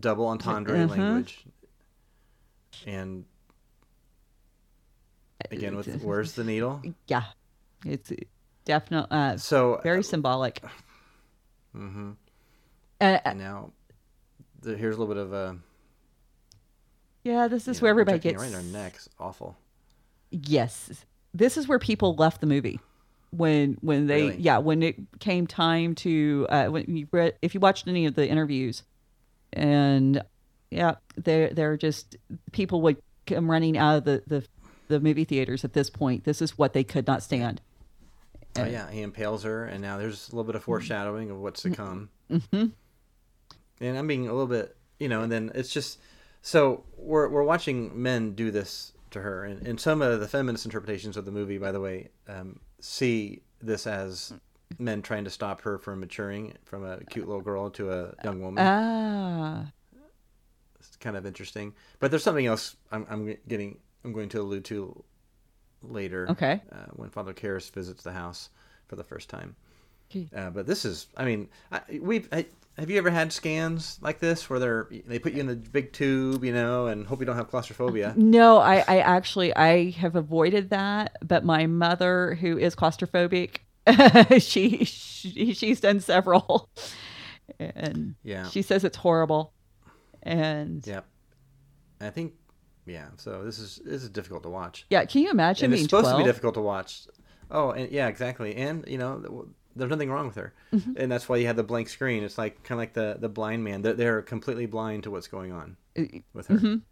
[0.00, 0.88] double entendre Uh-huh.
[0.94, 1.44] language,
[2.86, 3.24] and
[5.52, 6.82] again with where's the needle?
[7.06, 7.22] yeah,
[7.86, 8.12] it's
[8.64, 10.60] definitely uh, So very symbolic.
[11.76, 12.10] Mm-hmm.
[13.00, 13.70] Uh, And now
[14.60, 15.58] the, here's a little bit of a.
[17.28, 19.08] yeah, this is know, where everybody gets in our necks.
[19.18, 19.56] Awful.
[20.30, 21.04] Yes.
[21.34, 22.80] This is where people left the movie
[23.30, 24.36] when when they Really?
[24.38, 28.14] yeah when it came time to uh when you read if you watched any of
[28.14, 28.84] the interviews
[29.52, 30.22] and
[30.70, 32.16] yeah they're they're just
[32.52, 34.46] people would come running out of the the,
[34.88, 37.60] the movie theaters at this point this is what they could not stand
[38.56, 41.62] Oh yeah, he impales her, and now there's a little bit of foreshadowing of what's
[41.62, 42.08] to come.
[42.30, 42.66] mm-hmm.
[43.80, 46.00] And I'm being a little bit, you know, and then it's just
[46.42, 50.64] so we're we're watching men do this to her, and, and some of the feminist
[50.64, 54.32] interpretations of the movie, by the way, um, see this as
[54.78, 58.40] men trying to stop her from maturing from a cute little girl to a young
[58.42, 58.64] woman.
[58.64, 59.72] ah
[60.78, 64.64] it's kind of interesting, but there's something else I'm, I'm getting I'm going to allude
[64.66, 65.04] to
[65.82, 66.30] later.
[66.30, 66.62] Okay.
[66.70, 68.50] Uh, when Father Karras visits the house
[68.86, 69.56] for the first time.
[70.34, 72.28] Uh, but this is, I mean, I, we've.
[72.32, 72.46] I,
[72.78, 75.92] have you ever had scans like this where they're they put you in the big
[75.92, 78.14] tube, you know, and hope you don't have claustrophobia?
[78.16, 83.58] no I, I actually i have avoided that but my mother who is claustrophobic
[84.42, 86.68] she, she she's done several
[87.58, 88.48] and Yeah.
[88.48, 89.52] she says it's horrible
[90.22, 91.06] and yeah, Yep.
[92.00, 92.34] I think,
[92.86, 93.08] yeah.
[93.16, 96.04] So this is this is difficult to watch, Yeah, can you imagine and it's supposed
[96.04, 97.06] 12 to be difficult to watch.
[97.50, 98.54] Oh, and yeah, exactly.
[98.56, 100.92] And you know, there's nothing wrong with her, Mm-hmm.
[100.96, 102.22] and that's why you have the blank screen.
[102.24, 103.82] It's like kind of like the the blind man.
[103.82, 105.76] They're, they're completely blind to what's going on
[106.32, 106.56] with her.
[106.56, 106.82] Mhm.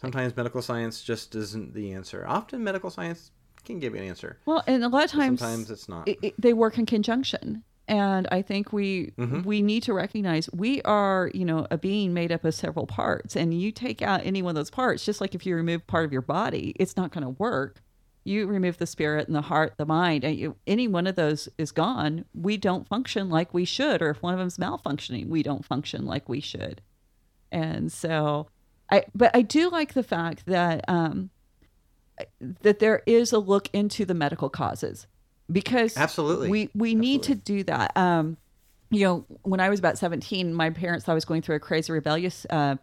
[0.00, 2.24] Sometimes medical science just isn't the answer.
[2.26, 3.30] Often medical science
[3.64, 4.38] can give you an answer.
[4.44, 6.08] well and a lot of times Sometimes it's not.
[6.08, 9.44] it, it- they work in conjunction and i think we Mhm.
[9.44, 13.36] we need to recognize we are you know a being made up of several parts
[13.36, 16.04] and you take out any one of those parts just like if you remove part
[16.04, 17.80] of your body it's not going to work
[18.24, 21.48] you remove the spirit and the heart the mind and you, any one of those
[21.58, 25.42] is gone we don't function like we should or if one of them's malfunctioning we
[25.42, 26.80] don't function like we should.
[27.50, 28.48] And so
[28.90, 31.30] i but i do like the fact that um
[32.62, 35.06] that there is a look into the medical causes
[35.50, 36.48] because Absolutely.
[36.48, 37.96] we we need to do that.
[37.96, 38.36] Um
[38.90, 41.60] you know when i was about 17 my parents thought i was going through a
[41.60, 42.76] crazy rebellious uh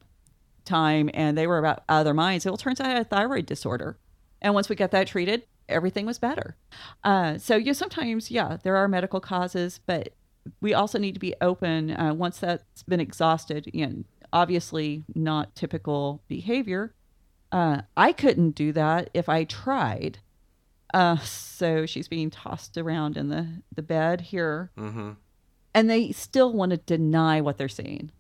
[0.65, 2.45] time and they were about out of their minds.
[2.45, 3.97] Well it turns out i had a thyroid disorder
[4.41, 6.55] and once we got that treated everything was better
[7.03, 10.13] uh so you know, sometimes yeah there are medical causes but
[10.61, 15.55] we also need to be open uh, once that's been exhausted you know obviously not
[15.55, 16.93] typical behavior
[17.51, 20.19] uh, I couldn't do that if I tried.
[20.93, 25.11] Uh, so she's being tossed around in the, the bed here, mm-hmm.
[25.73, 28.11] and they still want to deny what they're seeing.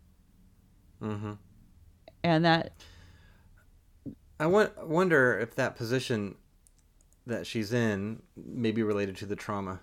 [1.01, 1.33] Mm-hmm.
[2.23, 2.73] And that,
[4.39, 6.35] I wonder if that position
[7.25, 9.79] that she's in may be related to the trauma.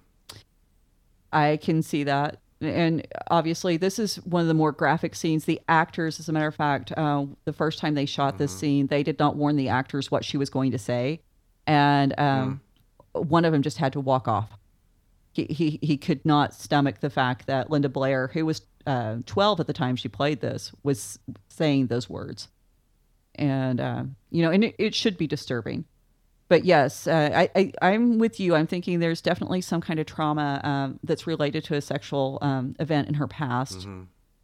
[1.33, 2.41] I can see that.
[2.63, 5.45] And obviously, this is one of the more graphic scenes.
[5.45, 8.87] The actors, as a matter of fact, uh, the first time they shot this scene,
[8.87, 11.21] they did not warn the actors what she was going to say.
[11.67, 12.63] And um,
[13.13, 14.51] one of them just had to walk off.
[15.33, 19.61] He, he, he could not stomach the fact that Linda Blair, who was uh, 12
[19.61, 22.49] at the time she played this, was saying those words.
[23.37, 25.85] And, uh, you know, and it, it should be disturbing.
[26.49, 28.55] But yes, uh, I, I, I'm with you.
[28.55, 32.77] I'm thinking there's definitely some kind of trauma um, that's related to a sexual um,
[32.79, 33.87] event in her past.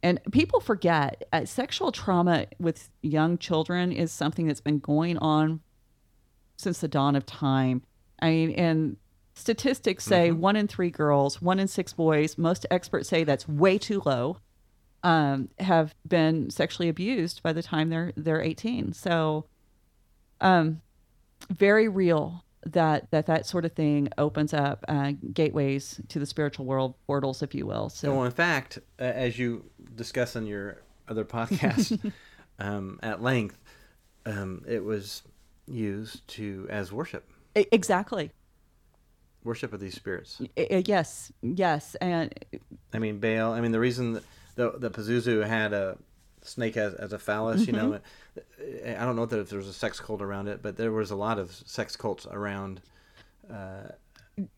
[0.01, 5.61] And people forget uh, sexual trauma with young children is something that's been going on
[6.57, 7.83] since the dawn of time.
[8.21, 8.97] I mean, and
[9.33, 13.77] statistics say one in three girls, one in six boys, most experts say that's way
[13.77, 14.39] too low,
[15.03, 18.93] um, have been sexually abused by the time they're they're 18.
[18.93, 19.45] So,
[20.41, 20.81] um,
[21.49, 26.65] very real that that that sort of thing opens up uh, gateways to the spiritual
[26.65, 27.89] world, portals, if you will.
[27.89, 32.11] So, So, in fact, uh, as you discuss in your other podcast
[32.59, 33.57] um, at length,
[34.25, 35.23] um, it was
[35.67, 38.31] used to as worship, exactly.
[39.43, 40.41] worship of these spirits.
[40.55, 42.33] Yes, yes, and
[42.93, 43.51] I mean, Baal.
[43.51, 44.23] I mean, the reason that
[44.55, 45.97] the, the Pazuzu had a
[46.41, 48.99] snake as, as a phallus, you know, Mm-hmm.
[48.99, 51.11] I don't know that if there was a sex cult around it, but there was
[51.11, 52.81] a lot of sex cults around.
[53.51, 53.89] Uh,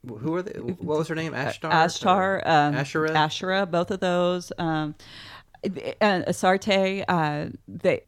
[0.07, 0.59] who are they?
[0.59, 1.33] What was her name?
[1.33, 1.71] Ashtar.
[1.71, 3.11] Ashtar, um, Asherah.
[3.11, 4.95] Asherah, both of those, um,
[5.99, 7.03] and Asarte.
[7.07, 8.01] Uh, they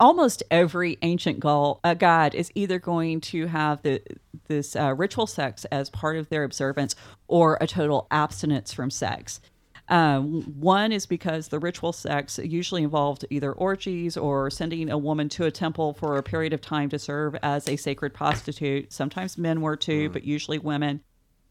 [0.00, 4.02] almost every ancient Gaul, uh, god is either going to have the
[4.48, 6.94] this uh, ritual sex as part of their observance
[7.28, 9.40] or a total abstinence from sex.
[9.88, 15.28] Um, one is because the ritual sex usually involved either orgies or sending a woman
[15.30, 18.92] to a temple for a period of time to serve as a sacred prostitute.
[18.92, 21.02] Sometimes men were too, but usually women.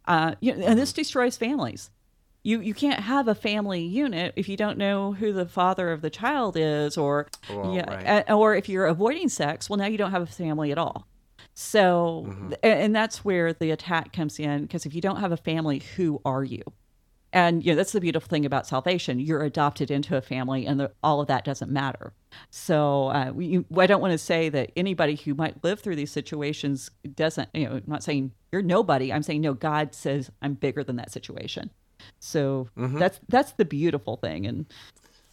[0.05, 1.89] Uh, you know, and this destroys families.
[2.43, 6.01] You you can't have a family unit if you don't know who the father of
[6.01, 8.31] the child is, or Well, yeah, right.
[8.31, 9.67] or if you're avoiding sex.
[9.69, 11.07] Well, now you don't have a family at all.
[11.55, 12.53] So, Mm-hmm.
[12.63, 16.21] and that's where the attack comes in because if you don't have a family, who
[16.25, 16.61] are you?
[17.35, 19.19] And you know that's the beautiful thing about salvation.
[19.19, 22.13] You're adopted into a family, and the, all of that doesn't matter.
[22.49, 26.11] So uh, we, I don't want to say that anybody who might live through these
[26.11, 27.49] situations doesn't.
[27.53, 29.11] You know, I'm not saying you're nobody.
[29.11, 29.53] I'm saying no.
[29.53, 31.71] God says I'm bigger than that situation.
[32.19, 32.99] So Mm-hmm.
[32.99, 34.45] that's that's the beautiful thing.
[34.47, 34.65] And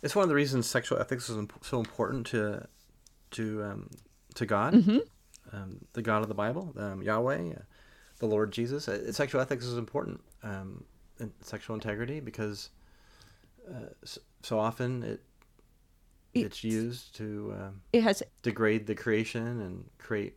[0.02, 2.66] It's one of the reasons sexual ethics is so important to
[3.32, 3.90] to um,
[4.34, 4.98] to God, Mm-hmm.
[5.52, 7.62] um, the God of the Bible, um, Yahweh, uh,
[8.18, 8.88] the Lord Jesus.
[8.88, 10.84] Uh, sexual ethics is important, um,
[11.40, 12.70] sexual integrity, because
[13.68, 13.88] uh,
[14.42, 15.20] so often it
[16.34, 20.34] it's used to um, it has degrade the creation and create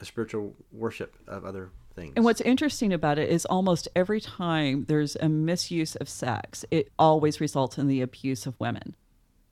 [0.00, 2.12] a spiritual worship of other things.
[2.16, 6.90] And what's interesting about it is almost every time there's a misuse of sex, it
[6.98, 8.96] always results in the abuse of women.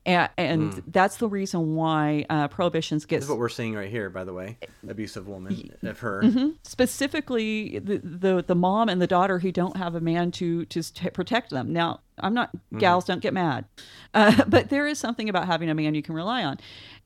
[0.05, 3.89] And, and that's the reason why uh, prohibitions this get is what we're seeing right
[3.89, 4.57] here, by the way.
[4.87, 6.23] Abusive woman of her.
[6.23, 6.49] Mm-hmm.
[6.63, 10.81] specifically the, the the mom and the daughter who don't have a man to to
[11.11, 11.73] protect them.
[11.73, 13.65] Now, I'm not gals don't get mad,
[14.13, 16.57] uh, but there is something about having a man you can rely on,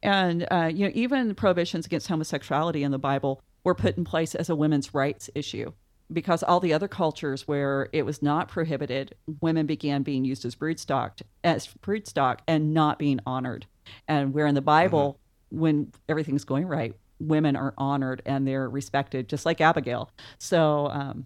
[0.02, 4.36] and uh, you know even prohibitions against homosexuality in the Bible were put in place
[4.36, 5.72] as a women's rights issue
[6.14, 10.56] because all the other cultures where it was not prohibited, women began being used as
[10.56, 13.66] broodstock as broodstock and not being honored,
[14.08, 16.96] and where in the Bible when everything's going right
[17.28, 20.12] women are honored and they're respected, just like Abigail.
[20.38, 21.26] So um,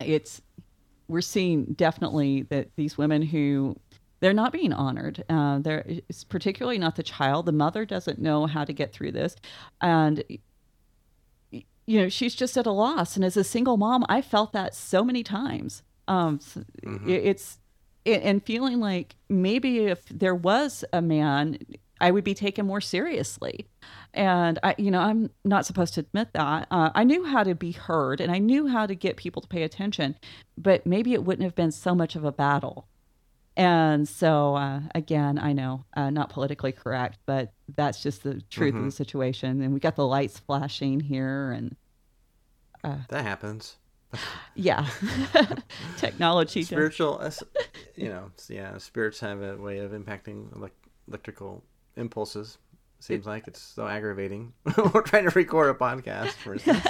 [0.00, 0.42] it's
[1.08, 3.76] we're seeing definitely that these women who
[4.20, 5.24] they're not being honored.
[5.28, 7.46] Uh, they're it's particularly not the child.
[7.46, 9.36] The mother doesn't know how to get through this,
[9.80, 10.22] and
[11.86, 13.16] you know she's just at a loss.
[13.16, 15.82] And as a single mom, I felt that so many times.
[16.08, 16.40] Um,
[17.06, 17.58] it- it's
[18.04, 21.58] it, and feeling like maybe if there was a man
[22.00, 23.66] i would be taken more seriously
[24.14, 27.54] and i you know i'm not supposed to admit that uh, i knew how to
[27.54, 30.14] be heard and i knew how to get people to pay attention
[30.56, 32.86] but maybe it wouldn't have been so much of a battle
[33.56, 38.74] and so uh, again i know uh, not politically correct but that's just the truth
[38.74, 39.60] of the situation.
[39.62, 41.76] And we got the lights flashing here and
[43.08, 43.76] That happens.
[44.54, 44.86] yeah.
[45.96, 47.30] Technology spiritual uh,
[47.96, 50.70] you know yeah spirits have a way of impacting elec
[51.08, 51.64] electrical
[51.96, 52.58] impulses.
[52.98, 54.52] Seems like it's so aggravating.
[54.94, 56.86] We're trying to record a podcast for instance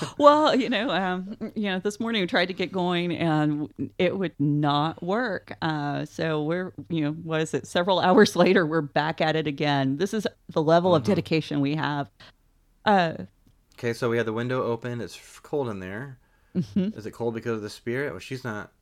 [0.18, 4.16] well, you know, um, you know, this morning we tried to get going and it
[4.16, 5.52] would not work.
[5.62, 7.66] Uh, so we're, you know, what is it?
[7.66, 9.96] Several hours later, we're back at it again.
[9.96, 12.10] This is the level of dedication we have.
[12.84, 13.14] Uh,
[13.74, 16.18] okay so we had the window open it's cold in there
[16.56, 16.98] Mm-hmm.
[16.98, 18.72] is it cold because of the spirit well she's not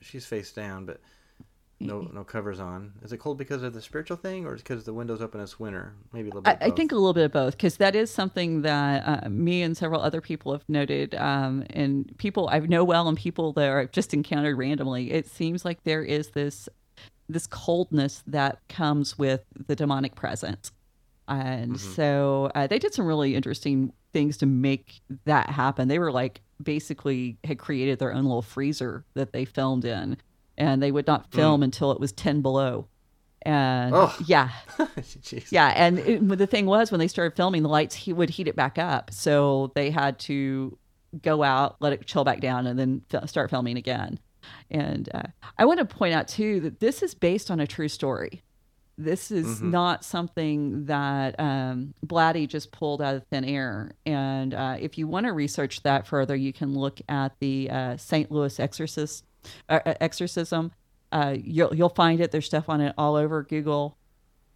[0.00, 1.00] she's face down but
[1.80, 4.84] no no covers on is it cold because of the spiritual thing or is because
[4.84, 6.76] the window's open it's winter maybe a little bit I both.
[6.76, 10.00] think a little bit of both because that is something that uh, me and several
[10.00, 14.12] other people have noted, um, and people I know well and people that I've just
[14.12, 15.12] encountered randomly.
[15.12, 16.68] It seems like there is this
[17.28, 20.72] this coldness that comes with the demonic presence.
[21.28, 21.92] And Mm-hmm.
[21.94, 25.88] so uh, they did some really interesting things to make that happen.
[25.88, 30.16] They were like basically had created their own little freezer that they filmed in,
[30.58, 32.86] and they would not film until it was 10 below.
[33.42, 34.10] And Mm.
[34.10, 34.24] Oh.
[34.26, 34.50] yeah,
[35.50, 38.48] yeah, and it, the thing was when they started filming, the lights he would heat
[38.48, 40.76] it back up, so they had to
[41.22, 44.18] go out, let it chill back down, and then fi- start filming again.
[44.70, 45.22] And uh,
[45.56, 48.42] I want to point out too that this is based on a true story.
[49.00, 53.92] This is not something that um, Blatty just pulled out of thin air.
[54.04, 57.96] And uh, if you want to research that further, you can look at the uh,
[57.96, 58.32] St.
[58.32, 59.24] Louis exorcist
[59.68, 60.72] uh, exorcism.
[61.10, 62.30] Uh, you'll you'll find it.
[62.30, 63.96] There's stuff on it all over Google.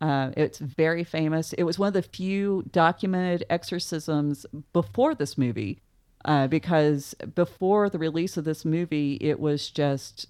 [0.01, 1.53] Uh, it's very famous.
[1.53, 5.81] It was one of the few documented exorcisms before this movie,
[6.25, 10.27] uh, because before the release of this movie, it was just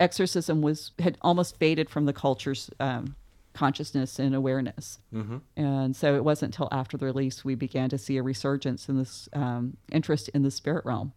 [0.00, 3.14] exorcism was had almost faded from the culture's um,
[3.52, 4.98] consciousness and awareness.
[5.14, 5.38] Mm-hmm.
[5.56, 8.96] And so it wasn't until after the release we began to see a resurgence in
[8.96, 11.12] this um, interest in the spirit realm.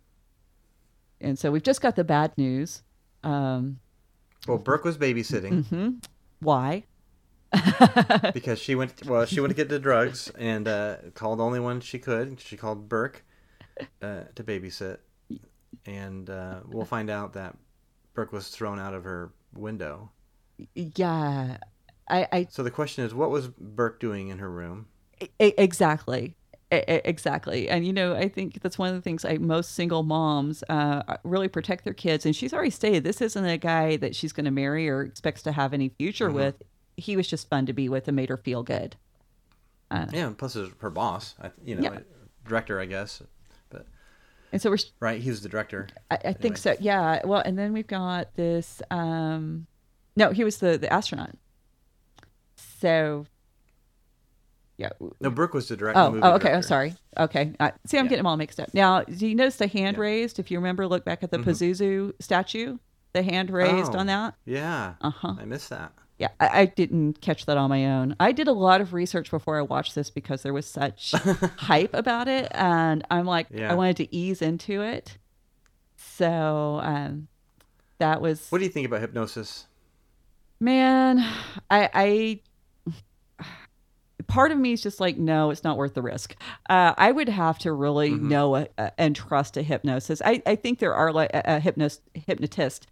[1.24, 2.84] And so we've just got the bad news.
[3.24, 3.80] Um,
[4.48, 5.90] Well, Burke was babysitting Mm-hmm.
[6.40, 6.84] why?
[8.34, 9.06] because she went.
[9.06, 12.40] Well, she went to get the drugs and uh, called the only one she could.
[12.40, 13.24] She called Burke
[14.02, 14.98] uh, to babysit,
[15.86, 17.56] and uh, we'll find out that
[18.16, 20.10] Burke was thrown out of her window.
[20.74, 21.58] Yeah,
[22.10, 24.88] I, I So the question is, what was Burke doing in her room?
[25.40, 26.36] Exactly
[27.06, 30.64] exactly and you know i think that's one of the things I, most single moms
[30.70, 34.34] uh, really protect their kids and she's already stated this isn't a guy that she's
[34.34, 36.62] going to marry or expects to have any future with
[36.98, 38.96] he was just fun to be with and made her feel good
[39.92, 41.36] Yeah, and plus her boss.
[41.64, 42.00] You know, Yeah.
[42.48, 43.22] director, I guess.
[43.70, 43.86] But
[44.52, 45.88] and so we're right, he was the director.
[46.10, 46.76] I, I think so.
[46.80, 47.22] Yeah.
[47.24, 48.82] Well, and then we've got this.
[48.90, 49.68] Um,
[50.16, 51.36] no, he was the the astronaut.
[52.56, 53.26] So.
[54.78, 54.90] Yeah.
[55.22, 56.00] No, Burke was the director.
[56.02, 56.52] Oh, movie oh, okay.
[56.52, 56.96] I'm sorry.
[57.18, 57.54] Okay.
[57.60, 58.10] Uh, see, I'm Yeah.
[58.10, 58.74] getting them all mixed up.
[58.74, 60.02] Now, do you notice the hand Yeah.
[60.02, 60.40] raised?
[60.40, 61.44] If you remember, look back at the Mhm.
[61.46, 62.78] Pazuzu statue.
[63.14, 64.00] The hand raised Oh.
[64.00, 64.34] on that.
[64.46, 65.36] Yeah, Uh huh.
[65.40, 65.92] I missed that.
[66.18, 68.16] Yeah, I, I didn't catch that on my own.
[68.20, 71.12] I did a lot of research before I watched this because there was such
[71.58, 73.72] hype about it, and I'm like, Yeah.
[73.72, 75.18] I wanted to ease into it.
[75.98, 77.28] So um,
[78.00, 79.68] that was What do you think about hypnosis?
[80.60, 81.20] man.
[81.70, 82.40] I, I
[84.28, 86.36] part of me is just like, no, it's not worth the risk.
[86.70, 88.22] Uh, I would have to really Mhm.
[88.22, 90.22] know a, a, and trust a hypnosis.
[90.24, 92.88] I, I think there are like a, a hypnos, hypnotist.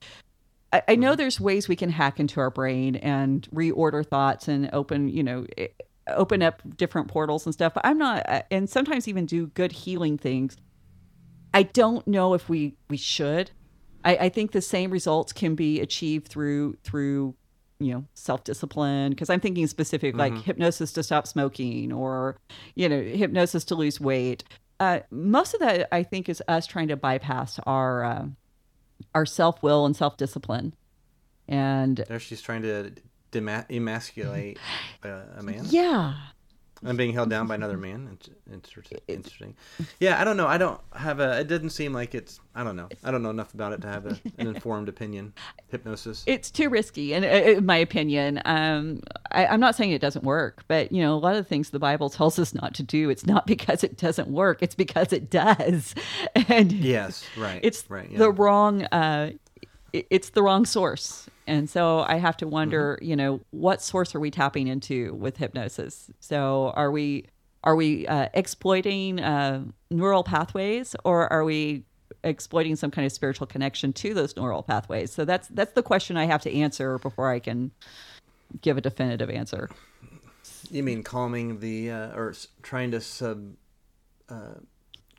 [0.74, 4.70] I, I know there's ways we can hack into our brain and reorder thoughts and
[4.74, 5.46] open, you know,
[6.08, 7.74] open up different portals and stuff.
[7.74, 10.58] But I'm not, uh, and sometimes even do good healing things.
[11.54, 13.52] I don't know if we we should.
[14.04, 17.36] I, I think the same results can be achieved through through
[17.82, 22.38] you know self discipline because I'm thinking specific like hypnosis to stop smoking or
[22.76, 24.44] you know hypnosis to lose weight.
[24.80, 28.26] Uh, most of that I think is us trying to bypass our uh,
[29.16, 30.74] our self will and self discipline.
[31.48, 32.94] And There, she's trying to
[33.32, 34.58] dema- emasculate
[35.04, 35.66] uh, a man.
[35.70, 36.14] yeah,
[36.84, 38.18] I'm being held down by another man.
[38.52, 39.56] Inter- Interesting.
[40.00, 40.48] Yeah, I don't know.
[40.48, 41.40] I don't have a.
[41.40, 42.40] It doesn't seem like it's.
[42.56, 42.90] I don't know.
[43.04, 45.34] I don't know enough about it to have a, an informed opinion.
[45.70, 46.24] Hypnosis.
[46.28, 49.02] it's too risky, and in my opinion, um,
[49.32, 51.70] I, I'm not saying it doesn't work, but you know, a lot of the things
[51.70, 55.14] the Bible tells us not to do, it's not because it doesn't work; it's because
[55.14, 55.96] it does,
[56.36, 57.26] and yes.
[57.38, 57.60] Right.
[57.64, 58.10] it's right.
[58.12, 58.18] Yeah.
[58.20, 59.32] the wrong uh
[59.94, 63.10] it's the wrong source and so i have to wonder Mm-hmm.
[63.10, 66.10] you know what source are we tapping into with hypnosis?
[66.20, 67.26] So are we
[67.64, 71.84] are we uh, exploiting uh, neural pathways or are we
[72.24, 75.12] exploiting some kind of spiritual connection to those neural pathways?
[75.12, 77.72] So that's that's the question i have to answer before i can
[78.62, 79.70] give a definitive answer.
[80.70, 83.54] You mean calming the uh, or trying to sub,
[84.30, 84.56] uh,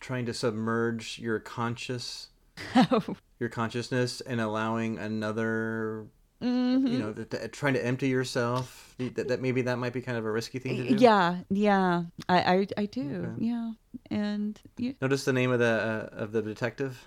[0.01, 2.29] trying to submerge your conscious,
[3.41, 6.07] your consciousness, and allowing another,
[6.43, 6.87] Mm-hmm.
[6.87, 8.95] you know, th- th- trying to empty yourself.
[8.99, 10.95] That, that maybe that might be kind of a risky thing to do.
[11.03, 13.47] yeah yeah i i, I do Okay.
[13.47, 13.73] yeah
[14.11, 17.05] and you, Notice the name of the uh, of the detective.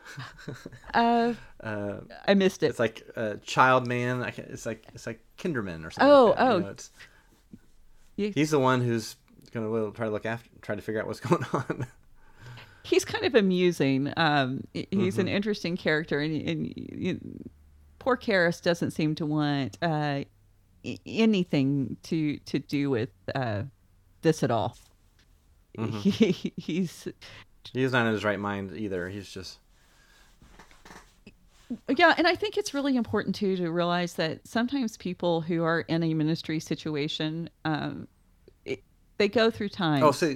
[0.94, 1.34] uh
[1.64, 4.24] uh, i missed it it's like uh, child man.
[4.24, 6.10] I can't- It's like it's like Kinderman or something.
[6.12, 6.60] Oh, like that, you oh.
[6.60, 6.76] know,
[8.28, 9.16] You- he's the one who's
[9.54, 11.88] gonna try to look after, try to figure out what's going on.
[12.84, 14.12] he's kind of amusing.
[14.18, 15.36] Um, he's an Mm-hmm.
[15.36, 17.22] interesting character, and, and, you-
[18.06, 20.22] poor Karras doesn't seem to want uh,
[20.86, 23.64] i- anything to to do with uh,
[24.22, 24.78] this at all.
[25.78, 25.98] Mm-hmm.
[26.10, 27.08] He, he's
[27.74, 29.10] he's not in his right mind either.
[29.10, 29.58] He's just
[31.90, 35.82] Yeah, and I think it's really important too to realize that sometimes people who are
[35.82, 38.08] in a ministry situation, um,
[38.66, 38.84] it,
[39.18, 40.04] they go through time.
[40.04, 40.36] Oh, so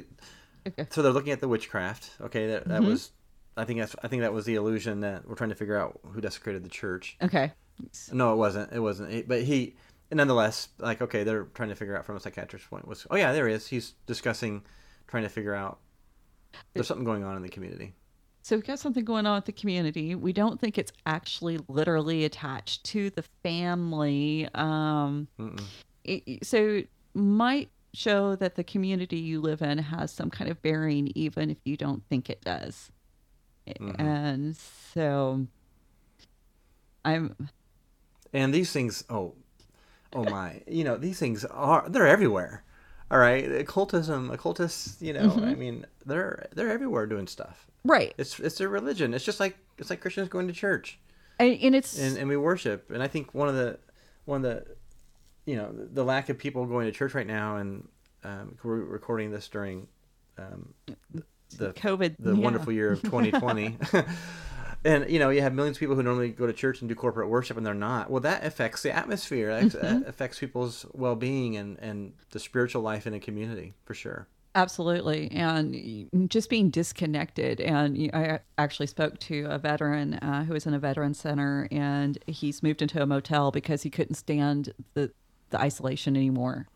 [0.67, 0.87] Okay.
[0.89, 2.09] so they're looking at the witchcraft.
[2.19, 2.89] Okay, that, that Mm-hmm.
[2.89, 3.11] was.
[3.57, 3.95] I think that's.
[4.03, 6.69] I think that was the illusion that we're trying to figure out who desecrated the
[6.69, 7.15] church.
[7.21, 7.51] Okay.
[8.11, 8.71] No, it wasn't.
[8.73, 9.27] It wasn't.
[9.27, 9.75] But he,
[10.11, 12.87] nonetheless, like okay, they're trying to figure out from a psychiatrist's point.
[12.87, 13.67] Was oh yeah, there he is.
[13.67, 14.63] He's discussing,
[15.07, 15.79] trying to figure out.
[16.73, 17.93] There's something going on in the community.
[18.41, 20.15] So we've got something going on with the community.
[20.15, 24.47] We don't think it's actually literally attached to the family.
[24.55, 25.27] Um,
[26.03, 26.81] it, so
[27.13, 31.57] might show that the community you live in has some kind of bearing, even if
[31.65, 32.91] you don't think it does.
[33.99, 35.45] And so
[37.05, 37.35] I'm
[38.33, 39.33] And these things, oh,
[40.13, 42.63] oh my, you know, these things are they're everywhere.
[43.11, 47.65] All right, occultism, occultists, you know, I mean, they're they're everywhere doing stuff.
[47.83, 48.13] right.
[48.17, 49.13] It's it's their religion.
[49.13, 50.99] It's just like it's like Christians going to church
[51.39, 52.91] And, and it's and, and we worship.
[52.91, 53.79] And I think one of the
[54.25, 54.65] one of the
[55.45, 57.87] you know the, the lack of people going to church right now, and
[58.23, 59.87] um, we're recording this during
[60.37, 60.73] um,
[61.57, 62.15] the COVID.
[62.19, 62.43] the yeah.
[62.43, 63.77] wonderful year of 2020.
[64.85, 66.95] and you know, you have millions of people who normally go to church and do
[66.95, 68.09] corporate worship, and they're not.
[68.09, 69.53] Well, that affects the atmosphere.
[69.53, 69.99] That Mm-hmm.
[69.99, 74.27] that affects people's well-being and and the spiritual life in a community for sure.
[74.55, 75.29] Absolutely.
[75.31, 77.61] And just being disconnected.
[77.61, 82.17] And I actually spoke to a veteran uh, who was in a veteran center and
[82.25, 85.11] he's moved into a motel because he couldn't stand the,
[85.51, 86.67] the isolation anymore.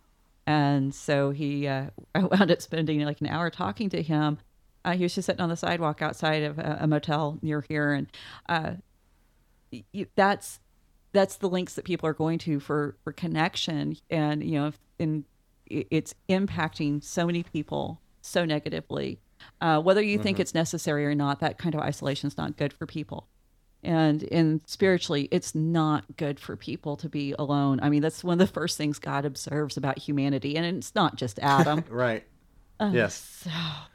[0.46, 4.38] And so he, uh, I wound up spending like an hour talking to him.
[4.86, 7.94] Uh, he was just sitting on the sidewalk outside of a, a motel near here.
[7.94, 8.08] And
[8.50, 8.72] uh,
[9.92, 10.60] you, that's
[11.14, 13.98] that's the links that people are going to for for connection.
[14.10, 15.24] And you know if- and
[15.68, 19.20] it's impacting so many people so negatively.
[19.60, 22.72] Uh, whether you think it's necessary or not that kind of isolation is not good
[22.72, 23.28] for people.
[23.84, 27.80] And and spiritually it's not good for people to be alone.
[27.82, 30.56] I mean that's one of the first things god observes about humanity.
[30.58, 31.84] And it's not just adam.
[31.90, 32.24] Right.
[32.80, 33.48] Uh, yes.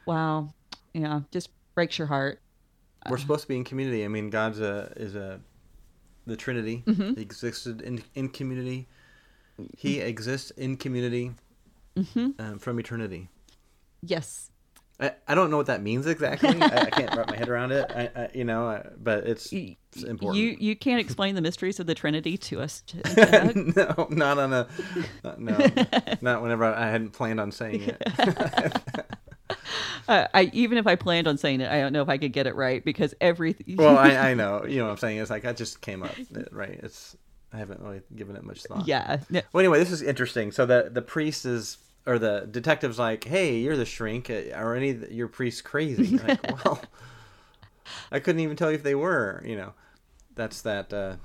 [0.06, 0.52] wow
[0.94, 2.40] yeah just breaks your heart
[3.08, 4.04] We're supposed to be in community.
[4.04, 5.40] I mean, God's a is a
[6.26, 6.82] the Trinity.
[6.86, 7.14] Mm-hmm.
[7.14, 8.86] He existed in in community.
[9.76, 11.32] He exists in community
[11.96, 12.30] Mm-hmm.
[12.40, 13.28] um, from eternity.
[14.02, 14.50] yes
[15.00, 16.60] I, I don't know what that means exactly.
[16.60, 17.86] I, I can't wrap my head around it.
[17.88, 20.42] I, I, you know, but it's, it's important.
[20.42, 22.82] You you can't explain the mysteries of the Trinity to us.
[23.76, 24.66] No, not on a
[25.24, 25.56] uh, no,
[26.20, 28.02] not whenever I hadn't planned on saying it.
[30.08, 32.32] uh, I even if I planned on saying it, I don't know if I could
[32.32, 33.76] get it right because everything.
[33.76, 35.18] well, I, I know, you know what I'm saying.
[35.18, 36.14] It's like I just came up,
[36.52, 36.78] right?
[36.82, 37.16] It's
[37.52, 38.86] I haven't really given it much thought.
[38.86, 40.52] yeah, Well, anyway, this is interesting.
[40.52, 44.28] So the the priest is, or the detective's like, "Hey, you're the shrink.
[44.28, 46.80] uh, Are any of your priests crazy?" Like, well,
[48.12, 49.42] I couldn't even tell you if they were.
[49.46, 49.72] You know,
[50.34, 50.92] that's that.
[50.92, 51.16] Uh,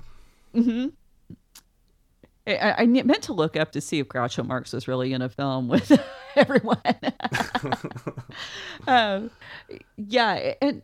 [2.46, 5.28] I, I meant to look up to see if Groucho Marx was really in a
[5.28, 5.90] film with
[6.36, 6.78] everyone.
[8.86, 9.30] um,
[9.96, 10.82] yeah, and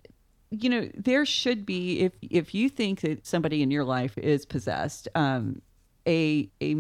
[0.50, 4.46] you know there should be if if you think that somebody in your life is
[4.46, 5.61] possessed, um,
[6.06, 6.76] a a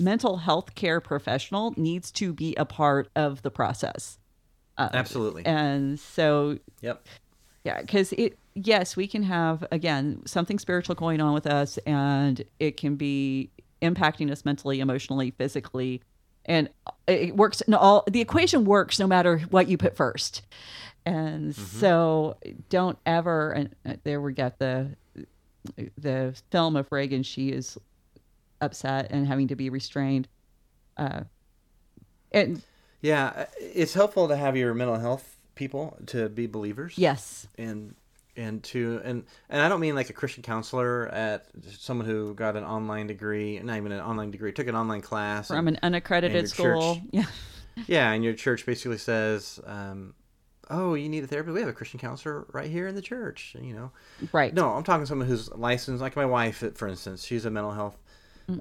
[0.00, 4.18] mental health care professional needs to be a part of the process.
[4.76, 5.44] absolutely.
[5.46, 7.06] And so Yep.
[7.64, 12.42] yeah, because it, yes, we can have, again, something spiritual going on with us, and
[12.58, 13.50] it can be
[13.82, 16.02] impacting us mentally, emotionally, physically.
[16.44, 16.70] And
[17.06, 20.42] it works, no, all the equation works no matter what you put first.
[21.04, 22.36] And so
[22.68, 24.96] don't ever, and uh, there we got the,
[25.96, 27.78] the film of Regan, she is
[28.60, 30.28] upset and having to be restrained.
[30.96, 31.20] Uh,
[32.32, 32.62] and
[33.00, 36.94] Yeah, uh, it's helpful to have your mental health people to be believers.
[36.96, 37.94] yes, and
[38.38, 41.46] and to and and I don't mean like a Christian counselor at
[41.78, 45.48] someone who got an online degree, not even an online degree, took an online class.
[45.48, 46.94] from and- an unaccredited school.
[46.94, 47.04] church.
[47.12, 47.24] Yeah.
[47.86, 50.14] yeah, and your church basically says, um,
[50.70, 51.54] "Oh, you need a therapist?
[51.54, 53.92] We have a Christian counselor right here in the church." You know,
[54.32, 54.52] Right.
[54.54, 57.24] no, I'm talking to someone who's licensed, like my wife, for instance.
[57.24, 57.96] She's a mental health.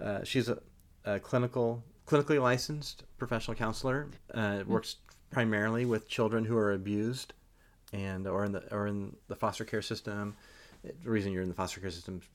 [0.01, 0.59] Uh, she's a,
[1.05, 4.09] a clinical, clinically licensed professional counselor.
[4.33, 4.97] Uh, works
[5.31, 7.33] primarily with children who are abused,
[7.93, 10.35] and or in the or in the foster care system.
[10.83, 12.27] The reason you're in the foster care system is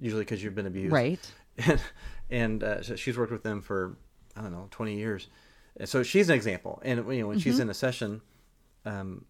[0.00, 1.18] usually because you've been abused, Right.
[1.66, 1.80] and,
[2.30, 3.96] and uh, so she's worked with them for
[4.36, 5.26] I don't know 20 years.
[5.76, 6.80] And so she's an example.
[6.84, 8.20] And you know when she's in a session,
[8.84, 9.24] um,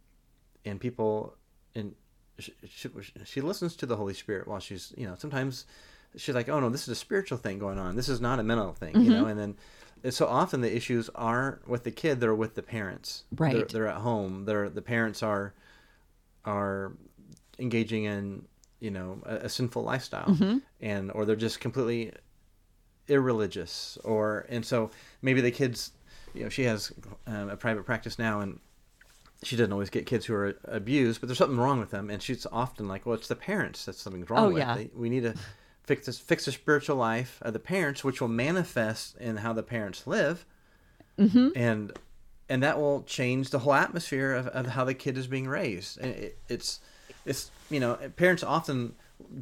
[0.65, 1.35] and people
[1.75, 1.95] and
[2.39, 2.89] she, she,
[3.25, 5.65] she listens to the Holy Spirit while she's you know sometimes
[6.17, 8.43] she's like oh no this is a spiritual thing going on this is not a
[8.43, 9.57] mental thing you know and then
[10.03, 13.69] and so often the issues aren't with the kid they're with the parents they're, Right.
[13.69, 15.53] they're at home they're the parents are
[16.57, 16.93] are
[17.59, 18.23] engaging in
[18.81, 20.59] you know a, a sinful lifestyle Mm-hmm.
[20.81, 22.13] and or they're just completely
[23.09, 24.91] irreligious or and so
[25.23, 25.93] maybe the kids
[26.35, 26.93] you know she has
[27.27, 28.61] um, a private practice now and
[29.43, 32.23] she doesn't always get kids who are abused but there's something wrong with them and
[32.23, 34.75] she's often like well it's the parents that's something's wrong Oh, with yeah.
[34.75, 35.35] They- we need to
[35.85, 39.63] fix this fix the spiritual life of the parents which will manifest in how the
[39.63, 40.45] parents live
[41.19, 41.49] Mm-hmm.
[41.57, 41.93] and
[42.49, 45.99] and that will change the whole atmosphere of, of how the kid is being raised.
[46.01, 46.81] And it, it's
[47.25, 48.95] it's you know parents often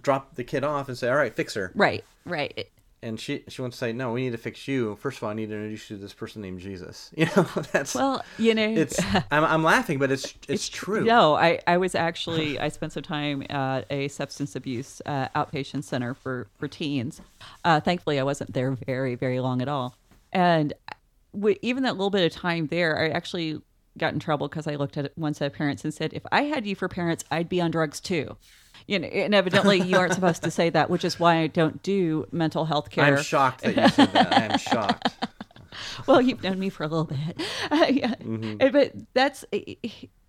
[0.02, 1.72] drop the kid off and say all right fix her.
[1.74, 2.68] Right, right.
[3.02, 4.96] and she she wants to say no we need to fix you.
[4.96, 7.10] First of all i need to introduce you to this person named jesus.
[7.16, 7.42] You know
[7.72, 8.98] that's Well, you know, it's
[9.30, 11.04] I'm, I'm laughing but it's it's, true.
[11.04, 15.84] No, I, I was actually I spent some time at a substance abuse uh, outpatient
[15.84, 17.20] center for for teens.
[17.64, 19.94] Uh, thankfully, I wasn't there very very long at all,
[20.32, 20.72] and
[21.36, 23.60] w- even that little bit of time there, I actually
[23.98, 26.42] got in trouble because I looked at one set of parents and said, "If I
[26.42, 28.36] had you for parents, I'd be on drugs too."
[28.86, 31.82] You know, and evidently you aren't supposed to say that, which is why I don't
[31.82, 33.16] do mental health care.
[33.16, 35.08] i'm shocked that you said that i'm shocked
[36.06, 38.14] well, you've known me for a little bit, Uh, yeah.
[38.60, 39.44] Uh, but that's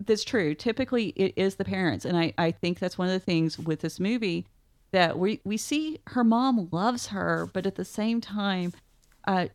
[0.04, 0.54] that's true.
[0.54, 3.80] Typically, it is the parents, and I I think that's one of the things with
[3.80, 4.46] this movie
[4.92, 8.72] that we we see her mom loves her, but at the same time,
[9.26, 9.46] uh,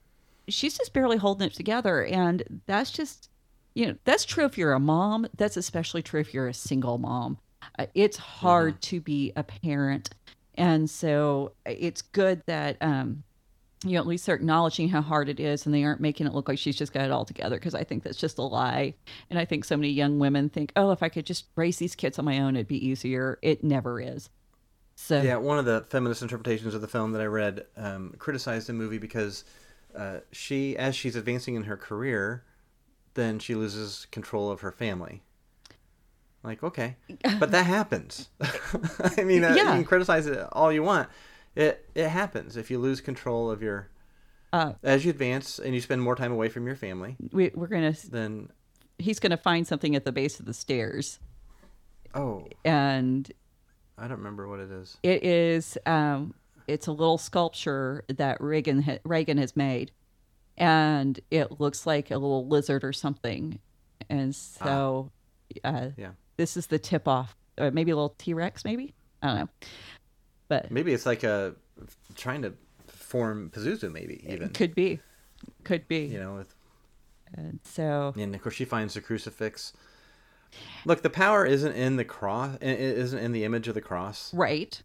[0.48, 3.30] she's just barely holding it together, and that's just
[3.74, 5.28] you know that's true if you're a mom.
[5.36, 7.38] That's especially true if you're a single mom.
[7.80, 10.10] Uh, it's hard to be a parent,
[10.56, 12.78] and so uh, it's good that.
[12.82, 13.24] um
[13.86, 16.34] you know, at least they're acknowledging how hard it is and they aren't making it
[16.34, 18.94] look like she's just got it all together because I think that's just a lie.
[19.30, 21.95] And I think so many young women think, oh, if I could just raise these
[21.95, 23.40] kids on my own, it'd be easier.
[23.41, 24.30] It never is.
[24.95, 28.68] So, Yeah, one of the feminist interpretations of the film that I read um, criticized
[28.68, 29.44] the movie because
[29.95, 32.44] uh, she, as she's advancing in her career,
[33.14, 35.22] then she loses control of her family.
[36.44, 36.98] Like, okay,
[37.40, 38.30] but that happens.
[39.18, 41.07] I mean, uh, you can criticize it all you want.
[41.56, 43.90] It it happens if you lose control of your
[44.52, 47.15] uh, as you advance and you spend more time away from your family.
[47.32, 48.49] we, we're going to, Then
[48.99, 51.20] he's going to find something at the base of the stairs.
[52.14, 53.32] oh, And
[53.98, 54.98] I don't remember what it is.
[55.02, 56.34] it is, um,
[56.68, 59.91] it's a little sculpture that Regan, ha- Regan has made.
[60.57, 63.60] And it looks like a little lizard or something.
[64.10, 65.10] And so,
[65.64, 69.27] uh, Yeah, this is the tip off, or maybe a little T Rex, maybe I
[69.27, 69.49] don't know,
[70.49, 71.56] but maybe it's like a
[72.15, 72.53] trying to
[72.88, 74.99] form Pazuzu, maybe even could be,
[75.64, 76.06] could be.
[76.06, 76.53] you know with
[77.34, 79.73] And so And of course, she finds the crucifix.
[80.85, 82.57] Look, the power isn't in the cross.
[82.61, 84.31] It isn't in the image of the cross.
[84.35, 84.80] right,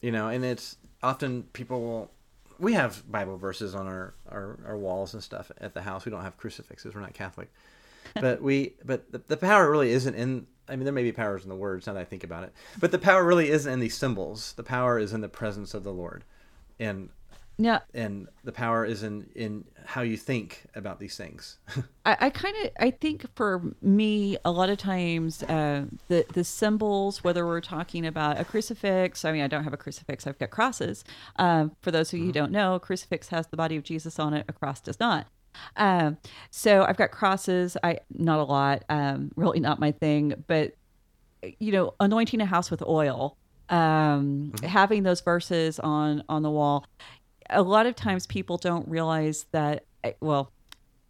[0.00, 2.10] You know, and it's often people will.
[2.58, 6.04] We have Bible verses on our, our, our walls and stuff at the house.
[6.04, 6.94] We don't have crucifixes.
[6.94, 7.52] We're not Catholic,
[8.14, 8.74] but we.
[8.84, 10.46] But the, the power really isn't in.
[10.68, 12.52] I mean, there may be powers in the words now that I think about it,
[12.78, 14.52] but the power really isn't in these symbols.
[14.54, 16.24] The power is in the presence of the Lord,
[16.78, 17.08] and
[17.58, 21.58] now and the power is in in how you think about these things.
[22.06, 26.44] I, I kind of I think for me a lot of times uh, the the
[26.44, 30.38] symbols whether we're talking about a crucifix I mean I don't have a crucifix I've
[30.38, 31.04] got crosses
[31.36, 34.18] um, for those of you who don't know a crucifix has the body of Jesus
[34.18, 35.26] on it a cross does not.
[35.76, 36.18] Um,
[36.50, 40.74] so I've got crosses I not a lot um, really not my thing but
[41.58, 43.36] you know anointing a house with oil
[43.70, 46.86] um, having those verses on on the wall
[47.50, 50.52] a lot of times people don't realize that eh, well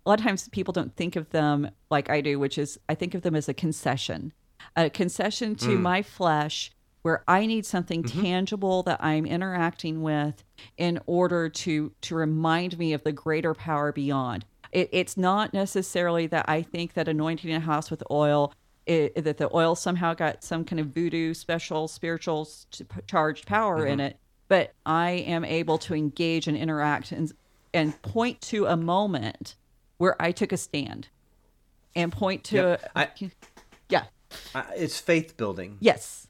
[0.06, 2.94] a lot of times people don't think of them like I do, which is I
[2.94, 4.32] think of them as a concession,
[4.74, 5.82] a concession to hmm.
[5.82, 8.22] my flesh where I need something mm-hmm.
[8.22, 10.42] tangible that I'm interacting with
[10.78, 14.46] in order to to remind me of the greater power beyond.
[14.72, 18.54] It, it's not necessarily that I think that anointing a house with oil
[18.86, 22.48] it, that the oil somehow got some kind of voodoo special spiritual
[23.06, 24.06] charged power in mm-hmm.
[24.06, 24.18] it
[24.48, 27.32] but i am able to engage and interact and
[27.74, 29.54] and point to a moment
[29.98, 31.08] where i took a stand
[31.94, 32.82] and point to Yep.
[32.94, 33.30] a, I-
[33.88, 34.04] yeah
[34.54, 35.76] Uh, it's faith building.
[35.80, 36.28] yes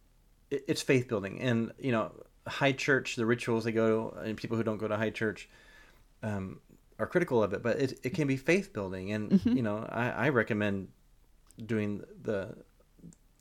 [0.50, 2.12] it- it's faith building and you know
[2.46, 5.48] high church the rituals they go to, and people who don't go to high church
[6.22, 6.60] um,
[6.98, 9.56] are critical of it but it, it can be faith building and Mm-hmm.
[9.56, 10.88] you know I, I recommend
[11.64, 12.56] doing the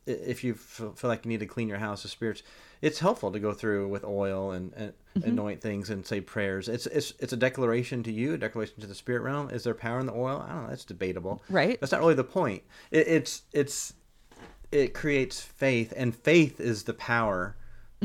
[0.06, 2.42] if you f- feel like you need to clean your house of spirits
[2.82, 5.30] it's helpful to go through with oil and, and Mm-hmm.
[5.30, 6.68] anoint things and say prayers.
[6.68, 9.50] It's, it's it's a declaration to you a declaration to the spirit realm.
[9.50, 10.44] Is there power in the oil?
[10.46, 10.68] I don't know.
[10.68, 11.42] That's debatable.
[11.50, 11.76] Right.
[11.80, 12.62] that's not really the point.
[12.92, 13.94] It, it's it's
[14.70, 17.56] it creates faith and faith is the power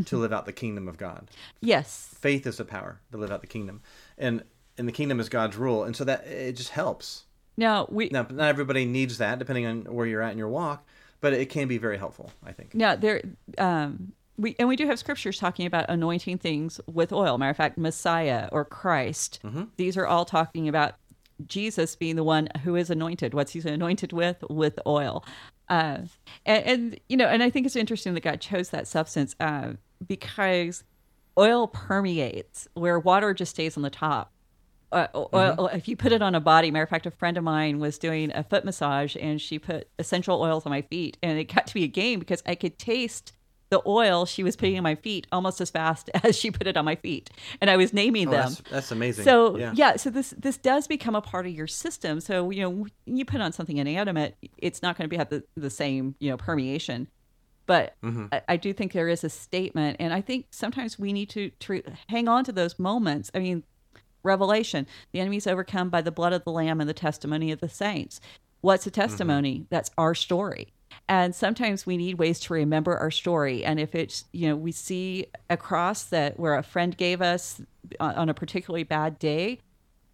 [0.06, 1.30] to live out the kingdom of god.
[1.62, 2.16] Yes.
[2.20, 3.82] Faith is the power to live out the kingdom.
[4.18, 4.44] And
[4.80, 5.84] and the kingdom is god's rule.
[5.84, 7.26] And so that it just helps.
[7.58, 10.84] Now we now not everybody needs that depending on where you're at in your walk
[11.22, 12.74] but it can be very helpful i think.
[12.74, 13.22] Now there
[13.60, 17.38] um we and we do have scriptures talking about anointing things with oil.
[17.38, 19.39] Matter of fact, Messiah or Christ.
[19.77, 20.95] These are all talking about
[21.45, 23.34] Jesus being the one who is anointed.
[23.34, 24.43] What's he's anointed with?
[24.49, 25.26] With oil.
[25.69, 25.99] Uh,
[26.45, 29.73] and, and you know, and I think it's interesting that God chose that substance uh,
[30.05, 30.84] because
[31.38, 34.31] oil permeates where water just stays on the top.
[34.91, 37.43] Uh, oil, If you put it on a body, matter of fact, a friend of
[37.43, 41.39] mine was doing a foot massage and she put essential oils on my feet, and
[41.39, 43.34] it got to be a game because I could taste
[43.74, 46.78] the oil she was putting on my feet almost as fast as she put it
[46.78, 48.50] on my feet, and I was naming Oh, them.
[48.50, 49.26] that's, that's amazing.
[49.26, 49.72] So yeah.
[49.76, 49.95] yeah.
[49.95, 52.22] so this this does become a part of your system.
[52.22, 55.30] So you know, when you put on something inanimate, it's not going to be have
[55.30, 57.08] the, the same you know permeation.
[57.66, 58.26] But Mm-hmm.
[58.32, 61.50] I, I do think there is a statement, and I think sometimes we need to,
[61.50, 63.32] to hang on to those moments.
[63.34, 63.64] I mean,
[64.22, 67.60] Revelation: the enemy is overcome by the blood of the Lamb and the testimony of
[67.62, 68.20] the saints.
[68.62, 69.66] What's a testimony?
[69.70, 70.73] That's our story.
[71.09, 73.65] And sometimes we need ways to remember our story.
[73.65, 77.61] And if it's, you know, we see a cross that where a friend gave us
[77.99, 79.59] on a particularly bad day,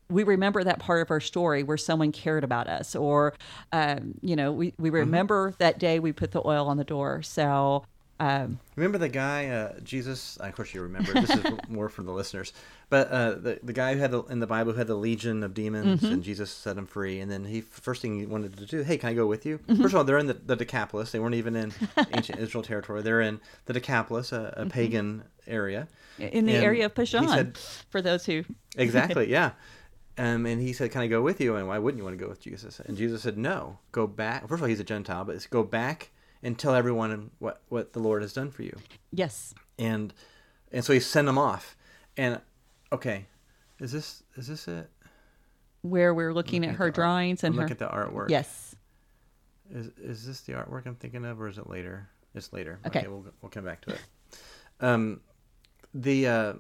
[0.10, 3.36] we remember that part of our story where someone cared about us, or,
[3.72, 7.22] um, you know, we, we remember that day we put the oil on the door.
[7.22, 7.84] So,
[8.20, 10.38] um, Remember the guy, uh, Jesus?
[10.38, 11.14] Of course, you remember.
[11.14, 12.52] This is more for the listeners.
[12.90, 15.44] But uh, the the guy who had the, in the Bible who had the legion
[15.44, 16.14] of demons, Mm-hmm.
[16.14, 17.20] and Jesus set him free.
[17.20, 19.60] And then he first thing he wanted to do, hey, can I go with you?
[19.60, 19.82] Mm-hmm.
[19.82, 21.12] First of all, they're in the, the Decapolis.
[21.12, 21.72] They weren't even in
[22.14, 23.02] ancient Israel territory.
[23.02, 25.88] They're in the Decapolis, a, a pagan area.
[26.18, 27.58] in the And area of Pajan, said-
[27.90, 28.44] for those who
[28.78, 29.52] Exactly, yeah.
[30.18, 32.22] Um, and he said, "Can I go with you?" And why wouldn't you want to
[32.24, 32.82] go with Jesus?
[32.82, 35.64] And Jesus said, "No, go back." First of all, he's a Gentile, but it's go
[35.64, 36.10] back
[36.44, 38.76] and tell everyone what what the Lord has done for you.
[39.12, 40.14] yes, And
[40.72, 41.76] and so he sent them off.
[42.18, 42.40] And
[42.92, 43.26] okay,
[43.80, 44.90] is this is this it?
[45.82, 48.30] where we're looking at at her drawings and her looking at the artwork.
[48.30, 48.76] yes,
[49.72, 52.10] Is is this the artwork I'm thinking of, or is it later?
[52.36, 52.80] It's later.
[52.86, 53.06] Okay.
[53.08, 54.02] we'll we'll come back to it.
[54.82, 55.22] Um,
[55.94, 56.54] the uh,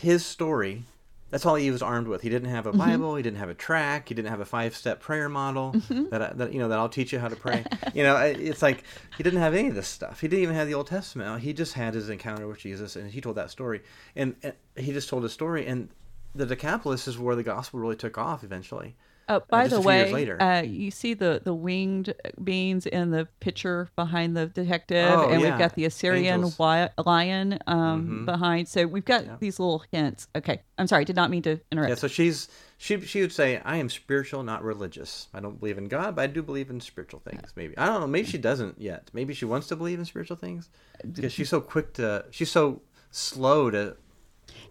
[0.00, 0.84] his story.
[1.30, 2.22] That's all he was armed with.
[2.22, 2.78] He didn't have a Mm-hmm.
[2.78, 3.16] Bible.
[3.16, 4.08] He didn't have a track.
[4.08, 6.10] He didn't have a five-step prayer model Mm-hmm.
[6.10, 7.64] that, I, that you know that I'll teach you how to pray.
[7.94, 8.84] you know, it's like
[9.16, 10.20] he didn't have any of this stuff.
[10.20, 11.40] He didn't even have the Old Testament.
[11.42, 13.82] He just had his encounter with Jesus, and he told that story.
[14.14, 15.66] And, and he just told his story.
[15.66, 15.88] And
[16.34, 18.94] the Decapolis is where the gospel really took off eventually.
[19.28, 22.86] Oh, by just the a few years way, uh, you see the the winged beings
[22.86, 25.50] in the picture behind the detective, Oh, and yeah.
[25.50, 28.24] we've got the Assyrian wi- lion um, Mhm.
[28.26, 28.68] behind.
[28.68, 30.28] So we've got these little hints.
[30.36, 31.88] Okay, I'm sorry, did not mean to interrupt.
[31.88, 32.48] Yeah, so she's
[32.78, 35.26] she she would say, "I am spiritual, not religious.
[35.34, 38.00] I don't believe in God, but I do believe in spiritual things." Maybe I don't
[38.00, 38.06] know.
[38.06, 39.10] Maybe she doesn't yet.
[39.12, 40.68] Maybe she wants to believe in spiritual things
[41.04, 42.26] because she's so quick to.
[42.30, 43.96] She's so slow to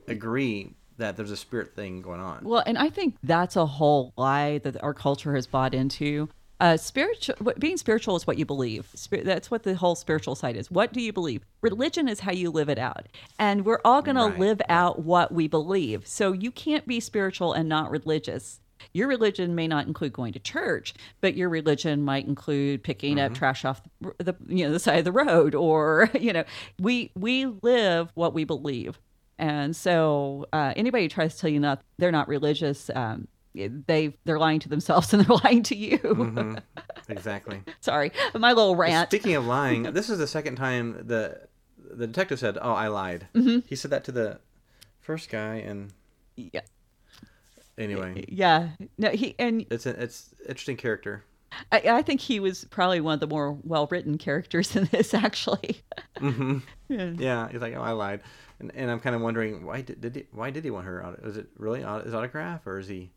[0.07, 2.43] agree that there's a spirit thing going on.
[2.43, 6.29] Well, and I think that's a whole lie that our culture has bought into.
[6.61, 8.87] Uh, spiritual, being spiritual is what you believe.
[8.95, 10.71] Spir- that's what the whole spiritual side is.
[10.71, 11.43] What do you believe?
[11.61, 13.07] Religion is how you live it out,
[13.37, 16.07] and we're all going Right, to live out what we believe.
[16.07, 18.61] So you can't be spiritual and not religious.
[18.93, 23.33] Your religion may not include going to church, but your religion might include picking Mm-hmm.
[23.33, 26.45] up trash off the, the you know the side of the road, or you know
[26.79, 28.97] we we live what we believe.
[29.37, 34.15] And so, uh, anybody who tries to tell you not they're not religious, um, they
[34.25, 35.97] they're lying to themselves and they're lying to you.
[35.99, 36.61] Mhm.
[37.07, 37.61] Exactly.
[37.81, 39.09] Sorry, my little rant.
[39.09, 41.39] Speaking of lying, this is the second time the
[41.77, 43.59] the detective said, "Oh, I lied." Mm-hmm.
[43.67, 44.39] He said that to the
[45.01, 45.93] first guy, and
[46.35, 46.61] Yeah,
[47.77, 48.69] anyway, yeah.
[48.97, 51.23] No, he and it's an it's interesting character.
[51.71, 55.13] I, I think he was probably one of the more well written characters in this.
[55.13, 55.81] Actually,
[56.17, 56.59] hmm
[56.89, 57.11] Yeah.
[57.17, 58.21] Yeah, he's like, oh, I lied,
[58.59, 61.05] and, and I'm kind of wondering why did, did he why did he want her?
[61.05, 63.11] auto- Was it really his autograph, or is he?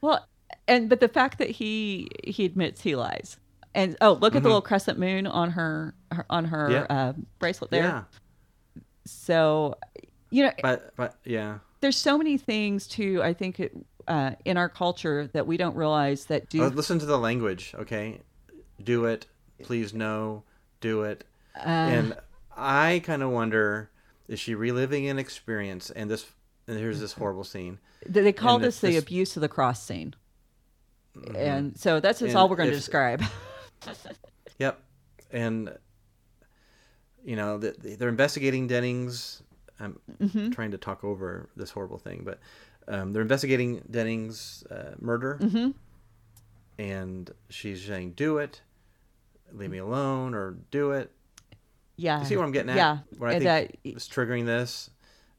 [0.00, 0.26] well,
[0.68, 3.36] and but the fact that he he admits he lies,
[3.74, 6.92] and oh, look at the little crescent moon on her, her on her Mm-hmm.
[6.92, 7.08] Yeah.
[7.08, 7.84] uh, bracelet there.
[7.84, 8.02] Yeah,
[9.04, 9.76] So,
[10.30, 13.20] you know, but but yeah, there's so many things too.
[13.22, 13.72] I think it,
[14.08, 17.74] uh, in our culture that we don't realize that do Oh, listen to the language,
[17.78, 18.20] okay?
[18.82, 19.26] Do it,
[19.62, 20.42] please no,
[20.80, 21.24] do it,
[21.56, 21.68] Uh.
[21.68, 22.16] and
[22.56, 23.90] I kind of wonder
[24.32, 25.90] is she reliving an experience?
[25.90, 26.26] And this
[26.66, 27.78] and here's this horrible scene.
[28.06, 30.14] They call And this the this- abuse of the cross scene.
[31.34, 33.22] And so that's just And all we're going to describe.
[34.58, 34.80] Yep,
[35.32, 35.76] and
[37.24, 39.42] you know the, the- they're investigating Dennings.
[39.80, 40.50] I'm Mm-hmm.
[40.50, 42.38] trying to talk over this horrible thing, but
[42.86, 45.70] um, they're investigating Dennings' uh, murder, Mm-hmm.
[46.78, 48.60] and she's saying, "Do it,
[49.52, 51.10] leave me alone, or do it."
[51.96, 52.20] Yeah.
[52.20, 52.76] You see what I'm getting at?
[52.76, 52.98] Yeah.
[53.18, 54.90] What I And think uh, that- is triggering this,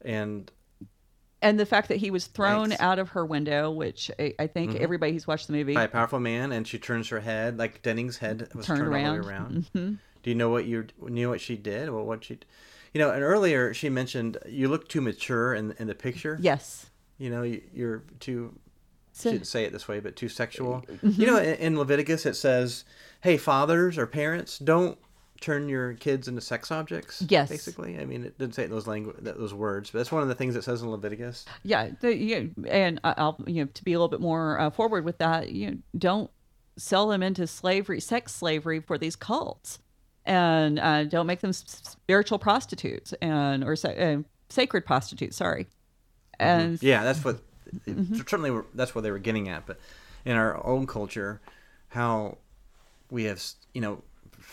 [0.02, 0.50] and
[1.42, 2.82] and the fact that he was thrown Thanks.
[2.82, 4.82] out of her window, which I, I think mm-hmm.
[4.82, 7.82] everybody who's watched the movie, by a powerful man, and she turns her head like
[7.82, 9.16] Denning's head was Turned turned, all around.
[9.16, 9.66] the way around.
[9.74, 9.94] Mm-hmm.
[10.22, 11.90] Do you know what you knew what she did?
[11.90, 12.38] Well, what she,
[12.94, 16.38] you know, and earlier she mentioned you look too mature in in the picture.
[16.40, 16.86] yes,
[17.18, 18.54] You know, you, you're too.
[19.12, 20.82] So- shouldn't say it this way, but too sexual.
[20.90, 21.20] Mm-hmm.
[21.20, 22.84] You know, in, in Leviticus it says,
[23.20, 24.98] "Hey, fathers or parents, don't
[25.40, 27.48] turn your kids into sex objects." Yes.
[27.50, 27.98] basically.
[27.98, 30.56] I mean, it didn't say those language those words, but that's one of the things
[30.56, 31.44] it says in Leviticus.
[31.62, 35.04] yeah, the, yeah, and I'll you know to be a little bit more uh, forward
[35.04, 36.30] with that, you know, don't
[36.76, 39.78] sell them into slavery, sex slavery for these cults,
[40.24, 44.16] and uh, don't make them spiritual prostitutes and or uh,
[44.48, 45.36] sacred prostitutes.
[45.36, 45.66] Sorry,
[46.38, 47.38] and Yeah, that's what
[47.88, 48.14] Mm-hmm.
[48.14, 49.66] certainly were- that's what they were getting at.
[49.66, 49.80] But
[50.24, 51.40] in our own culture,
[51.88, 52.38] how
[53.10, 53.42] we have,
[53.72, 54.02] you know,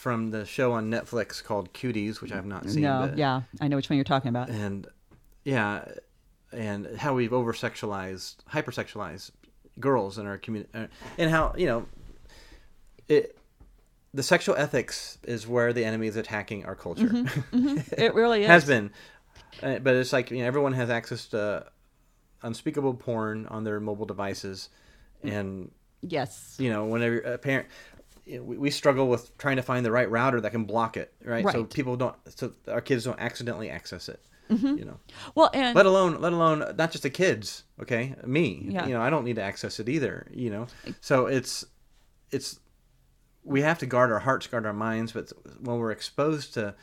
[0.01, 2.81] from the show on Netflix called Cuties, which I've not seen.
[2.81, 4.49] no, but, yeah, I know which one you're talking about.
[4.49, 4.87] and
[5.43, 5.85] yeah,
[6.51, 9.29] and how we've over sexualized, hypersexualized
[9.79, 10.87] girls in our community, uh,
[11.19, 11.85] and how you know
[13.07, 13.37] it.
[14.15, 17.07] The sexual ethics is where the enemy is attacking our culture.
[17.07, 17.93] Mm-hmm, mm-hmm.
[18.01, 18.47] It really is.
[18.47, 18.89] has been,
[19.61, 21.67] uh, but it's like you know everyone has access to
[22.41, 24.69] unspeakable porn on their mobile devices,
[25.23, 25.31] mm.
[25.31, 25.71] and
[26.01, 26.55] Yes.
[26.59, 27.67] you know whenever a parent.
[28.39, 31.43] We, we struggle with trying to find the right router that can block it, right?
[31.51, 34.19] So people don't, so our kids don't accidentally access it.
[34.49, 34.77] Mm-hmm.
[34.77, 34.99] You know,
[35.33, 37.63] Well, and let alone, let alone not just the kids.
[37.81, 38.67] Okay, me.
[38.69, 38.85] Yeah.
[38.85, 40.27] You know, I don't need to access it either.
[40.33, 40.67] You know,
[40.99, 41.65] so it's,
[42.31, 42.59] it's,
[43.43, 45.13] we have to guard our hearts, guard our minds.
[45.13, 45.31] But
[45.61, 46.75] when we're exposed to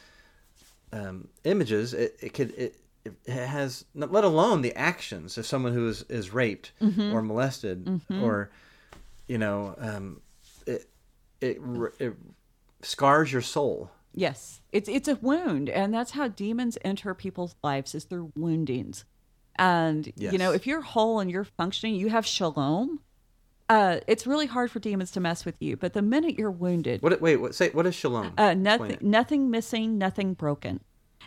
[0.92, 5.88] um, images, it, it could it, it has let alone the actions of someone who
[5.88, 7.12] is, is raped Mm-hmm.
[7.14, 8.50] or molested or
[9.28, 10.20] you know um,
[10.66, 10.88] it,
[11.40, 11.59] it
[11.98, 12.15] it
[12.82, 13.90] scars your soul.
[14.15, 19.05] Yes, it's it's a wound, and that's how demons enter people's lives is through woundings.
[19.56, 23.01] And you know, if you're whole and you're functioning, you have shalom.
[23.69, 25.77] Uh, it's really hard for demons to mess with you.
[25.77, 28.32] But the minute you're wounded, What wait what say what is shalom?
[28.39, 30.81] uh, nothing, nothing missing, nothing broken.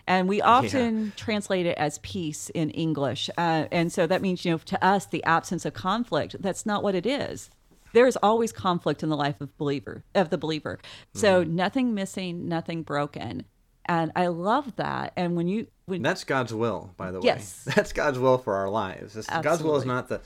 [0.07, 3.29] And we often translate it as peace in English.
[3.37, 6.37] Uh, and so that means, you know, to us, the absence of conflict.
[6.39, 7.51] That's not what it is.
[7.93, 10.79] There is always conflict in the life of believer of the believer.
[11.13, 11.55] So Mm-hmm.
[11.55, 13.45] nothing missing, nothing broken.
[13.85, 15.13] And I love that.
[15.15, 17.25] And when you when that's God's will, by the way.
[17.25, 17.63] Yes.
[17.75, 19.13] That's God's will for our lives.
[19.15, 20.21] This- God's will is not the,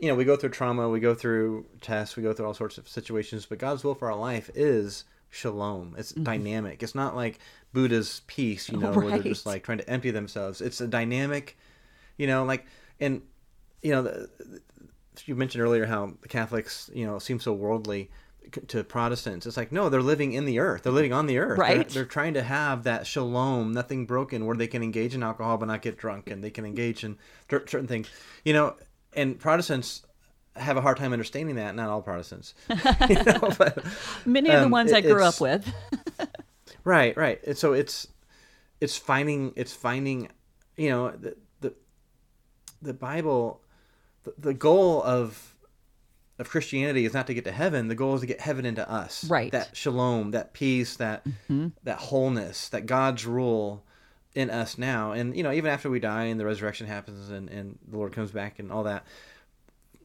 [0.00, 2.78] you know, we go through trauma, we go through tests, we go through all sorts
[2.78, 5.94] of situations, but God's will for our life is shalom.
[5.98, 6.22] It's Mm-hmm.
[6.24, 6.82] dynamic.
[6.82, 7.40] It's not like
[7.74, 10.60] Buddha's peace, you know, where they're just like trying to empty themselves.
[10.62, 11.58] It's a dynamic,
[12.16, 12.64] you know, like,
[13.00, 13.20] and,
[13.82, 14.30] you know, the,
[15.24, 18.10] you mentioned earlier how the Catholics, you know, seem so worldly
[18.68, 19.46] to Protestants.
[19.46, 20.82] It's like, no, they're living in the earth.
[20.82, 21.56] They're living on the earth.
[21.58, 21.88] They're- Right.
[21.88, 25.66] They're, trying to have that shalom, nothing broken, where they can engage in alcohol but
[25.66, 27.18] not get drunk, and they can engage in
[27.48, 28.08] certain things.
[28.44, 28.76] You know,
[29.14, 30.02] and Protestants
[30.56, 31.74] have a hard time understanding that.
[31.74, 32.54] Not all Protestants.
[33.08, 33.84] you know, but,
[34.26, 35.72] many of the um, ones I grew up with.
[36.84, 37.40] Right, right.
[37.46, 38.08] And so it's
[38.80, 40.28] it's finding it's finding
[40.76, 41.74] you know the the,
[42.80, 43.61] the Bible
[44.24, 45.48] the, the goal of
[46.38, 47.88] of Christianity is not to get to heaven.
[47.88, 49.24] The goal is to get heaven into us.
[49.24, 49.52] Right.
[49.52, 51.68] That shalom, that peace, that mm-hmm.
[51.84, 53.84] that wholeness, that God's rule
[54.34, 55.12] in us now.
[55.12, 58.12] And you know, even after we die and the resurrection happens and, and the Lord
[58.12, 59.06] comes back and all that,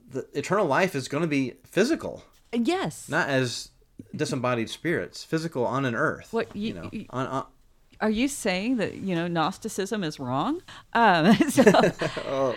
[0.09, 2.23] the eternal life is going to be physical,
[2.53, 3.09] yes.
[3.09, 3.69] not as
[4.15, 6.31] disembodied spirits, physical on an earth.
[6.31, 7.45] What you, you- know, you- on, on
[7.99, 10.61] Are you saying that, you know, Gnosticism is wrong?
[10.93, 11.63] Um, so,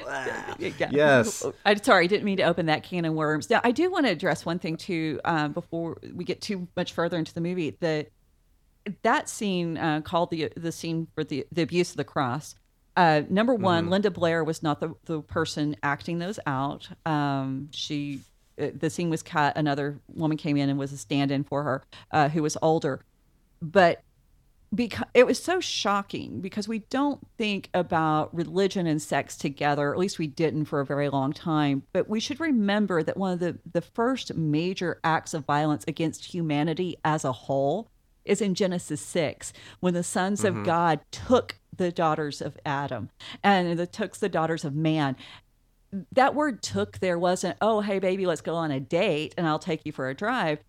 [0.59, 0.89] yeah.
[0.91, 1.47] Yes.
[1.65, 3.49] I, sorry, I didn't mean to open that can of worms.
[3.49, 6.93] Now, I do want to address one thing too um, before we get too much
[6.93, 7.77] further into the movie.
[7.81, 8.07] The
[9.03, 12.55] that scene uh, called the the scene for the the abuse of the cross.
[12.97, 16.89] Uh, number one, Linda Blair was not the, the person acting those out.
[17.07, 18.21] Um, she
[18.61, 19.57] uh, the scene was cut.
[19.57, 23.05] Another woman came in and was a stand-in for her, uh, who was older.
[23.63, 24.03] But
[24.73, 29.99] because it was so shocking because we don't think about religion and sex together at
[29.99, 33.41] least we didn't for a very long time but we should remember that one of
[33.41, 37.91] the the first major acts of violence against humanity as a whole
[38.25, 40.65] is in Genesis 6 when the sons of mm-hmm.
[40.65, 43.11] God took the daughters of Adam
[43.43, 45.17] and the took the daughters of man.
[46.13, 49.59] That word took there wasn't oh hey baby let's go on a date and i'll
[49.59, 50.61] take you for a drive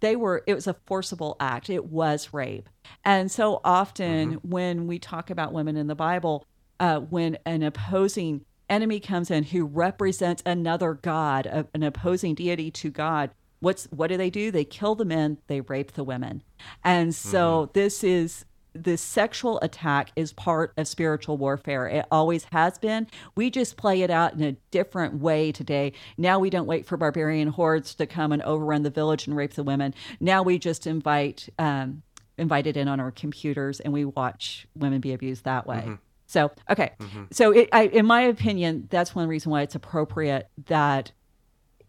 [0.00, 1.70] they were it was a forcible act.
[1.70, 2.68] It was rape.
[3.04, 6.46] And so often when we talk about women in the bible
[6.80, 12.70] uh, when an opposing enemy comes in who represents another god a- an opposing deity
[12.70, 13.30] to god
[13.60, 14.50] what's what do they do?
[14.50, 16.42] They kill the men they rape the women.
[16.84, 18.44] And so this is
[18.74, 21.86] the sexual attack is part of spiritual warfare.
[21.88, 23.06] It always has been.
[23.34, 25.92] We just play it out in a different way today.
[26.16, 29.54] Now we don't wait for barbarian hordes to come and overrun the village and rape
[29.54, 29.94] the women.
[30.20, 32.02] Now we just invite um,
[32.38, 35.98] invite it in on our computers and we watch women be abused that way.
[36.26, 36.92] So okay,
[37.30, 41.12] so it, I, in my opinion, that's one reason why it's appropriate that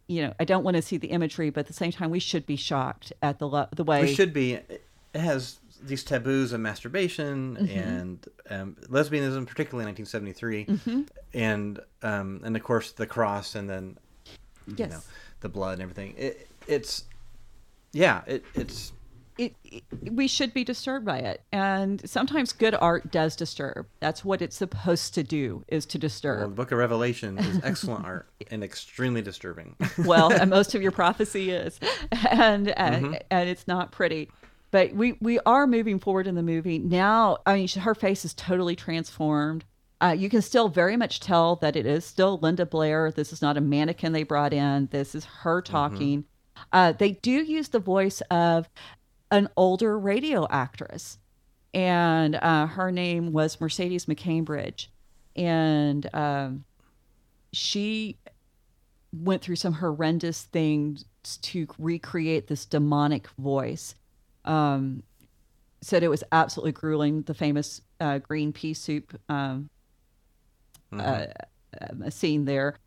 [0.08, 2.20] you know I don't want to see the imagery, but at the same time we
[2.20, 4.56] should be shocked at the lo- the way It should be.
[4.56, 4.84] It
[5.16, 7.78] has these taboos of masturbation Mm-hmm.
[7.80, 11.02] and um, lesbianism, particularly in 1973, Mm-hmm.
[11.34, 13.98] and um, and of course the cross, and then
[14.68, 14.92] you Yes.
[14.92, 15.00] know
[15.42, 16.16] the blood and everything.
[16.18, 17.04] It, it's
[17.92, 18.94] yeah, it, it's
[19.38, 24.24] it, it- we should be disturbed by it and sometimes good art does disturb that's
[24.24, 28.28] what it's supposed to do is to well, the Book of Revelation is excellent art
[28.52, 29.76] and extremely disturbing.
[30.06, 31.80] well, and most of your prophecy is
[32.30, 33.14] and uh, Mm-hmm.
[33.32, 34.30] and it's not pretty
[34.74, 36.80] but we we are moving forward in the movie.
[36.80, 39.64] Now i mean her face is totally transformed.
[40.02, 43.12] Uh, you can still very much tell that it is still linda blair.
[43.12, 44.88] This is not a mannequin they brought in.
[44.92, 45.72] This is her Mm-hmm.
[45.72, 46.26] talking.
[46.74, 48.68] Uh, they do use the voice of
[49.32, 51.20] an older radio actress.
[51.74, 54.88] And uh, her name was mercedes mccambridge.
[55.36, 56.66] And um,
[57.52, 58.18] she
[59.12, 61.06] went through some horrendous things
[61.44, 63.96] to recreate this demonic voice.
[64.46, 65.04] Um,
[65.82, 67.24] said it was absolutely grueling.
[67.24, 69.70] The famous uh, green pea soup um,
[70.92, 71.26] uh,
[71.82, 72.78] uh, scene there.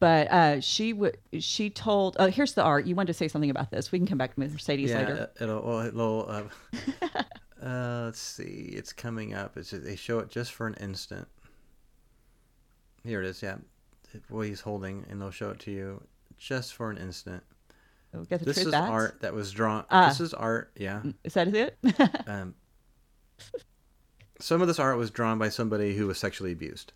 [0.00, 1.18] But uh, she would.
[1.38, 2.16] She told.
[2.18, 2.86] Oh, here's the art.
[2.86, 3.92] You wanted to say something about this.
[3.92, 5.30] We can come back to Mercedes yeah, later.
[5.40, 6.42] it'll, it'll uh,
[7.64, 9.56] uh, let's see, it's coming up.
[9.56, 11.28] It's just, they show it just for an instant.
[13.04, 13.42] Here it is.
[13.42, 13.56] Yeah,
[14.28, 16.02] what he's holding, and they'll show it to you
[16.36, 17.44] just for an instant.
[18.20, 18.90] We got the This is bats?
[18.90, 19.84] art that was drawn.
[19.90, 20.08] Ah.
[20.08, 20.70] This is art.
[20.76, 21.02] Yeah.
[21.24, 21.78] Is that it?
[22.26, 22.54] Um,
[24.40, 26.92] some of this art was drawn by somebody who was sexually abused.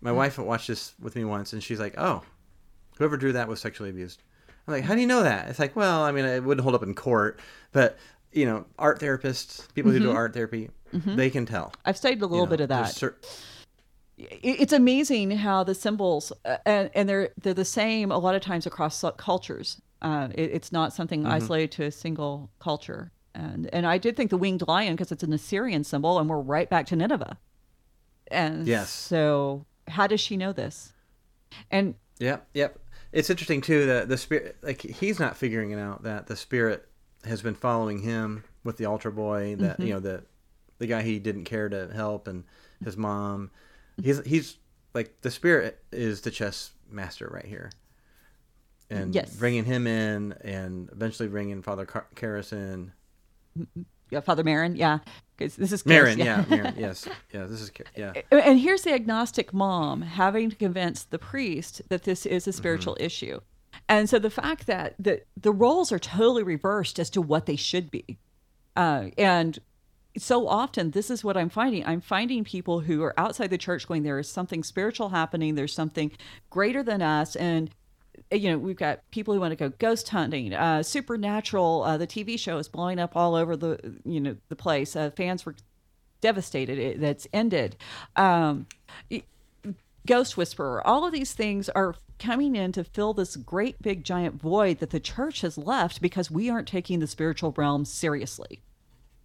[0.00, 2.22] My wife watched this with me once, and she's like, "Oh,
[2.98, 4.22] whoever drew that was sexually abused."
[4.66, 6.74] I'm like, "How do you know that?" It's like, "Well, I mean, it wouldn't hold
[6.74, 7.40] up in court,
[7.72, 7.98] but
[8.32, 12.20] you know, art therapists, people who do art therapy, they can tell." I've studied a
[12.20, 12.94] you little know, bit of that.
[12.94, 13.16] cer-
[14.18, 18.42] it's amazing how the symbols uh, and, and they're they're the same a lot of
[18.42, 19.80] times across cultures.
[20.00, 21.32] Uh, it, it's not something Mm-hmm.
[21.32, 23.10] isolated to a single culture.
[23.34, 26.40] And and I did think the winged lion because it's an Assyrian symbol, and we're
[26.40, 27.38] right back to Nineveh.
[28.30, 28.90] And Yes.
[28.90, 30.92] so how does she know this?
[31.70, 32.78] And Yep, yep.
[33.12, 36.86] It's interesting too that the spirit, like he's not figuring it out that the spirit
[37.24, 39.56] has been following him with the altar boy.
[39.56, 40.24] That you know the
[40.78, 42.44] the guy he didn't care to help and
[42.84, 43.50] his mom.
[44.02, 44.56] He's he's
[44.94, 47.70] like the spirit is the chess master right here,
[48.90, 49.34] and Yes.
[49.36, 52.92] bringing him in and eventually bringing Father Car- Karras in.
[54.10, 54.98] yeah, Father Merrin, yeah,
[55.36, 56.44] because this is Merrin, yeah.
[56.48, 57.44] yeah, Merrin, yes, yeah.
[57.44, 58.12] This is yeah.
[58.30, 62.94] and here's the agnostic mom having to convince the priest that this is a spiritual
[62.94, 63.04] Mm-hmm.
[63.04, 63.40] issue
[63.88, 67.56] and so the fact that the, the roles are totally reversed as to what they
[67.56, 68.18] should be
[68.76, 69.58] uh, and
[70.16, 73.86] so often this is what i'm finding i'm finding people who are outside the church
[73.86, 76.10] going there is something spiritual happening there's something
[76.50, 77.70] greater than us and
[78.30, 82.06] you know we've got people who want to go ghost hunting uh, supernatural uh, the
[82.06, 85.54] tv show is blowing up all over the you know the place uh, fans were
[86.20, 87.76] devastated it, that's ended
[88.16, 88.66] um,
[90.06, 94.40] ghost whisperer all of these things are coming in to fill this great big giant
[94.40, 98.60] void that the church has left because we aren't taking the spiritual realm seriously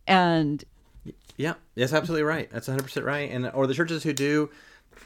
[0.08, 0.64] and
[1.38, 2.50] Yeah, that's absolutely right.
[2.52, 3.30] That's 100 percent right.
[3.30, 4.50] And or the churches who do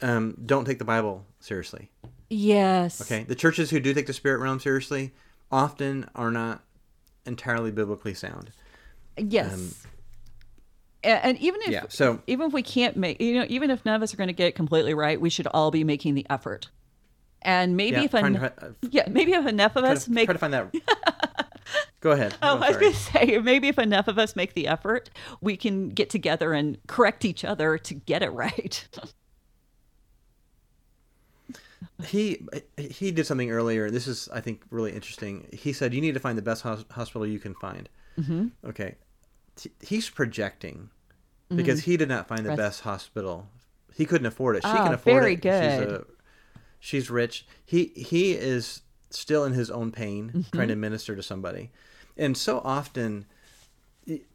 [0.02, 1.90] um, don't take the Bible seriously.
[2.30, 5.12] Yes Okay, the churches who do take the spirit realm seriously
[5.50, 6.62] often are not
[7.26, 8.50] entirely biblically sound.
[9.16, 9.70] yes um,
[11.04, 13.94] and, even if Yeah, so- even if we can't make you know even if none
[13.94, 16.26] of us are going to get it completely right we should all be making the
[16.28, 16.68] effort
[17.42, 20.26] and maybe Yeah, if en- to- uh, yeah maybe if enough of us to, make
[20.26, 20.74] try to find that.
[22.00, 22.34] Go ahead.
[22.42, 25.10] Oh, I was going to say, maybe if enough of us make the effort,
[25.40, 28.86] we can get together and correct each other to get it right.
[32.04, 32.42] He
[32.76, 33.90] he did something earlier.
[33.90, 35.46] This is I think really interesting.
[35.52, 37.88] He said you need to find the best hos- hospital you can find.
[38.18, 38.46] Mm-hmm.
[38.68, 38.96] Okay,
[39.56, 40.90] T- he's projecting
[41.54, 43.48] because he did not find the best hospital.
[43.94, 44.62] He couldn't afford it.
[44.64, 45.42] She Ah, can afford very it.
[45.42, 45.42] She's,
[45.86, 45.90] good.
[45.92, 46.04] a,
[46.80, 47.46] she's rich.
[47.64, 50.56] He he is still in his own pain, Mm-hmm.
[50.56, 51.70] trying to minister to somebody,
[52.16, 53.26] and so often,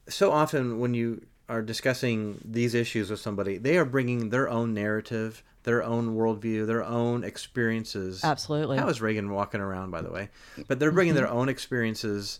[0.10, 4.74] so often when you are discussing these issues with somebody, they are bringing their own
[4.74, 8.24] narrative, their own worldview, their own experiences.
[8.24, 8.78] Absolutely.
[8.78, 10.30] How is Regan walking around, by the way?
[10.68, 12.40] But they're bringing their own experiences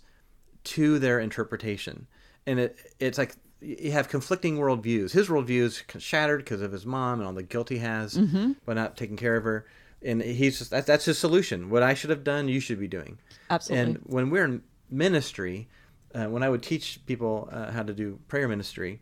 [0.66, 2.08] to their interpretation,
[2.48, 5.12] and it it's like you have conflicting worldviews.
[5.12, 8.54] His worldview is shattered because of his mom and all the guilt he has Mm-hmm.
[8.66, 9.66] by not taking care of her.
[10.06, 11.70] And he's just that, that's his solution.
[11.70, 13.20] What I should have done, you should be doing.
[13.50, 13.94] Absolutely.
[13.94, 15.70] And when we're in ministry,
[16.14, 19.00] uh, when I would teach people uh, how to do prayer ministry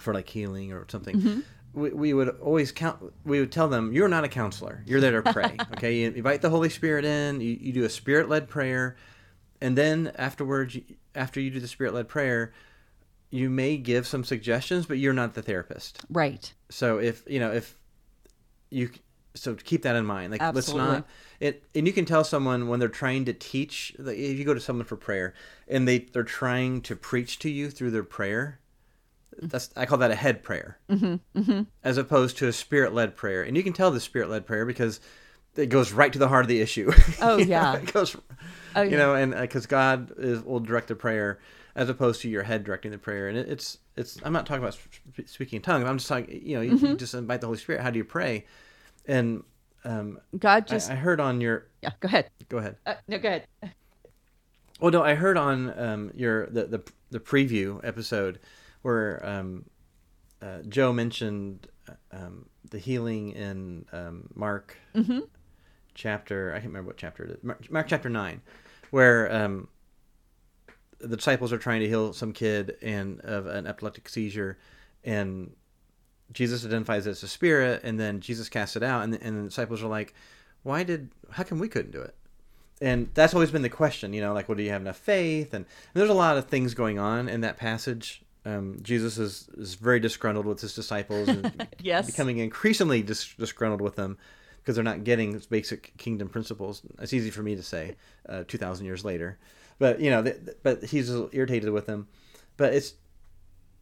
[0.00, 1.40] for like healing or something, Mm-hmm.
[1.74, 3.12] We, we would always count.
[3.24, 4.82] We would tell them, "You're not a counselor.
[4.86, 5.56] You're there to pray.
[5.72, 7.40] okay, you invite the Holy Spirit in.
[7.40, 8.96] You, you do a spirit led prayer,
[9.60, 10.76] and then afterwards,
[11.14, 12.52] after you do the spirit led prayer,
[13.30, 16.00] you may give some suggestions, but you're not the therapist.
[16.10, 16.52] right.
[16.70, 17.76] So if you know if
[18.70, 18.90] you
[19.34, 20.32] so keep that in mind.
[20.32, 20.86] Like Absolutely.
[20.86, 21.06] let's not
[21.40, 24.54] it and you can tell someone when they're trying to teach like if you go
[24.54, 25.34] to someone for prayer
[25.68, 28.60] and they they're trying to preach to you through their prayer
[29.42, 33.42] that's I call that a head prayer mm-hmm, as opposed to a spirit led prayer
[33.42, 35.00] and you can tell the spirit led prayer because
[35.56, 36.90] it goes right to the heart of the issue.
[37.22, 37.76] Oh, know, yeah.
[37.76, 38.16] it goes
[38.76, 38.96] Oh, you yeah.
[38.98, 41.38] know and because God is, will direct the prayer
[41.76, 44.62] as opposed to your head directing the prayer and it, it's it's I'm not talking
[44.62, 46.86] about sp- speaking in tongues I'm just talking you know you, Mm-hmm.
[46.86, 48.44] you just invite the Holy Spirit how do you pray
[49.06, 49.42] and
[49.84, 51.90] um, God I, just I heard on your yeah.
[52.00, 52.30] Go ahead.
[52.48, 53.46] go ahead Uh, no, go ahead.
[54.80, 58.38] well no I heard on um, your the, the the preview episode
[58.84, 59.64] where um,
[60.42, 64.76] uh, Joe mentioned uh, um, the healing in um, Mark
[65.94, 68.42] chapter I can't remember what chapter it is Mark, Mark chapter nine
[68.90, 69.68] where um,
[70.98, 74.58] the disciples are trying to heal some kid and of an epileptic seizure
[75.02, 75.52] and
[76.32, 79.48] Jesus identifies it as a spirit and then Jesus casts it out and, and the
[79.48, 80.12] disciples are like
[80.62, 82.14] why did how come we couldn't do it?
[82.82, 85.54] And that's always been the question you know like well do you have enough faith?
[85.54, 89.48] And, and there's a lot of things going on in that passage um, jesus is,
[89.56, 92.06] is very disgruntled with his disciples and Yes.
[92.06, 94.18] becoming increasingly dis- disgruntled with them
[94.58, 96.80] because they're not getting his basic kingdom principles.
[96.98, 97.96] It's easy for me to say
[98.28, 99.38] uh, 2000 years later.
[99.78, 102.08] But you know th- th- but he's irritated with them.
[102.56, 102.94] But it's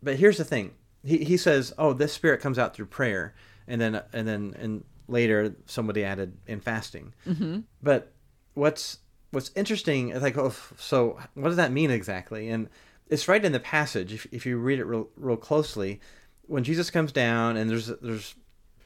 [0.02, 0.72] but here's the thing.
[1.04, 3.34] He, he says oh this spirit comes out through prayer.
[3.68, 7.14] And then and then and later somebody added in fasting.
[7.28, 7.60] Mm-hmm.
[7.82, 8.10] but
[8.54, 8.98] what's
[9.30, 12.48] what's interesting is like oh so what does that mean exactly?
[12.48, 12.68] And
[13.12, 16.00] it's right in the passage if, if you read it real, real closely.
[16.46, 18.34] When jesus comes down and there's there's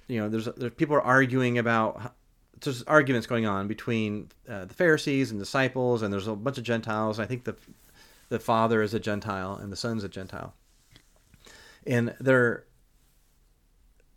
[0.08, 2.14] you know there's, there's people are arguing about
[2.60, 6.64] there's arguments going on between uh, the pharisees and disciples and there's a bunch of
[6.64, 7.18] gentiles.
[7.18, 7.56] I think the
[8.28, 10.54] the father is a gentile and the son's a gentile.
[11.86, 12.64] And they're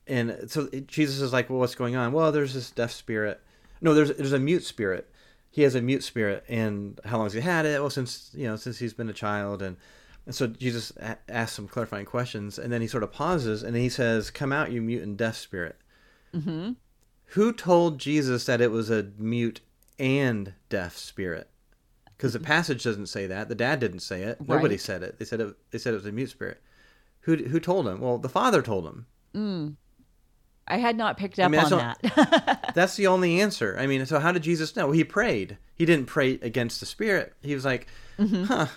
[0.07, 2.13] and so jesus is like well what's going on?
[2.13, 3.41] Well there's this deaf spirit.
[3.79, 5.09] No there's there's a mute spirit.
[5.51, 7.79] He has a mute spirit and how long has he had it?
[7.79, 9.77] Well since you know since he's been a child and
[10.29, 13.75] and so jesus a- asks some clarifying questions and then he sort of pauses and
[13.75, 15.75] he says come out you mute and deaf spirit
[16.35, 16.73] Mm-hmm.
[17.33, 19.61] who told jesus that it was a mute
[19.97, 21.49] and deaf spirit
[22.15, 22.45] because the mm-hmm.
[22.45, 24.79] passage doesn't say that the dad didn't say it nobody Right.
[24.79, 26.61] said it they said it they said it was a mute spirit
[27.21, 29.75] who who told him well the father told him mm.
[30.67, 32.71] I had not picked up mean, on that's that.
[32.75, 33.75] That's the only answer.
[33.79, 34.91] I mean, so how did Jesus know?
[34.91, 35.57] He prayed.
[35.73, 37.33] He didn't pray against the spirit.
[37.41, 37.87] He was like,
[38.19, 38.43] mm-hmm.
[38.43, 38.67] "Huh?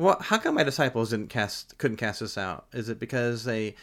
[0.00, 2.66] Well, how come my disciples didn't cast couldn't cast this out?
[2.72, 3.74] Is it because they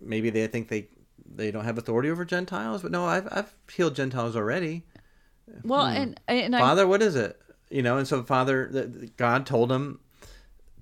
[0.00, 0.88] maybe they think they
[1.32, 2.82] they don't have authority over Gentiles?
[2.82, 4.82] But no, I've I've healed Gentiles already.
[5.62, 5.96] well, hmm.
[5.96, 7.40] and and I Father, what is it?
[7.70, 10.00] You know, and so Father, the- the- God told him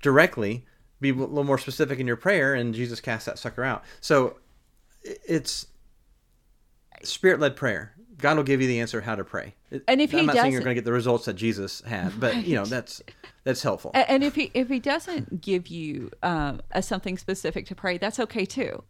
[0.01, 0.65] directly,
[1.01, 3.85] be a little more specific in your prayer, and Jesus cast that sucker out.
[4.01, 4.39] So
[5.03, 5.67] it's
[7.03, 7.95] spirit led prayer.
[8.23, 9.55] God will give you the answer how to pray.
[9.87, 12.19] And if I'm he not saying you're going to get the results that Jesus had,
[12.19, 13.03] but you know that's
[13.45, 13.91] that's helpful.
[13.95, 18.19] And if he if he doesn't give you um, a something specific to pray, that's
[18.21, 18.83] okay too.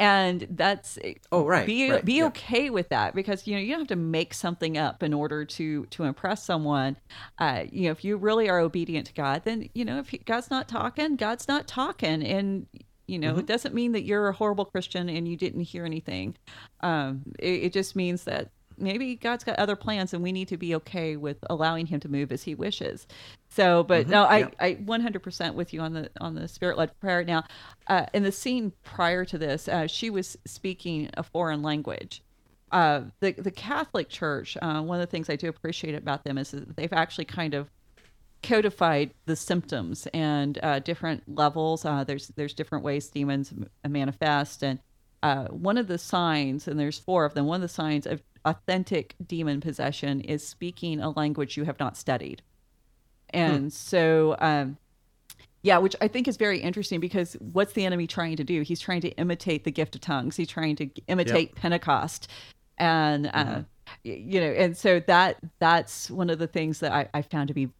[0.00, 0.96] And that's
[1.32, 2.26] Oh, right, Be right, be yeah.
[2.26, 5.44] okay with that because you know you don't have to make something up in order
[5.44, 6.96] to to impress someone.
[7.38, 10.18] Uh, you know, if you really are obedient to God, then you know if he,
[10.18, 12.66] God's not talking, God's not talking, and
[13.08, 13.40] you know Mm-hmm.
[13.40, 16.36] it doesn't mean that you're a horrible Christian and you didn't hear anything.
[16.80, 20.56] Um, it, it just means that maybe God's got other plans and we need to
[20.56, 23.06] be okay with allowing him to move as he wishes.
[23.50, 24.48] So, but no, I, yeah.
[24.60, 27.24] I 100% with you on the, on the spirit led prayer.
[27.24, 27.44] Now,
[27.86, 32.22] uh, in the scene prior to this, uh, she was speaking a foreign language.
[32.70, 36.36] Uh, the, the Catholic Church, uh, one of the things I do appreciate about them
[36.36, 37.70] is that they've actually kind of
[38.42, 41.84] codified the symptoms and uh, different levels.
[41.84, 43.52] Uh, there's there's different ways demons
[43.86, 44.78] manifest, and
[45.22, 47.46] uh, one of the signs, and there's four of them.
[47.46, 51.96] One of the signs of authentic demon possession is speaking a language you have not
[51.96, 52.42] studied,
[53.30, 54.36] and so.
[54.38, 54.78] Um,
[55.62, 58.62] yeah, which I think is very interesting because what's the enemy trying to do?
[58.62, 60.36] He's trying to imitate the gift of tongues.
[60.36, 62.30] He's trying to imitate Pentecost,
[62.78, 63.62] and uh,
[64.04, 67.48] y- you know, and so that that's one of the things that I, I found
[67.48, 67.70] to be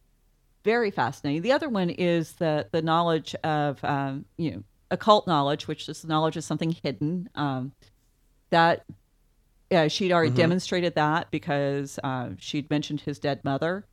[0.65, 1.41] very fascinating.
[1.41, 6.05] The other one is the the knowledge of um, you know occult knowledge, which is
[6.05, 7.29] knowledge of something hidden.
[7.35, 7.73] Um,
[8.49, 8.85] that
[9.69, 13.85] yeah, she'd already demonstrated that because uh, she'd mentioned his dead mother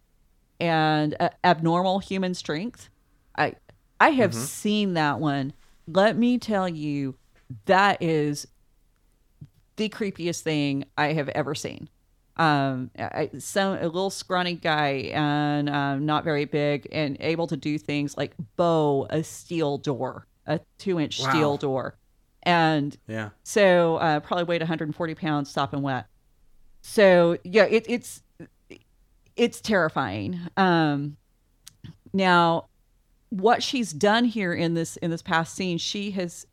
[0.59, 2.89] and uh, abnormal human strength.
[3.37, 3.55] I
[4.01, 5.53] I have seen that one.
[5.87, 7.17] Let me tell you,
[7.67, 8.47] that is
[9.77, 11.89] the creepiest thing I have ever seen.
[12.39, 17.57] Um, I, some a little scrawny guy and um, not very big and able to
[17.57, 21.29] do things like bow a steel door, a two inch Wow.
[21.31, 21.97] steel door,
[22.43, 23.31] and Yeah.
[23.43, 26.07] so uh, probably weighed 140 pounds, sopping wet.
[26.83, 28.23] So yeah, it, it's
[29.37, 30.41] it's terrifying.
[30.57, 31.17] Um,
[32.13, 32.67] now,
[33.31, 36.47] what she's done here in this in this past scene, she has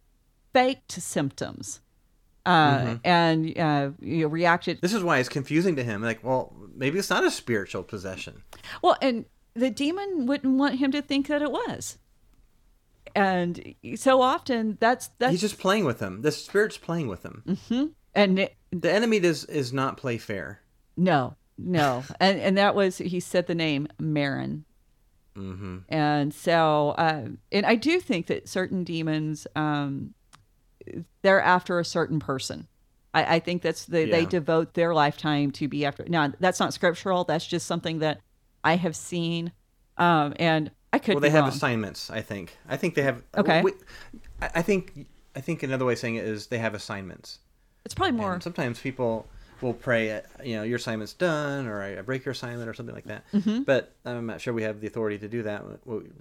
[0.54, 1.82] faked symptoms,
[2.46, 6.02] uh, and uh, you know, reacted This is why it's confusing to him.
[6.02, 8.44] Like, well, maybe it's not a spiritual possession.
[8.82, 11.98] Well, and the demon wouldn't want him to think that it was.
[13.16, 16.22] And so often that's that's He's just playing with them.
[16.22, 17.96] The spirit's playing with him.
[18.16, 20.62] and it, The enemy does is not play fair.
[20.98, 22.04] no, no.
[22.20, 24.64] and and that was he said the name Merrin.
[25.38, 25.78] Mm-hmm.
[25.90, 30.14] And so uh, and I do think that certain demons um
[31.22, 32.68] they're after a certain person.
[33.14, 36.06] I, I think that's the they devote their lifetime to be after.
[36.08, 37.24] Now that's not scriptural.
[37.24, 38.22] That's just something that
[38.64, 39.52] I have seen,
[39.98, 41.16] um, and I could.
[41.16, 41.50] Well, they have wrong.
[41.54, 42.10] assignments.
[42.10, 42.56] I think.
[42.70, 43.22] I think they have.
[43.38, 43.62] Okay.
[43.62, 43.74] we-
[44.42, 45.08] I think.
[45.36, 47.40] I think another way of saying it is they have assignments.
[47.86, 48.34] It's probably more.
[48.34, 49.28] And sometimes people
[49.62, 52.94] will pray, uh, you know, your assignment's done, or I break your assignment, or something
[52.94, 53.24] like that.
[53.34, 53.64] Mm-hmm.
[53.64, 55.64] But I'm not sure we have the authority to do that.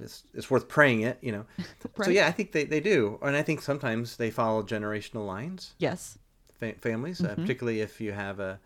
[0.00, 1.44] It's, it's worth praying it, you know.
[2.04, 5.74] So yeah, I think they, they do, and I think sometimes they follow generational lines,
[5.78, 6.16] Yes.
[6.58, 8.58] fa- families, uh, particularly if you have a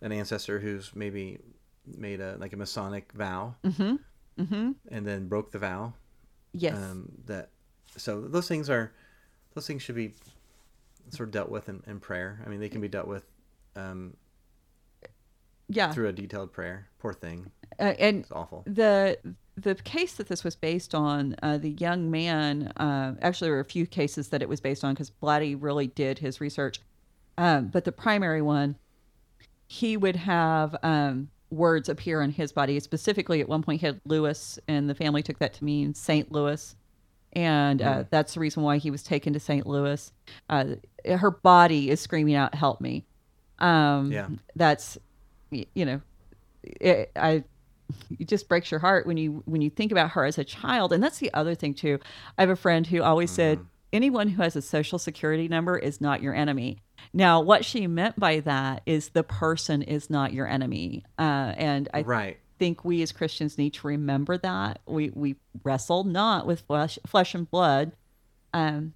[0.00, 1.38] an ancestor who's maybe
[1.98, 3.96] made a like a Masonic vow, Mm-hmm.
[4.40, 4.70] Mm-hmm.
[4.90, 5.92] and then broke the vow.
[6.52, 6.76] Yes.
[6.76, 7.50] Um, that
[7.96, 8.92] so those things are
[9.54, 10.14] those things should be
[11.10, 12.40] sort of dealt with in, in prayer.
[12.44, 13.24] I mean, they can be dealt with
[13.76, 14.16] um,
[15.68, 15.92] yeah.
[15.92, 16.88] through a detailed prayer.
[16.98, 18.62] Poor thing, Uh, and it's awful.
[18.66, 19.18] the
[19.56, 22.72] the case that this was based on, uh, the young man.
[22.76, 25.86] Uh, actually, there were a few cases that it was based on because Blatty really
[25.88, 26.80] did his research.
[27.36, 28.76] Um, but the primary one,
[29.66, 32.78] he would have um, words appear on his body.
[32.80, 36.30] Specifically, at one point, he had Lewis, and the family took that to mean Saint
[36.32, 36.74] Louis.
[37.32, 39.64] And uh, that's the reason why he was taken to St.
[39.66, 40.12] Louis.
[40.48, 40.64] Uh,
[41.08, 43.04] her body is screaming out, "Help me!"
[43.60, 44.28] Um, Yeah.
[44.56, 44.98] that's
[45.50, 46.00] you know,
[46.62, 47.44] it, I
[48.18, 50.92] it just breaks your heart when you when you think about her as a child.
[50.92, 51.98] And that's the other thing too.
[52.38, 53.60] I have a friend who always said,
[53.92, 56.78] "Anyone who has a social security number is not your enemy."
[57.12, 61.88] Now, what she meant by that is the person is not your enemy, uh, and
[61.92, 62.38] I Right.
[62.58, 67.34] think we as Christians need to remember that we we wrestle not with flesh flesh
[67.34, 67.92] and blood,
[68.52, 68.94] um,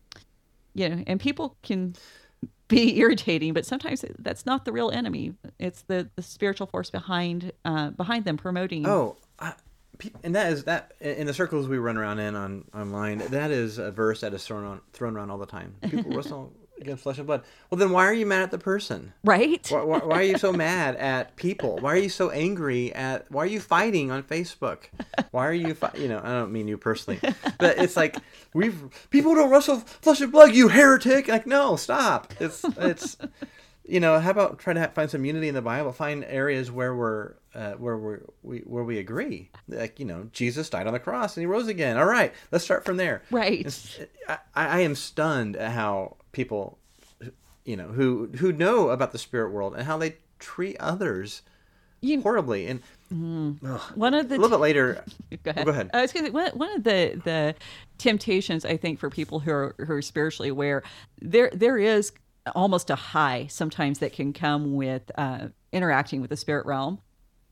[0.74, 1.94] you know, and people can
[2.68, 5.34] be irritating, but sometimes that's not the real enemy.
[5.58, 8.86] It's the the spiritual force behind uh, behind them promoting.
[8.86, 9.54] Oh, I,
[10.22, 13.18] and that is that in the circles we run around in on online.
[13.30, 15.74] That is a verse that is thrown on thrown around all the time.
[15.88, 17.42] People wrestle against flesh and blood.
[17.70, 19.12] Well, then why are you mad at the person?
[19.24, 19.66] right?
[19.70, 21.78] Why, why, why are you so mad at people?
[21.78, 23.30] Why are you so angry at?
[23.30, 24.84] Why are you fighting on Facebook?
[25.30, 25.74] Why are you?
[25.74, 27.20] Fi- you know, I don't mean you personally,
[27.58, 28.16] but it's like
[28.52, 30.54] we've people don't wrestle flesh and blood.
[30.54, 31.28] You heretic!
[31.28, 32.32] Like, no, stop.
[32.40, 33.16] It's it's.
[33.86, 35.92] You know, how about try to ha- find some unity in the Bible?
[35.92, 39.50] Find areas where we're uh, where we're, we where we agree.
[39.68, 41.98] Like you know, Jesus died on the cross and he rose again.
[41.98, 43.22] All right, let's start from there.
[43.30, 43.60] Right.
[43.60, 43.98] It's-
[44.28, 46.78] I, I am stunned at how people,
[47.66, 51.42] you know, who who know about the spirit world and how they treat others
[52.00, 52.66] You- horribly.
[52.66, 52.80] And
[53.10, 55.04] One of the a little bit later,
[55.44, 55.64] Go ahead.
[55.66, 55.90] go ahead.
[55.92, 57.54] I was going one, one of the the
[57.98, 60.82] temptations I think for people who are who are spiritually aware,
[61.20, 62.12] there there is
[62.54, 67.00] almost a high sometimes that can come with uh, interacting with the spirit realm,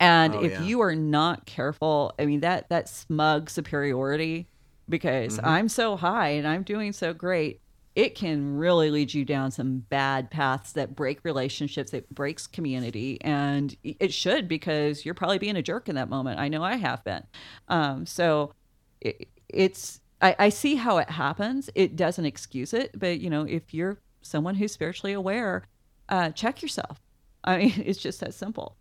[0.01, 0.61] and Oh, if yeah.
[0.61, 4.49] you are not careful, I mean that that smug superiority
[4.89, 5.47] because Mm-hmm.
[5.47, 7.61] I'm so high and I'm doing so great.
[7.95, 13.19] It can really lead you down some bad paths that break relationships, it breaks community,
[13.23, 16.41] and it should because you're probably being a jerk in that moment.
[16.41, 17.23] I know I have been.
[17.69, 18.55] Um, so
[19.01, 21.69] it, it's I, I see how it happens.
[21.75, 25.65] It doesn't excuse it, but you know, if you're someone who's spiritually aware,
[26.09, 27.01] uh, check yourself.
[27.45, 28.77] I mean, it's just that simple.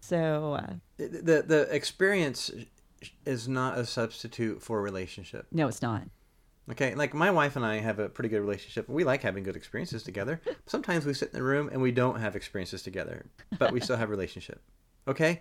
[0.00, 2.50] So uh, the the experience
[3.24, 5.46] is not a substitute for a relationship.
[5.52, 6.02] no, it's not.
[6.70, 8.88] Okay, like my wife and I have a pretty good relationship.
[8.88, 10.40] We like having good experiences together.
[10.66, 13.26] Sometimes we sit in the room and we don't have experiences together,
[13.58, 14.62] but we still have relationship.
[15.06, 15.40] Okay,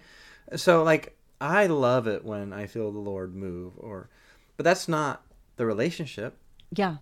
[0.58, 4.10] so like I love it when I feel the Lord move, or
[4.58, 5.26] but that's not
[5.56, 6.38] the relationship.
[6.76, 6.98] Yeah,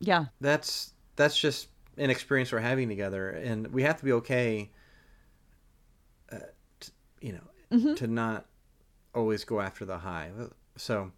[0.00, 0.26] Yeah.
[0.40, 4.70] that's that's just an experience we're having together, and we have to be okay.
[6.30, 6.38] Uh,
[6.80, 8.46] t- you know, to not
[9.14, 10.30] always go after the high.
[10.76, 11.12] So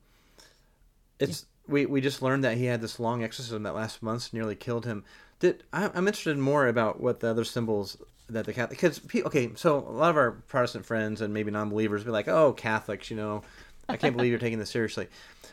[1.18, 4.56] it's we we just learned that he had this long exorcism that last months nearly
[4.56, 5.04] killed him.
[5.40, 7.96] Did I, I'm interested more about what the other symbols
[8.28, 12.04] that the Catholic because okay, so a lot of our Protestant friends and maybe non-believers
[12.04, 13.42] be like, oh, Catholics, you know,
[13.88, 15.08] I can't believe you're taking this seriously.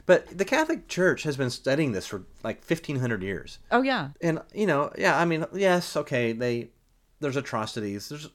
[0.05, 4.09] But the Catholic Church has been studying this for like 1500 years Oh yeah.
[4.21, 6.69] and you know, yeah, I mean, yes, okay, they
[7.19, 8.29] there's atrocities, there's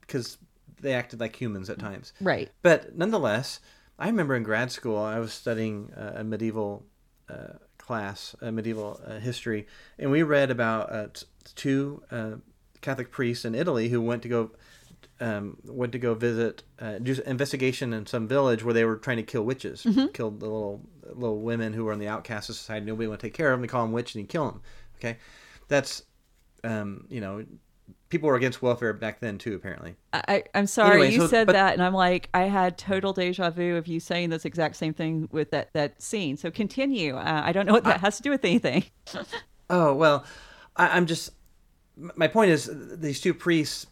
[0.00, 0.38] because
[0.80, 2.50] they acted like humans at times, Right.
[2.62, 3.60] but nonetheless,
[3.98, 6.86] I remember in grad school I was studying uh, a medieval
[7.28, 9.66] uh, class, a medieval uh, history,
[9.98, 11.06] and we read about uh,
[11.54, 12.32] two uh,
[12.80, 14.50] Catholic priests in Italy who went to go.
[15.22, 19.18] Um, went to go visit, uh, do investigation in some village where they were trying
[19.18, 22.84] to kill witches, killed the little little women who were in the outcast of society.
[22.86, 23.62] Nobody would take care of them.
[23.62, 24.62] They call them witch and you kill them.
[24.96, 25.18] Okay,
[25.68, 26.02] that's
[26.64, 27.44] um, you know,
[28.08, 29.54] people were against welfare back then too.
[29.54, 32.76] Apparently, I, I'm sorry Anyway, you so- said but- that, and I'm like, I had
[32.76, 36.36] total deja vu of you saying this exact same thing with that that scene.
[36.36, 37.14] So continue.
[37.16, 38.84] Uh, I don't know what that has to do with anything.
[39.70, 40.24] Oh well,
[40.76, 41.30] I, I'm just.
[41.96, 42.68] My point is,
[42.98, 43.86] these two priests,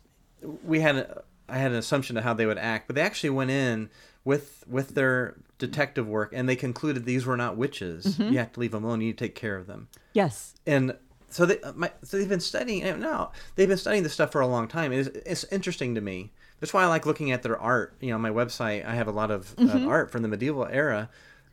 [0.65, 0.97] we had.
[0.97, 3.91] A, I had an assumption of how they would act, but they actually went in
[4.25, 8.19] with with their detective work, and they concluded these were not witches.
[8.19, 9.01] You have to leave them alone.
[9.01, 9.89] You need to take care of them.
[10.13, 10.55] Yes.
[10.65, 10.97] And
[11.29, 12.83] so they, my, so they've been studying.
[12.83, 14.93] and No, they've been studying this stuff for a long time.
[14.93, 16.33] It's, it's interesting to me.
[16.61, 17.95] That's why I like looking at their art.
[18.01, 20.67] You know, on my website, I have a lot of uh, art from the medieval
[20.67, 21.11] era.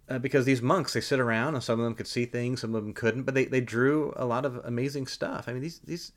[0.10, 2.74] Uh, because these monks, they sit around, and some of them could see things, some
[2.74, 5.50] of them couldn't, but they, they drew a lot of amazing stuff.
[5.50, 6.14] I mean, these these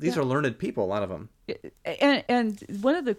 [0.00, 1.28] these are learned people, a lot of them.
[1.84, 3.16] and and one of the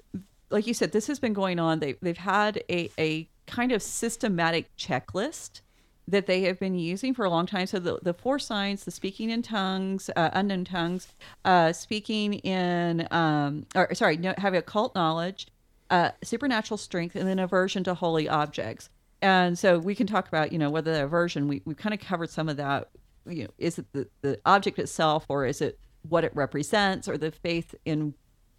[0.49, 1.79] like you said this has been going on.
[1.79, 5.61] They they've had a a kind of systematic checklist
[6.07, 7.65] that they have been using for a long time.
[7.67, 11.07] So the the four signs the speaking in tongues uh, unknown tongues
[11.45, 15.47] uh speaking in um or sorry no, having occult knowledge
[15.89, 18.89] uh supernatural strength and then aversion to holy objects.
[19.21, 21.47] And so we can talk about you know whether the aversion.
[21.47, 22.89] We we kind of covered some of that.
[23.27, 27.17] You know is it the, the object itself or is it what it represents or
[27.17, 28.13] the faith in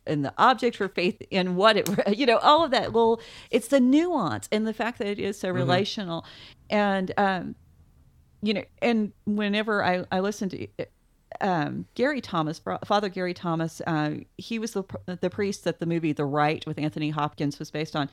[0.04, 3.20] in the object or faith in what it you know all of that little
[3.50, 6.24] it's the nuance and the fact that it is so relational.
[6.70, 7.54] And um
[8.42, 10.66] you know and whenever i i listen to
[11.40, 16.12] um, Gary Thomas, Father Gary Thomas, uh, he was the the priest that the movie
[16.12, 18.10] The Rite with Anthony Hopkins was based on.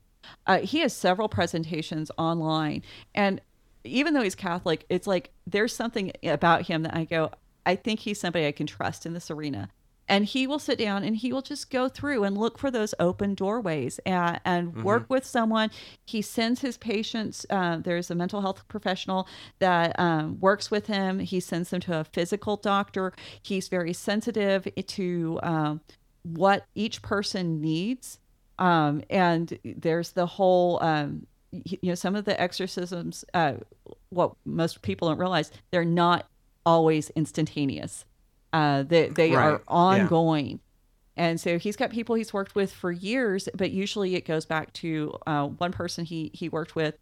[0.48, 2.82] Uh, he has several presentations online,
[3.14, 3.42] and
[3.84, 7.32] even though he's Catholic, it's like there's something about him that I go,
[7.66, 9.70] I think he's somebody I can trust in this arena.
[10.08, 12.96] And he will sit down and he will just go through and look for those
[13.00, 15.70] open doorways and, and work with someone.
[16.08, 17.46] He sends his patients.
[17.48, 19.28] Uh, there's a mental health professional
[19.60, 21.20] that um, works with him.
[21.20, 23.14] He sends them to a physical doctor.
[23.44, 25.82] He's very sensitive to um,
[26.24, 28.18] what each person needs.
[28.58, 33.54] Um, and there's the whole, um, you know, some of the exorcisms, uh,
[34.10, 36.28] what most people don't realize, they're not
[36.66, 38.06] always instantaneous.
[38.54, 39.58] Uh, they they Right, are yeah.
[39.68, 40.60] ongoing.
[41.16, 44.72] And so he's got people he's worked with for years, but usually it goes back
[44.74, 46.98] to uh, one person he he worked with.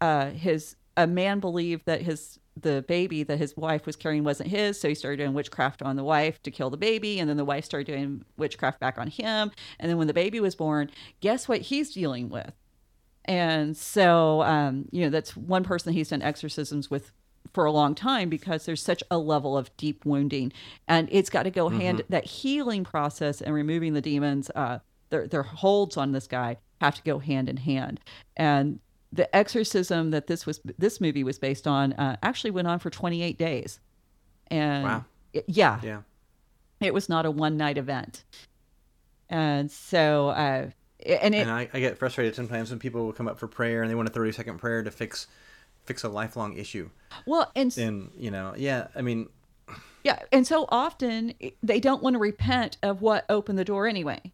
[0.00, 4.50] Uh, his a man believed that his the baby that his wife was carrying wasn't
[4.50, 7.38] his, so he started doing witchcraft on the wife to kill the baby, and then
[7.38, 9.50] the wife started doing witchcraft back on him.
[9.80, 10.90] And then when the baby was born,
[11.20, 12.52] guess what he's dealing with?
[13.24, 17.10] And so, um, you know, that's one person he's done exorcisms with
[17.52, 20.52] for a long time because there's such a level of deep wounding,
[20.88, 24.78] and it's got to go hand that healing process and removing the demons, uh,
[25.10, 28.00] their their holds on this guy have to go hand in hand.
[28.36, 28.80] And
[29.12, 32.88] the exorcism that this was this movie was based on uh, actually went on for
[32.90, 33.78] 28 days,
[34.48, 35.04] and Wow.
[35.34, 36.00] it- yeah, Yeah.
[36.80, 38.24] it was not a one night event.
[39.28, 40.70] And so, uh,
[41.06, 43.82] and it, And I, I get frustrated sometimes when people will come up for prayer
[43.82, 45.26] and they want a 30 second prayer to fix
[45.84, 46.90] fix a lifelong issue.
[47.26, 49.28] well, and And, you know, yeah, I mean,
[50.04, 54.32] Yeah, and so often they don't want to repent of what opened the door anyway.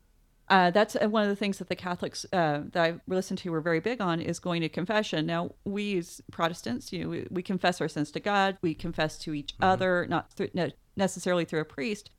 [0.48, 3.50] Uh, that's uh, one of the things that the Catholics uh, that I listened to
[3.50, 5.26] were very big on is going to confession.
[5.26, 9.18] Now we as Protestants, you know, we, we confess our sins to God, we confess
[9.18, 12.10] to each other, not through, no, necessarily through a priest,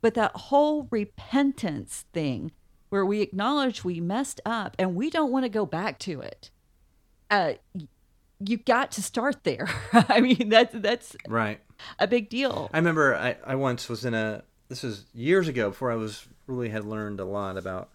[0.00, 2.50] but that whole repentance thing
[2.88, 6.50] where we acknowledge we messed up and we don't want to go back to it.
[7.30, 7.52] Uh,
[8.40, 9.68] you got to start there.
[9.92, 11.60] I mean, that's that's right.
[11.98, 12.70] a big deal.
[12.72, 16.26] I remember I, I once was in a, this was years ago before I was
[16.46, 17.90] really had learned a lot about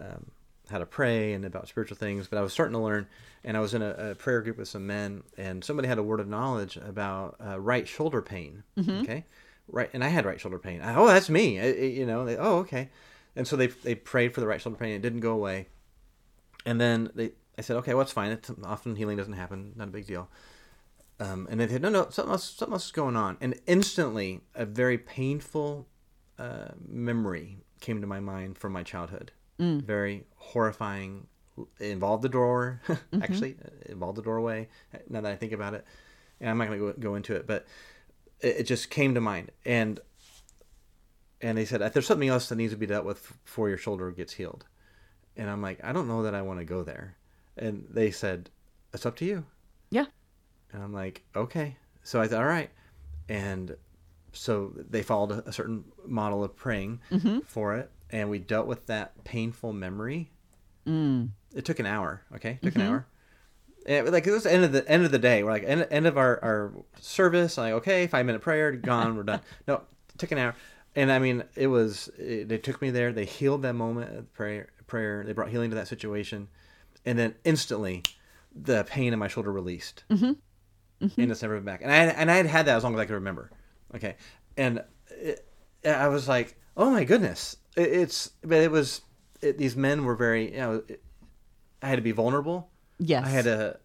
[0.00, 0.30] um,
[0.70, 3.06] how to pray and about spiritual things, but I was starting to learn.
[3.44, 6.02] And I was in a, a prayer group with some men, and somebody had a
[6.02, 8.62] word of knowledge about uh, right shoulder pain.
[9.02, 9.24] Okay,
[9.66, 10.80] right, and I had right shoulder pain.
[10.80, 11.58] I, oh, that's me.
[11.60, 12.90] I- you know, they, oh, okay.
[13.34, 14.90] And so they they prayed for the right shoulder pain.
[14.94, 15.66] And it didn't go away.
[16.64, 18.32] And then they, I said, okay, well, it's fine.
[18.32, 19.72] It's, often healing doesn't happen.
[19.76, 20.28] Not a big deal.
[21.20, 23.36] Um, and they said, no, no, something else, something else is going on.
[23.40, 25.86] And instantly, a very painful
[26.38, 29.32] uh, memory came to my mind from my childhood.
[29.80, 31.26] Very horrifying.
[31.78, 32.80] It involved the door,
[33.20, 33.56] actually.
[33.82, 34.68] It involved the doorway,
[35.08, 35.84] now that I think about it.
[36.40, 37.66] And I'm not going to go, go into it, but
[38.40, 39.52] it, it just came to mind.
[39.64, 40.00] And
[41.42, 44.10] and they said, there's something else that needs to be dealt with before your shoulder
[44.12, 44.64] gets healed.
[45.36, 47.16] And I'm like, I don't know that I want to go there.
[47.56, 48.50] And they said,
[48.92, 49.44] it's up to you.
[49.90, 50.06] Yeah.
[50.72, 51.76] And I'm like, okay.
[52.02, 52.70] So I thought, all right.
[53.28, 53.76] And
[54.32, 57.40] so they followed a, a certain model of praying mm-hmm.
[57.40, 57.90] for it.
[58.10, 60.30] And we dealt with that painful memory.
[60.86, 61.30] Mm.
[61.54, 62.22] It took an hour.
[62.34, 62.58] Okay.
[62.60, 62.90] It took an mm-hmm.
[62.90, 63.06] hour.
[63.86, 65.42] And like it was the end of the end of the day.
[65.42, 67.58] We're like end, end of our, our service.
[67.58, 69.16] Like okay, five minute prayer, gone.
[69.16, 69.40] We're done.
[69.66, 70.54] No, it took an hour.
[70.94, 72.08] And I mean, it was.
[72.18, 73.12] It, they took me there.
[73.12, 74.68] They healed that moment of prayer.
[74.86, 75.24] Prayer.
[75.26, 76.48] They brought healing to that situation,
[77.04, 78.02] and then instantly,
[78.54, 80.32] the pain in my shoulder released, mm-hmm.
[81.00, 81.80] and it's never been back.
[81.82, 83.50] And I and I had had that as long as I could remember.
[83.94, 84.16] Okay,
[84.56, 85.46] and it,
[85.84, 88.30] I was like, oh my goodness, it, it's.
[88.42, 89.00] But it was.
[89.40, 90.52] It, these men were very.
[90.52, 91.02] You know, it,
[91.82, 92.70] I had to be vulnerable.
[92.98, 93.26] Yes.
[93.26, 93.80] I had to,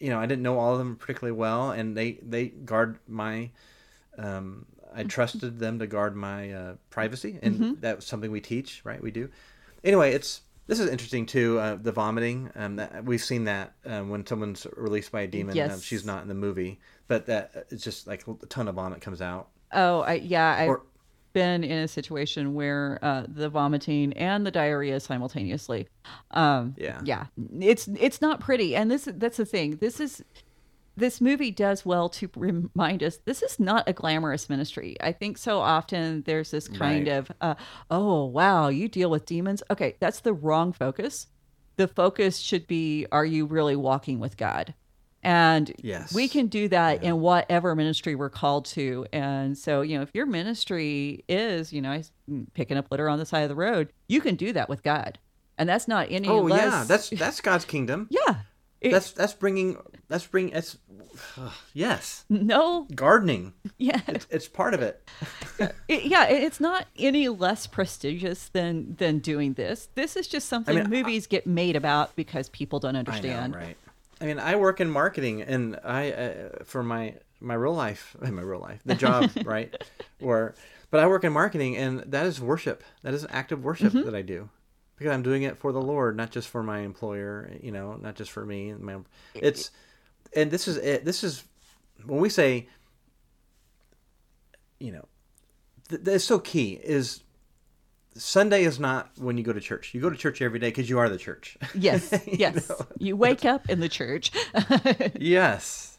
[0.00, 3.50] you know, I didn't know all of them particularly well, and they they guard my.
[4.16, 9.02] Um, I trusted them to guard my uh, privacy, and that's something we teach, right?
[9.02, 9.28] We do.
[9.82, 11.58] Anyway, it's this is interesting too.
[11.58, 15.54] Uh, the vomiting, um, that, we've seen that um, when someone's released by a demon.
[15.56, 15.74] Yes.
[15.74, 19.00] Um, she's not in the movie, but that it's just like a ton of vomit
[19.00, 19.48] comes out.
[19.72, 20.56] Oh, I, yeah.
[20.58, 20.82] I've Or-
[21.32, 25.88] been in a situation where uh, the vomiting and the diarrhea simultaneously.
[26.30, 27.00] Um, Yeah.
[27.04, 27.26] yeah.
[27.60, 29.76] It's it's not pretty, and this that's the thing.
[29.76, 30.22] This is
[30.96, 34.96] this movie does well to remind us this is not a glamorous ministry.
[35.00, 37.16] I think so often there's this kind Right.
[37.16, 37.54] of, uh,
[37.90, 39.62] oh wow, you deal with demons.
[39.70, 41.26] Okay, that's the wrong focus.
[41.76, 44.74] The focus should be, are you really walking with God?
[45.24, 46.14] And Yes.
[46.14, 49.06] we can do that in whatever ministry we're called to.
[49.12, 52.00] And so, you know, if your ministry is, you know,
[52.52, 55.18] picking up litter on the side of the road, you can do that with God.
[55.56, 56.60] And that's not any Oh less.
[56.72, 58.06] yeah, that's that's God's kingdom.
[58.10, 58.36] yeah.
[58.84, 59.76] It- That's that's bringing
[60.08, 60.76] that's bringing it's
[61.74, 63.52] yes no, gardening.
[63.78, 64.00] yeah.
[64.08, 65.08] It's, it's part of it.
[65.88, 69.88] It- yeah, it's not any less prestigious than than doing this.
[69.94, 73.52] This is just something mean, I- movies get made about because people don't I understand.
[73.52, 73.76] know, right?
[74.20, 78.34] I mean, I work in marketing, and I uh, for my my real life, in
[78.38, 79.74] my real life, the job, right?
[80.22, 80.54] Or,
[80.90, 82.82] but I work in marketing, and that is worship.
[83.02, 84.04] That is active worship Mm-hmm.
[84.06, 84.48] that I do,
[84.96, 87.50] because I'm doing it for the Lord, not just for my employer.
[87.62, 88.72] You know, not just for me.
[88.72, 88.98] My,
[89.34, 89.70] it's,
[90.34, 91.04] and this is it.
[91.04, 91.44] This is
[92.04, 92.68] when we say,
[94.78, 95.04] you know,
[95.88, 97.20] th- that's so key is.
[98.16, 99.92] Sunday is not when you go to church.
[99.92, 101.58] You go to church every day because you are the church.
[101.74, 102.68] Yes, You yes.
[102.68, 102.76] know?
[102.96, 104.30] You wake up in the church.
[105.18, 105.98] Yes.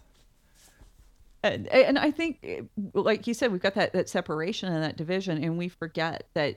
[1.43, 5.43] and, and I think, like you said, we've got that, that separation and that division,
[5.43, 6.55] and we forget that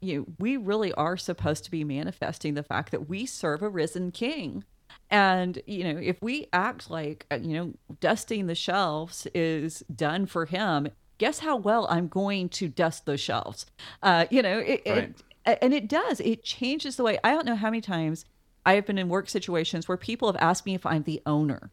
[0.00, 3.68] you know, we really are supposed to be manifesting the fact that we serve a
[3.68, 4.64] risen King.
[5.10, 10.26] And you know, if we act like uh, you know, dusting the shelves is done
[10.26, 10.88] for him,
[11.18, 13.66] guess how well I'm going to dust those shelves.
[14.02, 15.14] Uh, you know, it, Right.
[15.46, 16.20] it, and it does.
[16.20, 17.18] It changes the way.
[17.24, 18.24] I don't know how many times
[18.66, 21.70] I have been in work situations where people have asked me if I'm the owner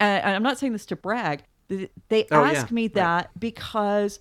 [0.00, 1.42] and I'm not saying this to brag.
[1.68, 2.94] They Oh, ask yeah, me right.
[2.94, 4.18] that because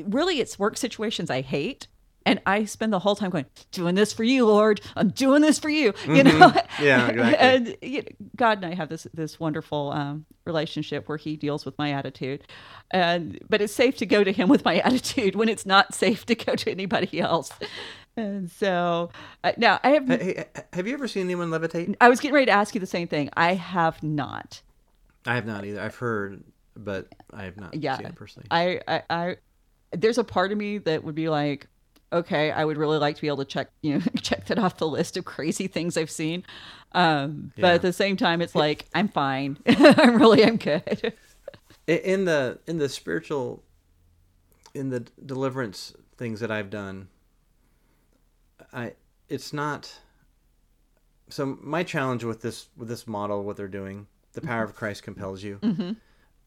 [0.00, 1.88] really it's work situations I hate.
[2.24, 4.80] And I spend the whole time going, doing this for you, Lord.
[4.96, 5.92] I'm doing this for you.
[6.06, 6.30] You know?
[6.30, 6.58] Mm-hmm.
[6.82, 7.36] Yeah, exactly.
[7.36, 11.64] and you know, God and I have this this wonderful um, relationship where He deals
[11.64, 12.44] with my attitude,
[12.90, 16.24] and but it's safe to go to Him with my attitude when it's not safe
[16.26, 17.52] to go to anybody else.
[18.16, 19.10] And so
[19.44, 20.08] uh, now I have.
[20.08, 21.94] Hey, have you ever seen anyone levitate?
[22.00, 23.28] I was getting ready to ask you the same thing.
[23.36, 24.62] I have not.
[25.26, 25.80] I have not either.
[25.80, 26.42] I've heard,
[26.76, 28.48] but I have not yeah seen it personally.
[28.50, 29.36] I, I i
[29.92, 31.68] there's a part of me that would be like
[32.12, 34.76] okay i would really like to be able to check you know check that off
[34.76, 36.44] the list of crazy things i've seen
[36.92, 37.74] um but Yeah.
[37.74, 41.14] at the same time it's like i'm fine i'm really i'm good
[41.88, 43.64] in the in the spiritual,
[44.72, 47.08] in the deliverance things that I've done,
[48.72, 48.92] I
[49.28, 49.92] it's not.
[51.28, 55.02] So my challenge with this with this model, what they're doing, the power of Christ
[55.02, 55.58] compels you.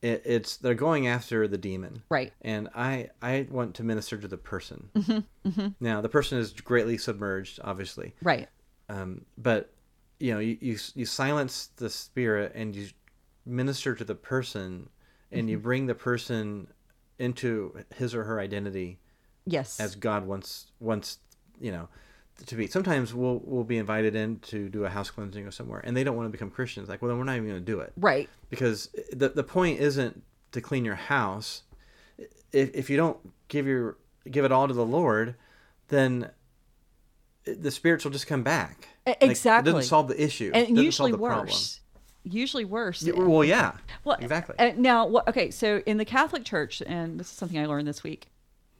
[0.05, 2.31] It, it's they're going after the demon, right.
[2.43, 4.89] And I I want to minister to the person.
[4.95, 5.67] Mm-hmm, mm-hmm.
[5.79, 8.47] Now the person is greatly submerged, obviously, right.
[8.87, 9.73] Um, but
[10.19, 12.89] you know you, you you silence the spirit and you
[13.47, 14.89] minister to the person
[15.31, 15.63] and you mm-hmm.
[15.63, 16.67] bring the person
[17.17, 18.99] into his or her identity
[19.47, 19.79] Yes.
[19.79, 21.17] as God wants wants
[21.59, 21.87] you know
[22.47, 22.67] to be.
[22.67, 26.03] Sometimes we'll we'll be invited in to do a house cleansing or somewhere, and they
[26.03, 26.89] don't want to become Christians.
[26.89, 28.29] Like, well, then we're not even going to do it right.
[28.49, 30.21] because the the point isn't
[30.51, 31.63] to clean your house.
[32.51, 33.17] If if you don't
[33.47, 33.97] give your
[34.29, 35.35] give it all to the Lord,
[35.89, 36.29] then
[37.45, 38.87] the spirits will just come back.
[39.07, 39.71] E- Like, it exactly.
[39.71, 40.51] doesn't solve the issue.
[40.53, 41.47] And usually solve the problem.
[41.47, 41.79] worse.
[42.23, 43.03] Usually worse.
[43.03, 43.73] Yeah, well, yeah.
[44.03, 44.55] Well, exactly.
[44.57, 47.87] Uh, now, what, okay, so in the Catholic Church, and this is something I learned
[47.87, 48.29] this week,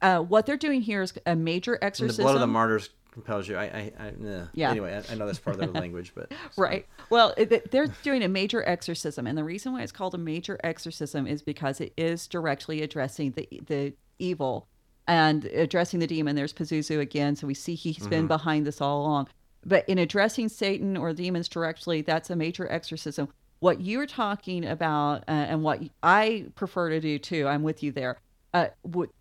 [0.02, 2.24] uh, what they're doing here is a major And the exorcism.
[2.24, 3.56] blood of the martyrs compels you.
[3.56, 4.44] I, I, I nah.
[4.52, 4.70] Yeah.
[4.70, 6.86] Anyway, I, I know that's part of their language, but Right.
[7.10, 10.58] Well, it, they're doing a major exorcism, and the reason why it's called a major
[10.62, 14.68] exorcism is because it is directly addressing the the evil
[15.08, 16.36] and addressing the demon.
[16.36, 18.08] There's Pazuzu again, so we see he's Mm-hmm.
[18.10, 19.28] been behind this all along.
[19.64, 23.28] But in addressing Satan or demons directly, that's a major exorcism.
[23.60, 27.90] What you're talking about, uh, and what I prefer to do too, I'm with you
[27.92, 28.18] there.
[28.54, 28.68] Uh,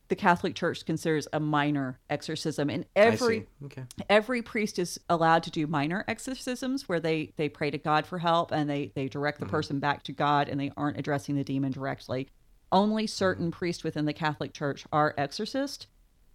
[0.07, 3.47] the Catholic Church considers a minor exorcism, and every.
[3.63, 3.83] Okay.
[4.09, 8.19] every priest is allowed to do minor exorcisms where they they pray to god for
[8.19, 9.55] help and they they direct the mm-hmm.
[9.55, 12.29] person back to god and they aren't addressing the demon directly.
[12.71, 13.57] Only certain mm-hmm.
[13.57, 15.87] priests within the catholic church are exorcists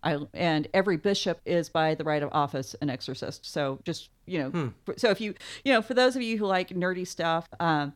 [0.02, 3.44] I, and every bishop is by the right of office an exorcist.
[3.44, 4.68] So just you know hmm.
[4.84, 5.34] for- so if you
[5.64, 7.92] you know for those of you who like nerdy stuff um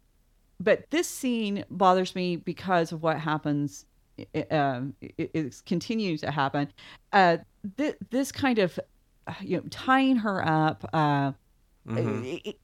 [0.60, 3.86] but this scene bothers me because of what happens
[4.50, 6.72] um, it, it continues to happen.
[7.12, 7.38] Uh
[7.76, 8.78] th- this kind of
[9.26, 11.32] uh, you know tying her up uh
[11.90, 12.54] i- i-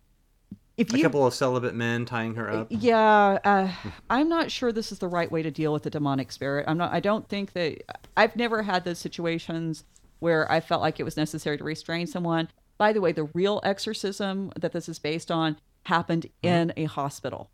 [0.76, 0.94] if Mm-hmm.
[0.94, 2.68] A you couple of celibate men tying her up.
[2.70, 3.68] yeah uh,
[4.08, 6.64] i'm not sure this is the right way to deal with the demonic spirit.
[6.68, 7.82] I'm not i don't think that
[8.16, 9.84] i've never had those situations
[10.20, 12.48] where i felt like it was necessary to restrain someone.
[12.78, 17.50] By the way the real exorcism that this is based on happened in a hospital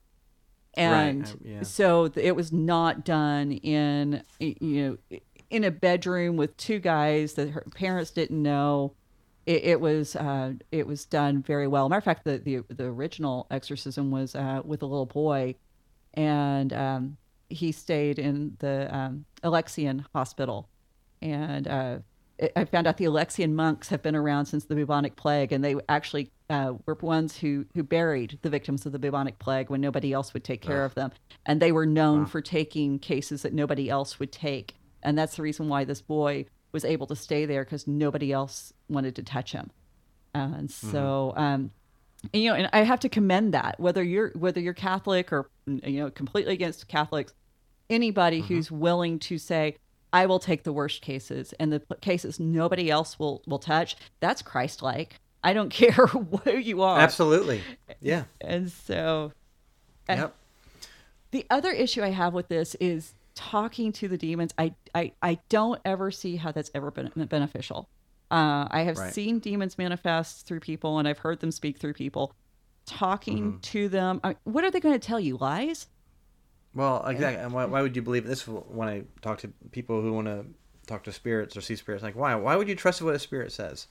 [0.76, 1.62] and uh, yeah.
[1.62, 5.18] so it was not done in you know
[5.50, 8.94] in a bedroom with two guys that her parents didn't know
[9.46, 11.88] it, it was uh, it was done very well.
[11.88, 15.54] Matter of fact, the the, the original exorcism was uh, with a little boy,
[16.14, 17.16] and um,
[17.48, 20.68] he stayed in the um, Alexian hospital,
[21.22, 21.98] and uh,
[22.54, 25.76] I- found out the Alexian monks have been around since the bubonic plague, and they
[25.88, 30.12] actually uh, were ones who who buried the victims of the bubonic plague when nobody
[30.12, 31.12] else would take care of them,
[31.46, 35.42] and they were known for taking cases that nobody else would take, and that's the
[35.42, 39.52] reason why this boy was able to stay there because nobody else wanted to touch
[39.52, 39.70] him,
[40.34, 41.32] and so.
[41.36, 41.70] Um,
[42.32, 45.48] and, you know, and I have to commend that whether you're whether you're Catholic or
[45.66, 47.32] you know completely against Catholics,
[47.90, 49.76] anybody who's willing to say,
[50.20, 54.42] "I will take the worst cases and the cases nobody else will will touch." That's
[54.42, 55.10] Christ-like.
[55.44, 56.98] I don't care who you are.
[57.00, 57.60] Absolutely.
[58.00, 58.24] Yeah.
[58.40, 59.32] And so,
[60.08, 60.34] Uh, Yep.
[61.32, 64.52] the other issue I have with this is talking to the demons.
[64.58, 67.88] I I, I don't ever see how that's ever been beneficial.
[68.30, 69.12] Uh, I have Right.
[69.12, 72.32] seen demons manifest through people, and I've heard them speak through people.
[72.86, 75.36] Talking to them, I what are they going to tell you?
[75.36, 75.86] Lies?
[76.76, 77.42] Well, exactly.
[77.42, 78.46] And why, why would you believe this?
[78.46, 80.44] When I talk to people who want to
[80.86, 82.34] talk to spirits or see spirits, like why?
[82.34, 83.88] Why would you trust what a spirit says?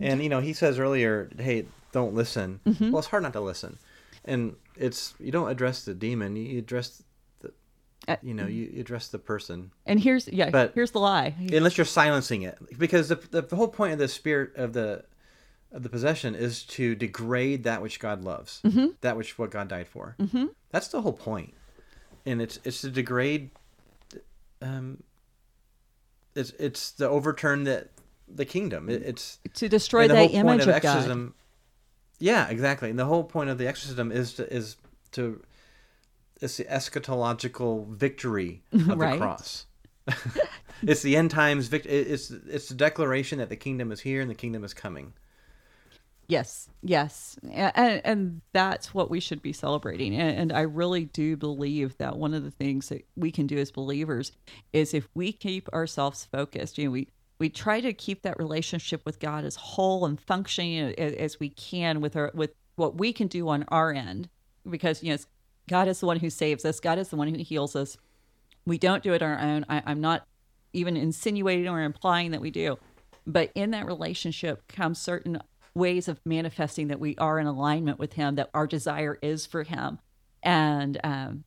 [0.00, 2.90] And you know, he says earlier, "Hey, don't listen." Mm-hmm.
[2.90, 3.78] Well, it's hard not to listen,
[4.24, 7.02] and it's you don't address the demon, you address
[7.40, 7.52] the,
[8.08, 9.70] Uh, you know, you address the person.
[9.86, 11.34] And here's yeah, But- here's the lie.
[11.52, 15.04] unless you're silencing it because the, the, the whole point of the spirit of the
[15.70, 18.62] of the possession is to degrade that which god loves
[19.02, 20.46] that which what god died for mm-hmm.
[20.70, 21.52] that's the whole point
[22.28, 23.50] and it's it's to degrade
[24.62, 25.02] um
[26.34, 27.88] it's it's to overturn the
[28.28, 30.88] the kingdom it, it's to destroy the the whole point image of of God.
[30.88, 31.34] exorcism
[32.18, 34.76] yeah exactly and the whole point of the exorcism is to is
[35.12, 35.42] to
[36.40, 39.12] it's the eschatological victory of Right.
[39.12, 39.66] the cross
[40.82, 41.92] it's the end times victory.
[41.92, 45.12] it's it's the declaration that the kingdom is here and the kingdom is coming
[46.28, 50.14] Yes, yes, and, and that's what we should be celebrating.
[50.14, 53.56] And, and I really do believe that one of the things that we can do
[53.56, 54.32] as believers
[54.74, 56.76] is if we keep ourselves focused.
[56.76, 60.94] You know, we we try to keep that relationship with God as whole and functioning
[60.98, 64.28] as, as we can with our with what we can do on our end,
[64.68, 65.18] because you know
[65.66, 66.78] God is the one who saves us.
[66.78, 67.96] God is the one who heals us.
[68.66, 69.64] We don't do it on our own.
[69.70, 70.26] I, I'm not
[70.74, 72.78] even insinuating or implying that we do.
[73.26, 75.40] But in that relationship comes certain
[75.78, 79.62] ways of manifesting that we are in alignment with Him, that our desire is for
[79.62, 79.98] Him.
[80.42, 81.44] And, um,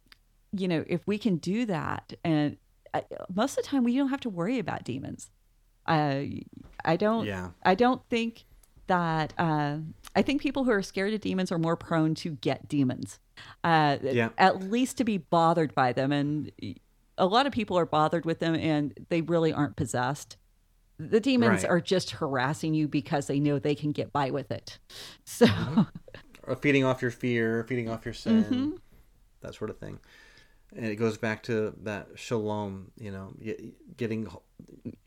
[0.51, 2.57] you know, if we can do that, and
[2.93, 3.03] I,
[3.33, 5.29] most of the time we don't have to worry about demons.
[5.85, 6.23] Uh,
[6.83, 7.25] I don't.
[7.25, 7.49] Yeah.
[7.63, 8.45] I don't think
[8.87, 9.77] that uh,
[10.15, 13.19] I think people who are scared of demons are more prone to get demons.
[13.63, 14.29] Uh, Yeah.
[14.37, 16.11] At least to be bothered by them.
[16.11, 16.51] And
[17.17, 20.37] a lot of people are bothered with them and they really aren't possessed.
[21.09, 21.69] The demons Right.
[21.69, 24.77] are just harassing you because they know they can get by with it.
[25.25, 25.47] So,
[26.43, 28.71] or feeding off your fear, feeding off your sin, Mm-hmm.
[29.41, 29.99] that sort of thing.
[30.75, 33.33] And it goes back to that shalom, you know,
[33.97, 34.27] getting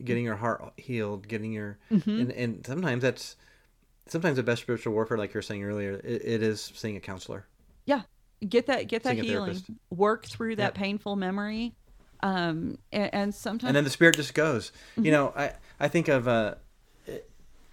[0.03, 2.09] getting your heart healed, getting your Mm-hmm.
[2.21, 3.35] and, and sometimes that's
[4.07, 6.99] sometimes the best spiritual warfare, like you were saying earlier, it, it is seeing a
[6.99, 7.45] counselor.
[7.85, 8.01] yeah,
[8.47, 9.61] get that get that Seeing healing.
[9.89, 10.75] Work through that Yep.
[10.75, 11.73] painful memory.
[12.25, 14.71] Um, and, and sometimes and then the spirit just goes.
[14.93, 15.05] Mm-hmm.
[15.05, 16.55] You know, I I think of uh,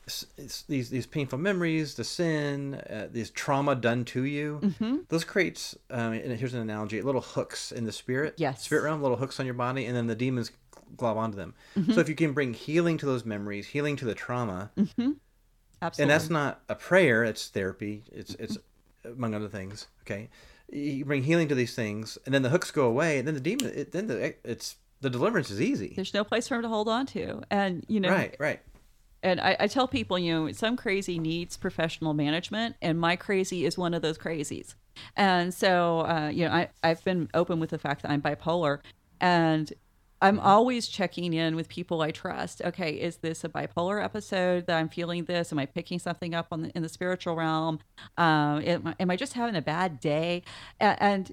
[0.05, 4.61] it's, it's these these painful memories, the sin, uh, this trauma done to you.
[4.62, 4.97] Mm-hmm.
[5.09, 5.77] Those creates.
[5.91, 8.35] Um, and here's an analogy: little hooks in the spirit.
[8.37, 8.62] Yes.
[8.62, 10.51] Spirit realm, little hooks on your body, and then the demons
[10.97, 11.55] glob onto them.
[11.77, 11.93] Mm-hmm.
[11.93, 15.16] So if you can bring healing to those memories, healing to the trauma, absolutely.
[15.99, 18.03] and that's not a prayer; it's therapy.
[18.12, 18.59] It's it's
[19.05, 19.87] among other things.
[20.03, 20.29] Okay,
[20.73, 23.40] you bring healing to these things, and then the hooks go away, and then the
[23.40, 23.73] demon.
[23.74, 25.93] It, then the it's the deliverance is easy.
[25.94, 27.43] There's no place for him to hold on to.
[27.51, 28.61] And, you know, Right, right.
[29.23, 33.65] and I, I tell people, you know, some crazy needs professional management, and my crazy
[33.66, 34.74] is one of those crazies.
[35.16, 38.78] And so, uh, you know, I, I've been open with the fact that I'm bipolar,
[39.20, 39.73] and
[40.23, 42.62] I'm always checking in with people I trust.
[42.62, 45.53] Okay, is this a bipolar episode that I'm feeling this?
[45.53, 47.81] Am I picking something up on the, in the spiritual realm?
[48.16, 50.43] Um, am, I- am I just having a bad day?
[50.81, 51.32] And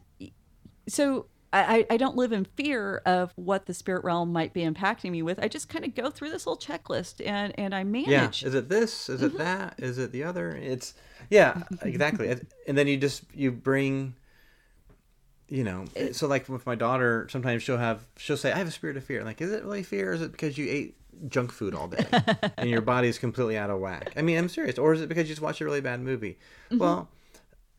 [0.88, 5.10] so I, I don't live in fear of what the spirit realm might be impacting
[5.12, 5.40] me with.
[5.42, 8.42] I just kind of go through this little checklist and, and I manage.
[8.44, 8.48] Yeah.
[8.50, 9.10] Is it this?
[9.10, 9.36] Is Mm-hmm.
[9.36, 9.74] it that?
[9.80, 10.52] Is it the other?
[10.52, 10.94] It's
[11.30, 12.30] yeah, exactly.
[12.68, 14.16] and then you just you bring
[15.50, 18.72] you know, so like with my daughter, sometimes she'll have she'll say, "I have a
[18.72, 20.12] spirit of fear." like, is it really fear?
[20.12, 20.96] Or is it because you ate
[21.28, 22.06] junk food all day
[22.58, 24.14] and your body is completely out of whack?
[24.16, 24.78] I mean, I'm serious.
[24.78, 26.38] Or is it because you just watched a really bad movie?
[26.70, 26.78] Mm-hmm.
[26.80, 27.10] Well,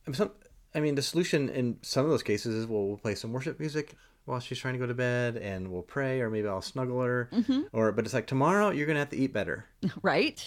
[0.07, 0.31] I'm some.
[0.75, 3.59] I mean, the solution in some of those cases is well, we'll play some worship
[3.59, 3.95] music
[4.27, 7.29] while she's trying to go to bed, and we'll pray, or maybe I'll snuggle her,
[7.33, 7.63] Mm-hmm.
[7.73, 9.65] or but it's like tomorrow you're gonna have to eat better
[10.03, 10.45] right?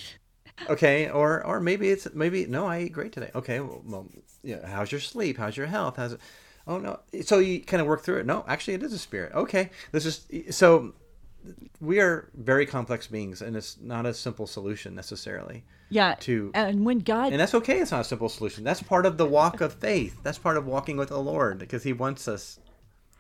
[0.70, 4.08] okay or or maybe it's maybe no i ate great today okay well, well
[4.44, 6.20] yeah how's your sleep how's your health how's it
[6.68, 9.32] oh no so you kind of work through it no actually it is a spirit
[9.34, 10.94] okay this is so
[11.82, 16.16] we are very complex beings and it's not a simple solution necessarily Yeah.
[16.22, 19.18] To- and when God and that's okay it's not a simple solution that's part of
[19.18, 22.60] the walk of faith that's part of walking with the lord because he wants us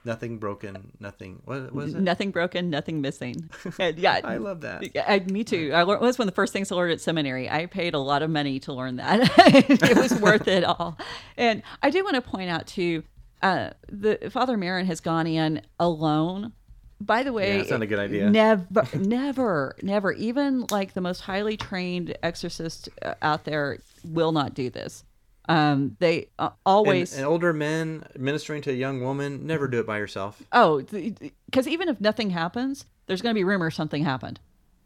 [0.05, 3.49] nothing broken nothing what was it nothing broken, nothing missing.
[3.79, 4.19] And yeah.
[4.25, 5.71] i love that I, me too.
[5.73, 7.49] I learned, it was one of the first things I learned at seminary.
[7.49, 9.31] I paid a lot of money to learn that.
[9.37, 10.97] it was worth it all.
[11.37, 13.03] And I do want to point out too,
[13.43, 16.53] uh, the Father Merrin has gone in alone.
[16.99, 18.29] By the way, Yeah, that's not a good idea.
[18.29, 20.13] Never, never, never.
[20.13, 25.03] Even like the most highly trained exorcist uh, out there will not do this.
[25.49, 29.85] Um, they uh, always and older men ministering to a young woman never do it
[29.85, 34.39] by yourself Oh, because even if nothing happens, there's going to be rumor something happened.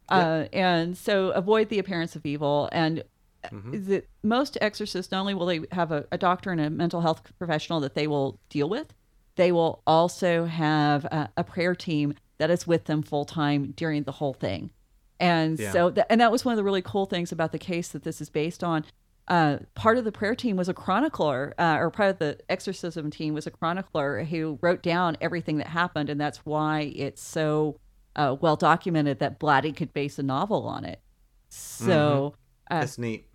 [0.10, 2.70] Uh, and so avoid the appearance of evil.
[2.72, 3.04] And
[3.52, 7.22] the, most exorcists, not only will they have a, a doctor and a mental health
[7.38, 8.94] professional that they will deal with,
[9.36, 14.04] they will also have a, a prayer team that is with them full time during
[14.04, 14.72] the whole thing.
[15.20, 15.72] And Yeah.
[15.72, 18.04] so, that, and that was one of the really cool things about the case that
[18.04, 18.86] this is based on.
[19.28, 23.10] Uh, part of the prayer team was a chronicler, uh, or part of the exorcism
[23.12, 27.78] team was a chronicler who wrote down everything that happened, and that's why it's so
[28.16, 31.02] uh, well documented that Blatty could base a novel on it.
[31.50, 32.36] So,
[32.72, 33.28] uh, that's neat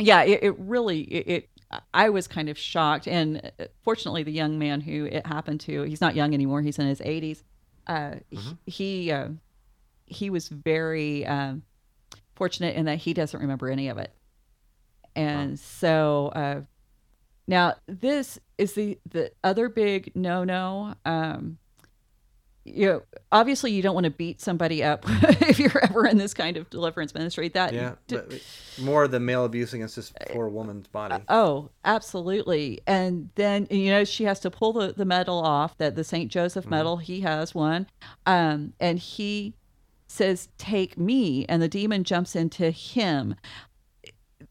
[0.00, 1.48] yeah, it, it really it, it.
[1.94, 5.82] I was kind of shocked, and uh, fortunately, the young man who it happened to,
[5.82, 7.42] he's not young anymore; he's in his 80s.
[7.86, 9.28] Uh, he he, uh,
[10.06, 11.62] he was very um,
[12.34, 14.12] fortunate in that he doesn't remember any of it,
[15.14, 16.60] and so uh,
[17.46, 20.94] now this is the the other big no no.
[21.04, 21.58] Um,
[22.64, 26.34] you know, obviously, you don't want to beat somebody up if you're ever in this
[26.34, 27.48] kind of deliverance ministry.
[27.48, 28.40] That Yeah, d-
[28.80, 31.22] more the male abuse against this poor woman's body.
[31.28, 32.80] Oh, absolutely.
[32.86, 36.30] And then you know she has to pull the, the medal off that the St.
[36.30, 37.86] Joseph medal, he has one.
[38.26, 39.54] Um and he
[40.10, 43.36] says, Take me, and the demon jumps into him.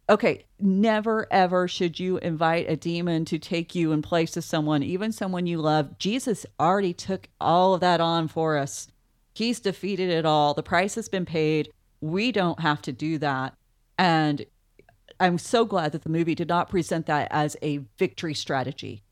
[0.10, 4.81] Okay, never ever should you invite a demon to take you in place of someone,
[4.81, 5.99] even someone you love.
[5.99, 8.88] Jesus already took all of that on for us.
[9.36, 10.56] He's defeated it all.
[10.56, 11.72] The price has been paid.
[12.02, 13.53] We don't have to do that.
[13.99, 14.45] And
[15.19, 19.03] I'm so glad that the movie did not present that as a victory strategy.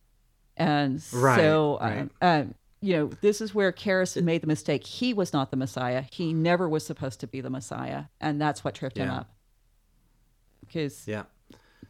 [0.56, 2.00] And Right, so, right.
[2.00, 4.86] um, um, you know, this is where Karras made the mistake.
[4.86, 6.06] He was not the Messiah.
[6.12, 9.30] He never was supposed to be the Messiah, and that's what tripped him up.
[10.68, 11.24] Because Yeah.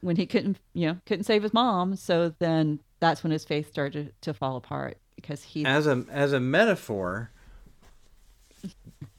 [0.01, 1.95] when he couldn't, you know, couldn't save his mom.
[1.95, 5.65] So then that's when his faith started to fall apart because he.
[5.65, 7.31] as a as a metaphor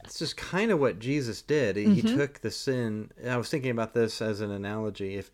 [0.05, 2.15] it's just kind of what jesus did he, he Mm-hmm.
[2.17, 5.31] took the sin i was thinking about this as an analogy if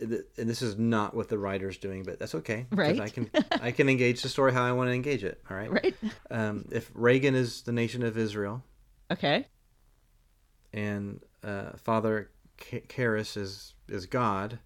[0.00, 2.66] and this is not what the writer's doing but that's okay.
[2.72, 2.98] Right.
[3.00, 3.30] i can
[3.60, 5.94] i can engage the story how i want to engage it all right Right.
[6.30, 8.62] um, if Regan is the nation of israel
[9.10, 9.46] Okay.
[10.72, 12.30] and uh, father
[12.70, 14.58] K- Karras is is god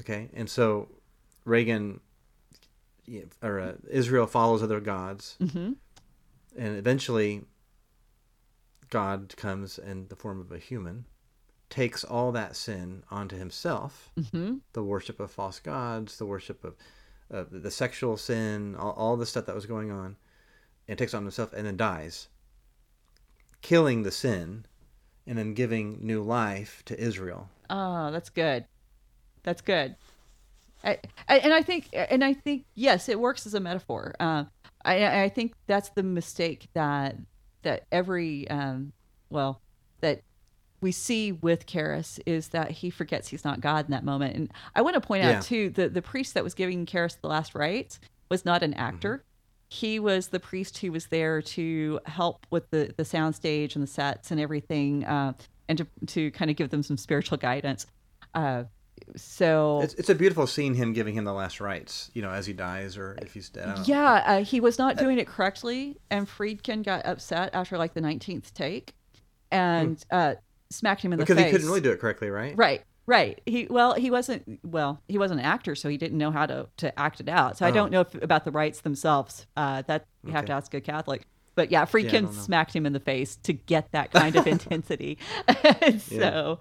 [0.00, 0.88] okay and so
[1.44, 2.00] Regan
[3.42, 5.72] or uh, israel follows other gods Mm-hmm.
[6.56, 7.42] and eventually
[8.90, 11.04] god comes in the form of a human
[11.70, 14.56] takes all that sin onto himself Mm-hmm.
[14.72, 16.74] the worship of false gods the worship of
[17.32, 20.16] uh, the sexual sin all, all the stuff that was going on
[20.88, 22.28] and takes on himself and then dies
[23.62, 24.66] killing the sin
[25.26, 28.66] and then giving new life to israel Oh, that's good.
[29.42, 29.96] That's good.
[30.84, 30.98] I,
[31.28, 34.14] I, and I think, and I think, yes, it works as a metaphor.
[34.20, 34.44] Uh,
[34.84, 37.16] I, I think that's the mistake that
[37.62, 38.92] that every, um,
[39.30, 39.62] well,
[40.02, 40.20] that
[40.82, 44.36] we see with Karras is that he forgets he's not God in that moment.
[44.36, 45.38] And I want to point Yeah.
[45.38, 47.98] out too the the priest that was giving Karras the last rites
[48.28, 49.24] was not an actor.
[49.68, 53.88] He was the priest who was there to help with the the soundstage and the
[53.88, 55.32] sets and everything, uh,
[55.68, 57.86] and to to kind of give them some spiritual guidance.
[58.34, 58.64] Uh,
[59.16, 62.46] so it's, it's a beautiful scene him giving him the last rites you know as
[62.46, 63.84] he dies or if he's dead I don't know.
[63.86, 68.00] Yeah, uh, he was not doing it correctly, and Friedkin got upset after like the
[68.00, 68.94] nineteenth take,
[69.50, 70.34] and uh,
[70.70, 71.44] smacked him in the because face.
[71.46, 73.40] Because he couldn't really do it correctly right Right, right.
[73.46, 75.00] He well, he wasn't well.
[75.08, 77.56] He wasn't an actor, so he didn't know how to to act it out.
[77.58, 77.74] So I Oh.
[77.74, 79.46] don't know if, about the rites themselves.
[79.56, 81.26] Uh, that you have to ask a Catholic.
[81.56, 84.46] But yeah, I Friedkin don't smacked him in the face to get that kind of
[84.54, 85.18] intensity.
[85.80, 86.58] and so,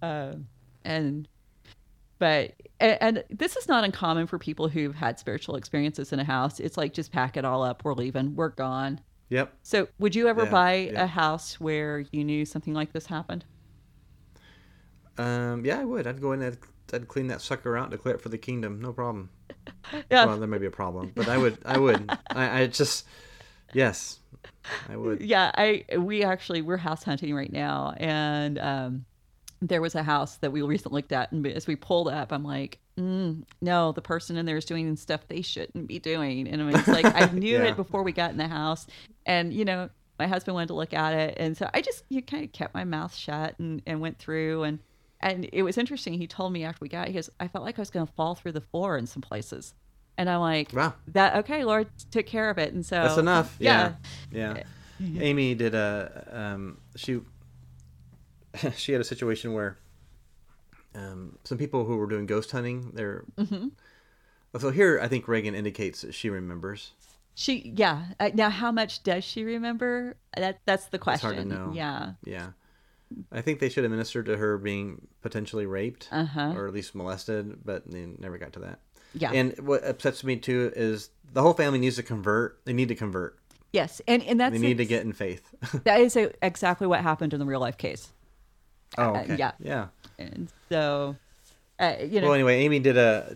[0.00, 0.46] um,
[0.84, 1.28] and
[2.18, 6.24] but and, and this is not uncommon for people who've had spiritual experiences in a
[6.24, 6.60] house.
[6.60, 7.84] It's like just pack it all up.
[7.84, 8.34] We're leaving.
[8.34, 9.00] We're gone.
[9.28, 11.04] yep So, would you ever Yeah, buy yeah.
[11.04, 13.44] a house where you knew something like this happened?
[15.18, 16.06] Um, yeah, I would.
[16.06, 16.56] I'd go in and
[16.92, 19.30] I'd, I'd clean that sucker out, declare it for the kingdom, no problem.
[20.10, 20.26] Yeah.
[20.26, 21.58] Well, there may be a problem, but I would.
[21.64, 22.10] I would.
[22.30, 23.04] I, I just,
[23.74, 24.18] yes,
[24.88, 25.20] I would.
[25.20, 29.04] yeah i we actually we're house hunting right now and um
[29.60, 32.44] there was a house that we recently looked at and as we pulled up i'm
[32.44, 36.60] like mm, no the person in there is doing stuff they shouldn't be doing and
[36.62, 37.64] I mean, it's like i knew Yeah.
[37.70, 38.86] it before we got in the house
[39.26, 42.22] and you know my husband wanted to look at it and so i just you
[42.22, 44.78] kind of kept my mouth shut and, and went through and
[45.22, 47.78] and it was interesting he told me after we got he goes i felt like
[47.78, 49.74] i was going to fall through the floor in some places
[50.18, 50.94] and i'm like Wow.
[51.08, 53.56] that okay lord took care of it and so That's enough.
[53.58, 53.94] yeah
[54.30, 54.54] Yeah.
[54.54, 54.62] Yeah.
[55.20, 56.28] Amy did a.
[56.30, 57.20] Um, she.
[58.76, 59.78] she had a situation where.
[60.94, 63.24] Um, some people who were doing ghost hunting, they're.
[63.36, 63.68] Mm-hmm.
[64.60, 66.92] So here, I think Regan indicates that she remembers.
[67.34, 68.04] She, yeah.
[68.20, 70.16] Uh, now, how much does she remember?
[70.36, 71.34] That that's the It's question.
[71.34, 71.72] hard to know.
[71.74, 72.12] Yeah.
[72.24, 72.48] Yeah.
[73.30, 76.52] I think they should have ministered to her being potentially raped Uh-huh.
[76.56, 78.80] or at least molested, but they never got to that.
[79.14, 79.30] Yeah.
[79.32, 82.64] And what upsets me too is the whole family needs to convert.
[82.64, 83.38] They need to convert.
[83.72, 85.42] Yes, and and that's They need to get in faith.
[85.84, 88.08] that is a, exactly what happened in the real life case.
[88.98, 89.36] oh, Uh, okay.
[89.36, 89.52] yeah.
[89.58, 89.86] Yeah.
[90.18, 91.16] And so,
[91.80, 93.34] uh, you know, Well, anyway, Amy did a.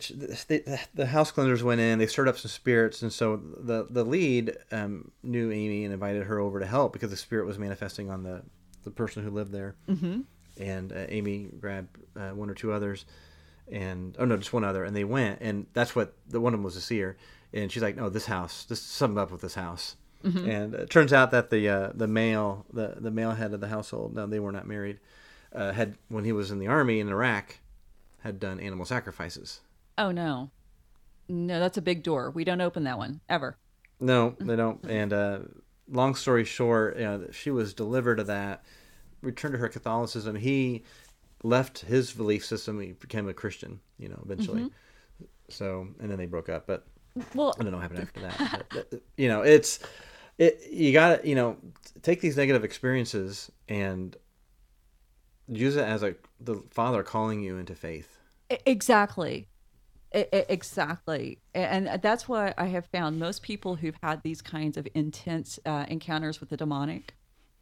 [0.48, 1.98] The, the house cleansers went in.
[1.98, 6.24] They stirred up some spirits, and so the the lead um, knew Amy and invited
[6.24, 8.42] her over to help because the spirit was manifesting on the
[8.86, 9.74] the person who lived there.
[9.88, 10.20] Mm-hmm.
[10.58, 13.04] And uh, Amy grabbed uh, one or two others,
[13.70, 16.58] and oh no, just one other, and they went, and that's what the one of
[16.58, 17.18] them was a seer,
[17.52, 19.96] and she's like, no, this house, this something up with this house.
[20.24, 23.68] And it turns out that the uh, the male the the male head of the
[23.68, 24.98] household, no, they were not married,
[25.54, 27.58] uh, had when he was in the army in Iraq,
[28.22, 29.60] had done animal sacrifices.
[29.98, 30.50] oh no,
[31.28, 32.30] no, that's a big door.
[32.30, 33.56] We don't open that one ever.
[34.00, 34.82] No, they don't.
[34.84, 35.38] And uh,
[35.88, 38.64] long story short, you know, she was delivered of that,
[39.22, 40.36] returned to her Catholicism.
[40.36, 40.84] He
[41.42, 42.80] left his belief system.
[42.80, 44.62] He became a Christian, you know, eventually.
[44.62, 45.24] Mm-hmm.
[45.48, 46.66] So, and then they broke up.
[46.66, 46.86] But
[47.34, 48.66] Well, I don't know what happened after that.
[48.70, 49.78] But, you know, it's
[50.38, 50.60] it.
[50.70, 51.56] You got to you know
[52.02, 54.16] take these negative experiences and
[55.48, 58.18] use it as a the Father calling you into faith.
[58.64, 59.48] Exactly.
[60.16, 61.38] Exactly.
[61.54, 63.18] And that's what I have found.
[63.18, 67.14] Most people who've had these kinds of intense uh, encounters with the demonic,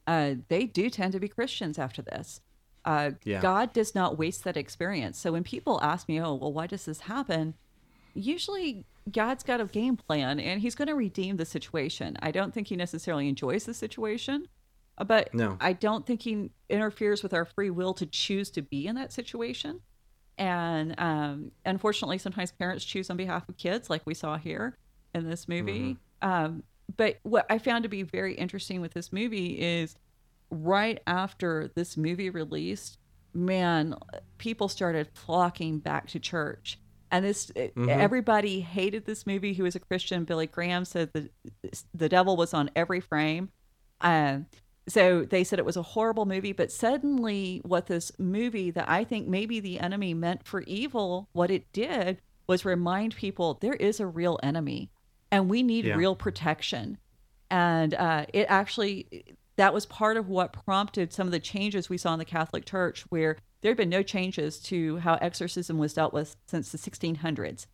[0.07, 2.41] uh, they do tend to be Christians after this.
[2.85, 3.41] Uh, Yeah.
[3.41, 5.19] God does not waste that experience.
[5.19, 7.55] So when people ask me, oh, well, why does this happen?
[8.15, 12.17] Usually God's got a game plan and he's going to redeem the situation.
[12.23, 14.49] I don't think he necessarily enjoys the situation,
[15.05, 15.57] but No.
[15.61, 19.13] I don't think he interferes with our free will to choose to be in that
[19.13, 19.81] situation.
[20.39, 24.77] And um, unfortunately, sometimes parents choose on behalf of kids, like we saw here
[25.15, 25.97] in this movie.
[26.23, 26.63] Um,
[26.97, 29.97] but what I found to be very interesting with this movie is
[30.51, 32.99] right after this movie released,
[33.33, 33.95] man,
[34.39, 36.79] people started flocking back to church.
[37.11, 37.53] And this,
[38.01, 40.25] everybody hated this movie who was a Christian.
[40.25, 41.31] Billy Graham said the
[41.95, 43.51] the devil was on every frame.
[44.01, 44.47] Um,
[44.89, 49.05] so they said it was a horrible movie, but suddenly, what this movie that I
[49.05, 53.99] think maybe the enemy meant for evil, what it did was remind people there is
[54.01, 54.91] a real enemy
[55.31, 55.97] and we need Yeah.
[55.97, 56.99] real protection.
[57.51, 59.25] And uh, it actually,
[59.57, 62.67] that was part of what prompted some of the changes we saw in the Catholic
[62.67, 66.79] Church, where there had been no changes to how exorcism was dealt with since the
[66.79, 67.67] 1600s.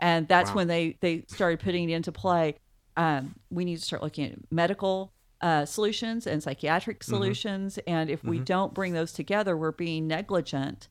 [0.00, 0.56] And that's Wow.
[0.56, 2.56] when they, they started putting it into play.
[2.96, 7.78] Um, we need to start looking at medical uh, solutions and psychiatric solutions.
[7.86, 10.88] And if we don't bring those together, we're being negligent.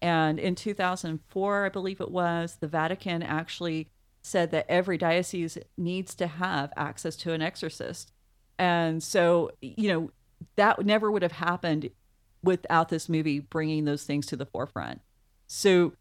[0.00, 3.88] And in 2004, I believe it was, the Vatican actually
[4.22, 8.12] said that every diocese needs to have access to an exorcist.
[8.58, 10.10] And so, you know,
[10.56, 11.90] that never would have happened
[12.42, 15.00] without this movie bringing those things to the forefront.
[15.46, 15.92] So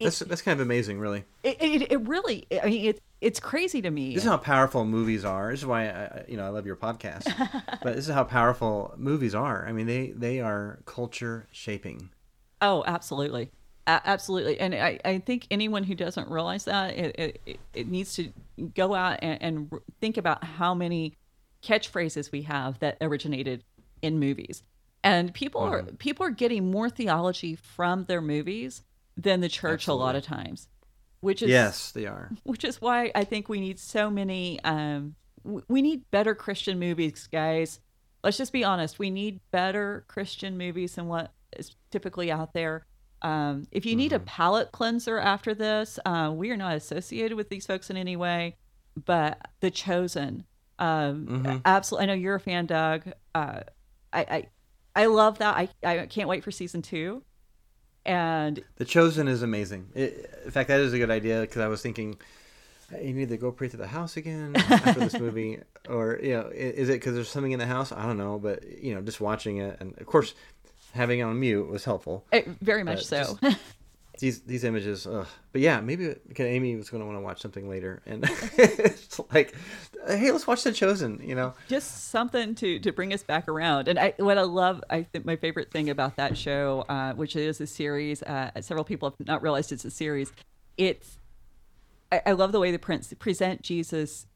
[0.00, 1.24] That's that's kind of amazing, really.
[1.42, 4.14] it, it, it really, I mean, it, it's crazy to me.
[4.14, 5.50] This is how powerful movies are.
[5.50, 7.24] This is why I, you know I love your podcast.
[7.82, 9.66] but this is how powerful movies are.
[9.68, 12.10] I mean, they they are culture shaping.
[12.62, 13.50] Oh, absolutely.
[13.86, 14.58] A- absolutely.
[14.60, 18.30] And I, I think anyone who doesn't realize that, it, it- it, it needs to
[18.74, 19.70] go out and, and
[20.00, 21.14] think about how many
[21.62, 23.64] catchphrases we have that originated
[24.02, 24.62] in movies.
[25.02, 28.82] And people are people are getting more theology from their movies
[29.22, 30.68] than the church a lot of times.
[31.20, 32.30] Which is Yes, they are.
[32.44, 34.60] which is why I think we need so many.
[34.64, 35.14] Um,
[35.44, 37.80] we need better Christian movies, guys.
[38.22, 38.98] Let's just be honest.
[38.98, 42.86] We need better Christian movies than what is typically out there.
[43.22, 47.48] Um, if you need a palate cleanser after this, uh, we are not associated with
[47.50, 48.56] these folks in any way.
[49.04, 50.44] But The Chosen,
[50.78, 52.04] um, absolutely.
[52.04, 53.12] I know you're a fan, Doug.
[53.34, 53.60] Uh,
[54.12, 54.46] I, I
[54.96, 55.56] I love that.
[55.56, 57.22] I I can't wait for season two.
[58.06, 59.88] And The Chosen is amazing.
[59.94, 62.16] It, in fact, that is a good idea because I was thinking
[63.00, 65.58] you need to go pray to the house again after this movie,
[65.88, 67.92] or you know, is it because there's something in the house?
[67.92, 70.34] I don't know, but you know, just watching it, and of course,
[70.92, 72.24] having it on mute was helpful.
[72.32, 73.38] eh, very much Uh, so.
[74.20, 75.26] These these images, ugh.
[75.52, 78.22] but yeah, maybe because Amy was going to want to watch something later, and
[78.56, 79.54] it's like,
[80.06, 81.20] hey, let's watch The Chosen.
[81.24, 83.88] You know, just something to to bring us back around.
[83.88, 87.34] And I what I love, I think my favorite thing about that show, uh, which
[87.34, 90.32] is a series, uh, several people have not realized it's a series.
[90.76, 91.18] It's
[92.12, 94.26] I, I love the way the prince present Jesus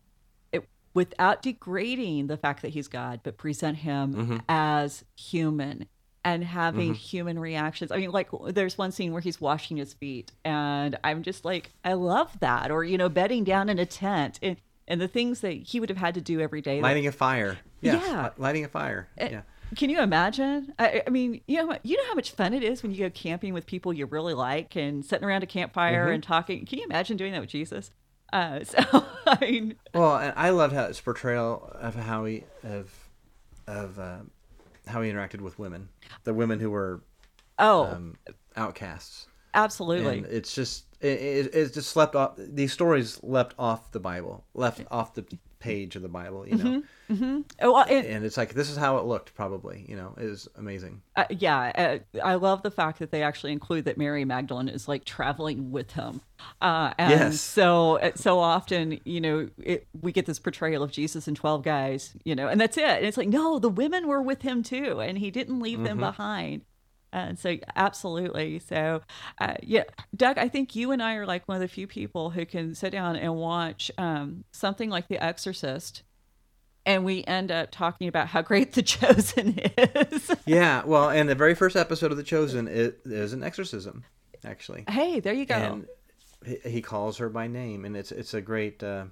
[0.95, 5.87] without degrading the fact that he's God, but present him as human
[6.25, 7.93] and having human reactions.
[7.93, 11.71] I mean, like there's one scene where he's washing his feet, and I'm just like,
[11.85, 12.71] I love that.
[12.71, 14.57] Or you know, bedding down in a tent, and
[14.89, 16.81] and the things that he would have had to do every day.
[16.81, 17.59] lighting a fire.
[17.81, 18.31] Yeah, Yeah.
[18.39, 19.09] lighting a fire.
[19.21, 19.41] Uh, Yeah.
[19.77, 20.73] Can you imagine?
[20.79, 23.11] I, I mean, you know, you know how much fun it is when you go
[23.11, 26.15] camping with people you really like and sitting around a campfire Mm-hmm.
[26.15, 26.67] and talking.
[26.67, 27.91] Can you imagine doing that with Jesus?
[28.33, 28.79] Uh, so
[29.27, 32.93] I mean, Well, and I loved how his portrayal of how he of
[33.67, 34.19] of uh,
[34.87, 35.89] how he interacted with women,
[36.25, 37.03] the women who were
[37.59, 38.17] oh, um,
[38.57, 39.27] outcasts.
[39.55, 40.19] absolutely.
[40.19, 42.35] And it's just it, it, it's just slept off.
[42.37, 45.27] These stories leapt off the Bible, left off the
[45.65, 46.47] page of the Bible.
[46.47, 46.83] You know,
[47.63, 49.35] oh, well, and, and it's like this is how it looked.
[49.35, 51.01] Probably, you know, it was amazing.
[51.17, 54.87] uh, yeah, uh, I love the fact that they actually include that Mary Magdalene is
[54.89, 56.21] like traveling with him.
[56.61, 57.41] Uh, and Yes.
[57.41, 61.63] so uh, so often, you know, it, we get this portrayal of Jesus and twelve
[61.63, 62.85] guys, you know, and that's it.
[62.85, 65.99] And it's like, no, the women were with him too, and he didn't leave them
[65.99, 66.63] behind.
[67.15, 68.59] And so, absolutely.
[68.59, 69.03] So,
[69.41, 69.85] uh, yeah,
[70.17, 72.75] Doug, I think you and I are like one of the few people who can
[72.75, 76.03] sit down and watch um, something like The Exorcist,
[76.85, 80.31] and we end up talking about how great The Chosen is.
[80.45, 80.83] Yeah.
[80.85, 84.05] Well, and the very first episode of The Chosen it is an exorcism,
[84.45, 84.85] actually.
[84.89, 85.55] hey, there you go.
[85.55, 85.87] and
[86.65, 88.83] he, calls her by name, and it's it's a great.
[88.83, 89.05] Uh,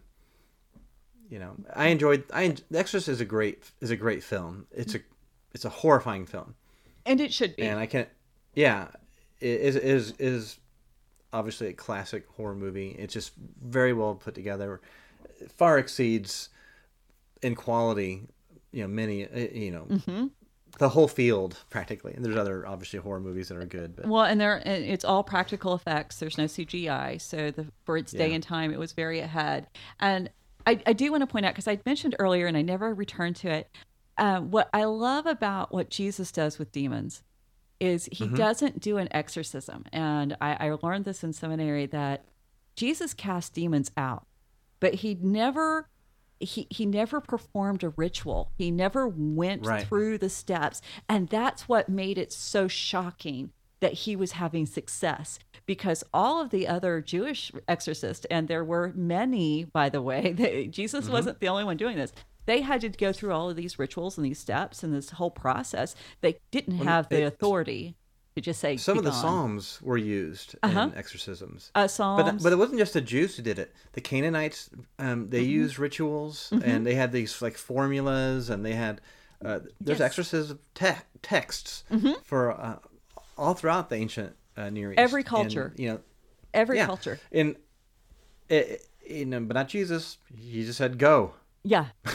[1.30, 2.24] you know, I enjoyed.
[2.34, 4.66] I The Exorcist is a great is a great film.
[4.70, 5.00] It's a
[5.54, 6.54] it's a horrifying film,
[7.06, 7.62] and it should be.
[7.62, 8.08] and I can't.
[8.54, 8.88] yeah,
[9.40, 10.58] it is is is
[11.32, 12.90] obviously a classic horror movie.
[12.98, 14.80] It's just very well put together,
[15.56, 16.48] far exceeds
[17.42, 18.22] in quality.
[18.72, 19.26] You know, many.
[19.26, 19.84] uh, You know.
[19.90, 20.26] Mm-hmm.
[20.78, 24.22] The whole field, practically, and there's other obviously horror movies that are good, but Well,
[24.24, 26.18] and there it's all practical effects.
[26.18, 28.36] There's no CGI, so the for its day Yeah.
[28.36, 29.66] and time, it was very ahead.
[30.00, 30.30] And
[30.66, 33.36] I, I do want to point out because I mentioned earlier, and I never returned
[33.36, 33.68] to it.
[34.18, 37.22] Uh, what I love about what Jesus does with demons
[37.80, 38.34] is he Mm-hmm.
[38.36, 39.84] doesn't do an exorcism.
[39.93, 42.24] And I, I learned this in seminary that
[42.76, 44.26] Jesus cast demons out,
[44.80, 45.89] but he never
[46.40, 48.51] he he never performed a ritual.
[48.59, 49.86] He never went Right.
[49.86, 50.82] through the steps.
[51.09, 56.51] And that's what made it so shocking that he was having success because all of
[56.51, 61.12] the other Jewish exorcists, and there were many, by the way, they, Jesus Mm-hmm.
[61.12, 62.12] wasn't the only one doing this.
[62.47, 65.31] They had to go through all of these rituals and these steps and this whole
[65.31, 65.94] process.
[66.20, 67.94] They didn't have the it- authority
[68.35, 70.89] to just say Some of the gone." psalms were used Uh-huh.
[70.90, 71.70] in exorcisms.
[71.74, 72.43] Uh, But, Psalms.
[72.43, 73.74] but it wasn't just the Jews who did it.
[73.93, 75.51] The Canaanites, um, they Mm-hmm.
[75.51, 79.01] used rituals and they had these like formulas and they had
[79.44, 79.97] uh, there's Yes.
[79.97, 80.02] Mm-hmm.
[80.05, 81.82] exorcism te- texts
[82.24, 82.78] for uh,
[83.36, 84.98] all throughout the ancient uh, Near East.
[85.01, 85.74] Every And, culture.
[85.77, 86.01] you know,
[86.55, 86.86] Every yeah.
[86.86, 87.19] culture.
[87.32, 87.56] In,
[88.48, 90.19] it, you know, but not Jesus.
[90.35, 91.35] He just said go.
[91.64, 91.86] Yeah.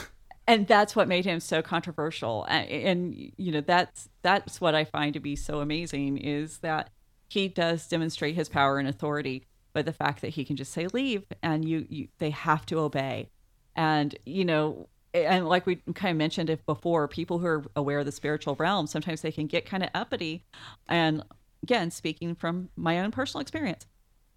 [0.48, 2.46] and that's what made him so controversial.
[2.46, 6.90] And, and you know, that's that's what I find to be so amazing is that
[7.28, 10.88] he does demonstrate his power and authority, but the fact that he can just say
[10.88, 13.30] leave and you, you they have to obey.
[13.76, 18.00] And you know, and like we kind of mentioned it before, people who are aware
[18.00, 20.46] of the spiritual realm, sometimes they can get kind of uppity.
[20.88, 21.24] And
[21.62, 23.86] again, speaking from my own personal experience.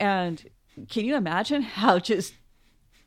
[0.00, 0.42] And
[0.88, 2.34] can you imagine how just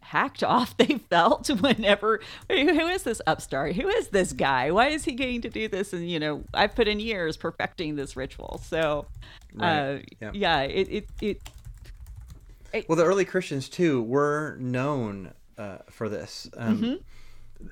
[0.04, 2.20] hacked off they felt whenever
[2.50, 2.56] who
[2.88, 6.10] is this upstart who is this guy why is he getting to do this and
[6.10, 9.06] you know i've put in years perfecting this ritual so
[9.60, 10.32] uh Yeah.
[10.34, 16.50] yeah it it, it Well, the early Christians too were known uh, for this.
[16.58, 16.94] Um, Mm-hmm.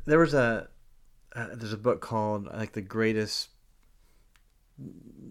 [0.05, 0.67] There was a
[1.35, 3.49] uh, there's a book called like the greatest,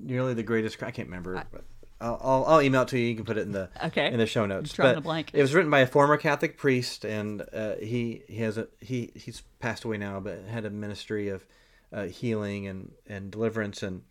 [0.03, 0.83] nearly the greatest.
[0.83, 1.35] I can't remember.
[1.53, 1.63] but
[2.01, 3.09] I'll, I'll I'll email it to you.
[3.09, 4.11] You can put it in the Okay.
[4.11, 4.73] in the show notes.
[4.73, 5.31] drawing But blank.
[5.33, 9.11] It was written by a former Catholic priest, and uh, he he has a he
[9.15, 11.45] he's passed away now, but had a ministry of
[11.93, 14.03] uh, healing and and deliverance and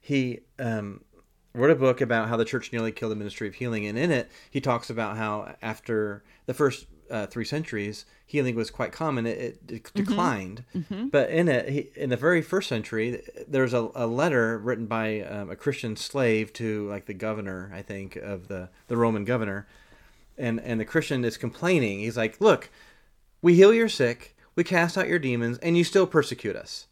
[0.00, 1.02] he um,
[1.54, 4.10] wrote a book about how the church nearly killed the ministry of healing, and in
[4.10, 9.26] it he talks about how after the first uh, three centuries, healing was quite common.
[9.26, 10.64] It, it de- declined,
[11.10, 15.20] but in it, he, in the very first century, there's a, a letter written by
[15.22, 19.66] um, a Christian slave to like the governor, I think, of the the Roman governor,
[20.38, 22.00] and and the Christian is complaining.
[22.00, 22.70] He's like, "Look,
[23.42, 26.86] we heal your sick, we cast out your demons, and you still persecute us."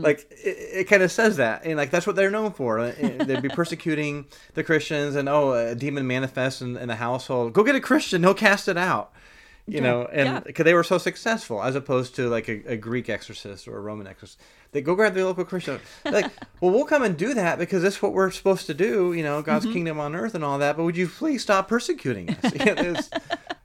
[0.00, 2.78] Like it, it kind of says that, and like that's what they're known for.
[2.78, 2.92] Uh,
[3.24, 7.52] They'd be persecuting the Christians, and oh, a demon manifests in, in the household.
[7.52, 9.12] Go get a Christian; he'll cast it out.
[9.68, 10.40] You know, and yeah.
[10.40, 13.80] because they were so successful, as opposed to like a, a Greek exorcist or a
[13.80, 14.40] Roman exorcist,
[14.70, 15.80] they go grab the local Christian.
[16.04, 16.30] Like,
[16.60, 19.12] well, we'll come and do that because that's what we're supposed to do.
[19.12, 20.76] You know, God's kingdom on earth and all that.
[20.76, 22.52] But would you please stop persecuting us?
[22.54, 23.10] It's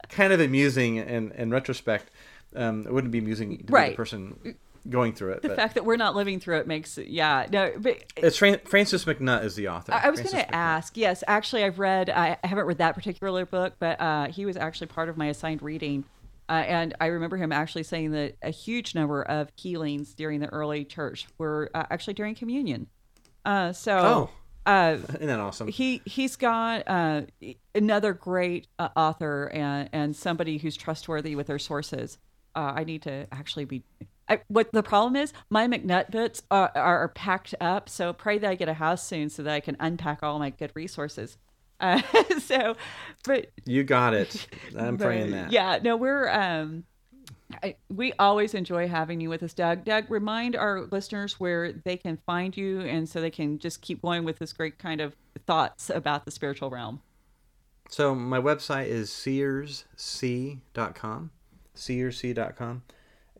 [0.09, 2.09] kind of amusing in in retrospect.
[2.55, 3.91] Um, it wouldn't be amusing to be Right.
[3.91, 4.55] the person
[4.89, 5.41] going through it.
[5.41, 8.37] the but fact that we're not living through it makes it yeah no but it's
[8.37, 9.93] Fran- Francis MacNutt is the author.
[9.93, 10.97] I I was going to ask.
[10.97, 12.09] Yes, actually, I've read.
[12.09, 15.27] I I haven't read that particular book, but uh, he was actually part of my
[15.27, 16.03] assigned reading,
[16.49, 20.47] uh, and I remember him actually saying that a huge number of healings during the
[20.47, 22.87] early church were uh, actually during communion.
[23.45, 24.29] Uh, so, Oh.
[24.71, 25.67] uh, Isn't that awesome?
[25.67, 27.21] he he's got uh,
[27.75, 32.17] another great uh, author and and somebody who's trustworthy with their sources.
[32.55, 33.83] Uh, I need to actually be.
[34.31, 37.89] I, what the problem is, my MacNutt bits are, are packed up.
[37.89, 40.51] So pray that I get a house soon so that I can unpack all my
[40.51, 41.37] good resources.
[41.81, 42.01] Uh,
[42.39, 42.77] so,
[43.25, 44.47] but You got it.
[44.77, 45.51] I'm praying that.
[45.51, 46.85] Yeah, no, we're um,
[47.61, 49.83] I, we always enjoy having you with us, Doug.
[49.83, 54.01] Doug, remind our listeners where they can find you, and so they can just keep
[54.01, 55.13] going with this great kind of
[55.45, 57.01] thoughts about the spiritual realm.
[57.89, 61.31] So my website is seerssee.com,
[61.75, 62.83] seerssee.com,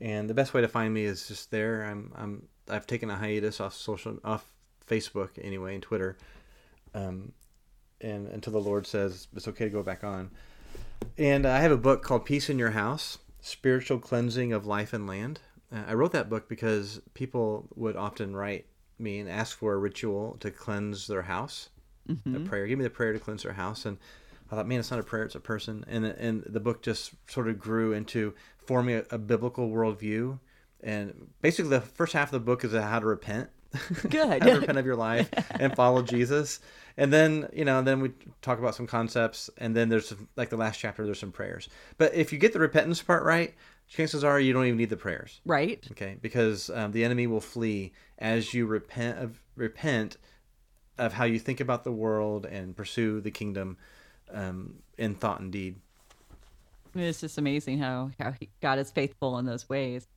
[0.02, 1.84] and the best way to find me is just there.
[1.84, 4.46] I'm I'm I've taken a hiatus off social off
[4.88, 6.18] Facebook anyway and Twitter,
[6.94, 7.32] um,
[8.02, 10.32] and until the Lord says it's okay to go back on.
[11.18, 15.08] And I have a book called Peace in Your House: Spiritual Cleansing of Life and
[15.08, 15.40] Land.
[15.72, 18.66] Uh, I wrote that book because people would often write
[19.00, 21.70] me and ask for a ritual to cleanse their house
[22.36, 22.68] a prayer.
[22.68, 23.86] Give me the prayer to cleanse their house.
[23.86, 23.98] And
[24.52, 25.86] I thought, man, it's not a prayer; it's a person.
[25.88, 28.34] And and the book just sort of grew into
[28.66, 30.40] forming a, a biblical worldview.
[30.82, 33.50] And basically, the first half of the book is how to repent.
[34.10, 34.30] Good.
[34.44, 36.60] how to repent of your life and follow Jesus.
[36.98, 38.12] And then you know, then we
[38.42, 39.50] talk about some concepts.
[39.58, 41.06] And then there's like the last chapter.
[41.06, 41.70] There's some prayers.
[41.98, 43.54] But if you get the repentance part right,
[43.88, 45.42] chances are you don't even need the prayers.
[45.46, 45.86] Right?
[45.92, 50.18] Okay, because um, the enemy will flee as you repent of repent
[50.98, 53.78] of how you think about the world and pursue the kingdom
[54.32, 55.78] um, in thought and deed.
[56.96, 60.08] It's just amazing how how he, God is faithful in those ways.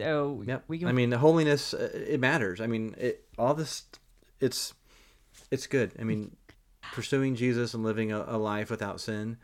[0.00, 0.64] So Yep.
[0.68, 2.60] we can I mean, the holiness uh, it matters.
[2.60, 3.84] I mean, it all this
[4.40, 4.74] it's
[5.50, 5.92] it's good.
[5.98, 6.36] I mean,
[6.92, 9.36] pursuing Jesus and living a, a life without sin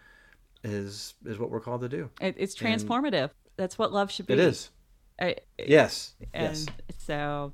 [0.65, 2.11] is is what we're called to do.
[2.21, 3.31] It, it's And- transformative.
[3.57, 4.33] That's what love should be.
[4.35, 4.71] It is.
[5.21, 6.15] I- Yes.
[6.33, 6.67] And yes.
[6.99, 7.53] so,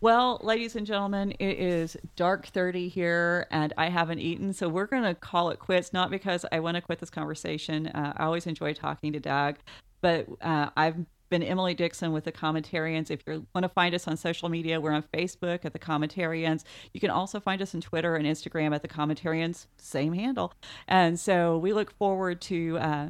[0.00, 4.52] well, ladies and gentlemen, it is dark 30 here and I haven't eaten.
[4.52, 7.86] So we're going to call it quits, not because I want to quit this conversation.
[7.88, 9.56] Uh, I always enjoy talking to Doug,
[10.00, 10.96] but uh, I've
[11.28, 13.10] been Emily Dixon with the Commentarians.
[13.10, 16.64] If you want to find us on social media, we're on Facebook at the Commentarians.
[16.92, 20.52] You can also find us on Twitter and Instagram at the Commentarians, same handle.
[20.86, 23.08] And so we look forward to uh,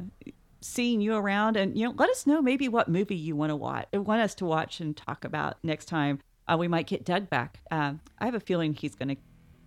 [0.61, 3.55] seeing you around and you know let us know maybe what movie you want to
[3.55, 7.29] watch want us to watch and talk about next time uh, we might get doug
[7.29, 9.15] back um, i have a feeling he's going to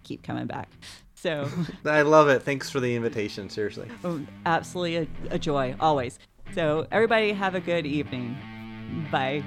[0.04, 0.68] keep coming back
[1.14, 1.46] so
[1.84, 2.42] I love it.
[2.44, 3.50] Thanks for the invitation.
[3.50, 3.90] Seriously.
[4.04, 6.18] um, absolutely a, a joy always
[6.54, 8.36] so everybody have a good evening
[9.12, 9.42] bye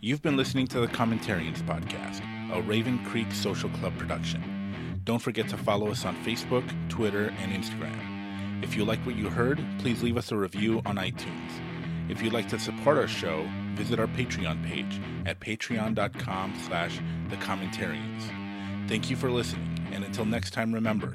[0.00, 2.20] You've been listening to the Commentarians Podcast,
[2.52, 5.00] a Raven Creek Social Club production.
[5.04, 8.62] Don't forget to follow us on Facebook, Twitter, and Instagram.
[8.62, 11.50] If you like what you heard, please leave us a review on iTunes.
[12.08, 16.98] If you'd like to support our show, visit our Patreon page at patreon.com slash
[17.28, 18.88] the commentarians.
[18.88, 21.14] Thank you for listening, and until next time remember,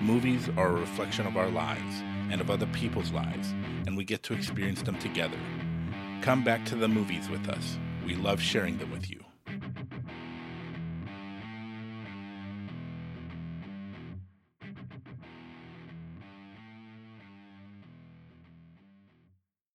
[0.00, 3.52] movies are a reflection of our lives and of other people's lives,
[3.86, 5.38] and we get to experience them together.
[6.22, 7.78] Come back to the movies with us.
[8.04, 9.27] We love sharing them with you.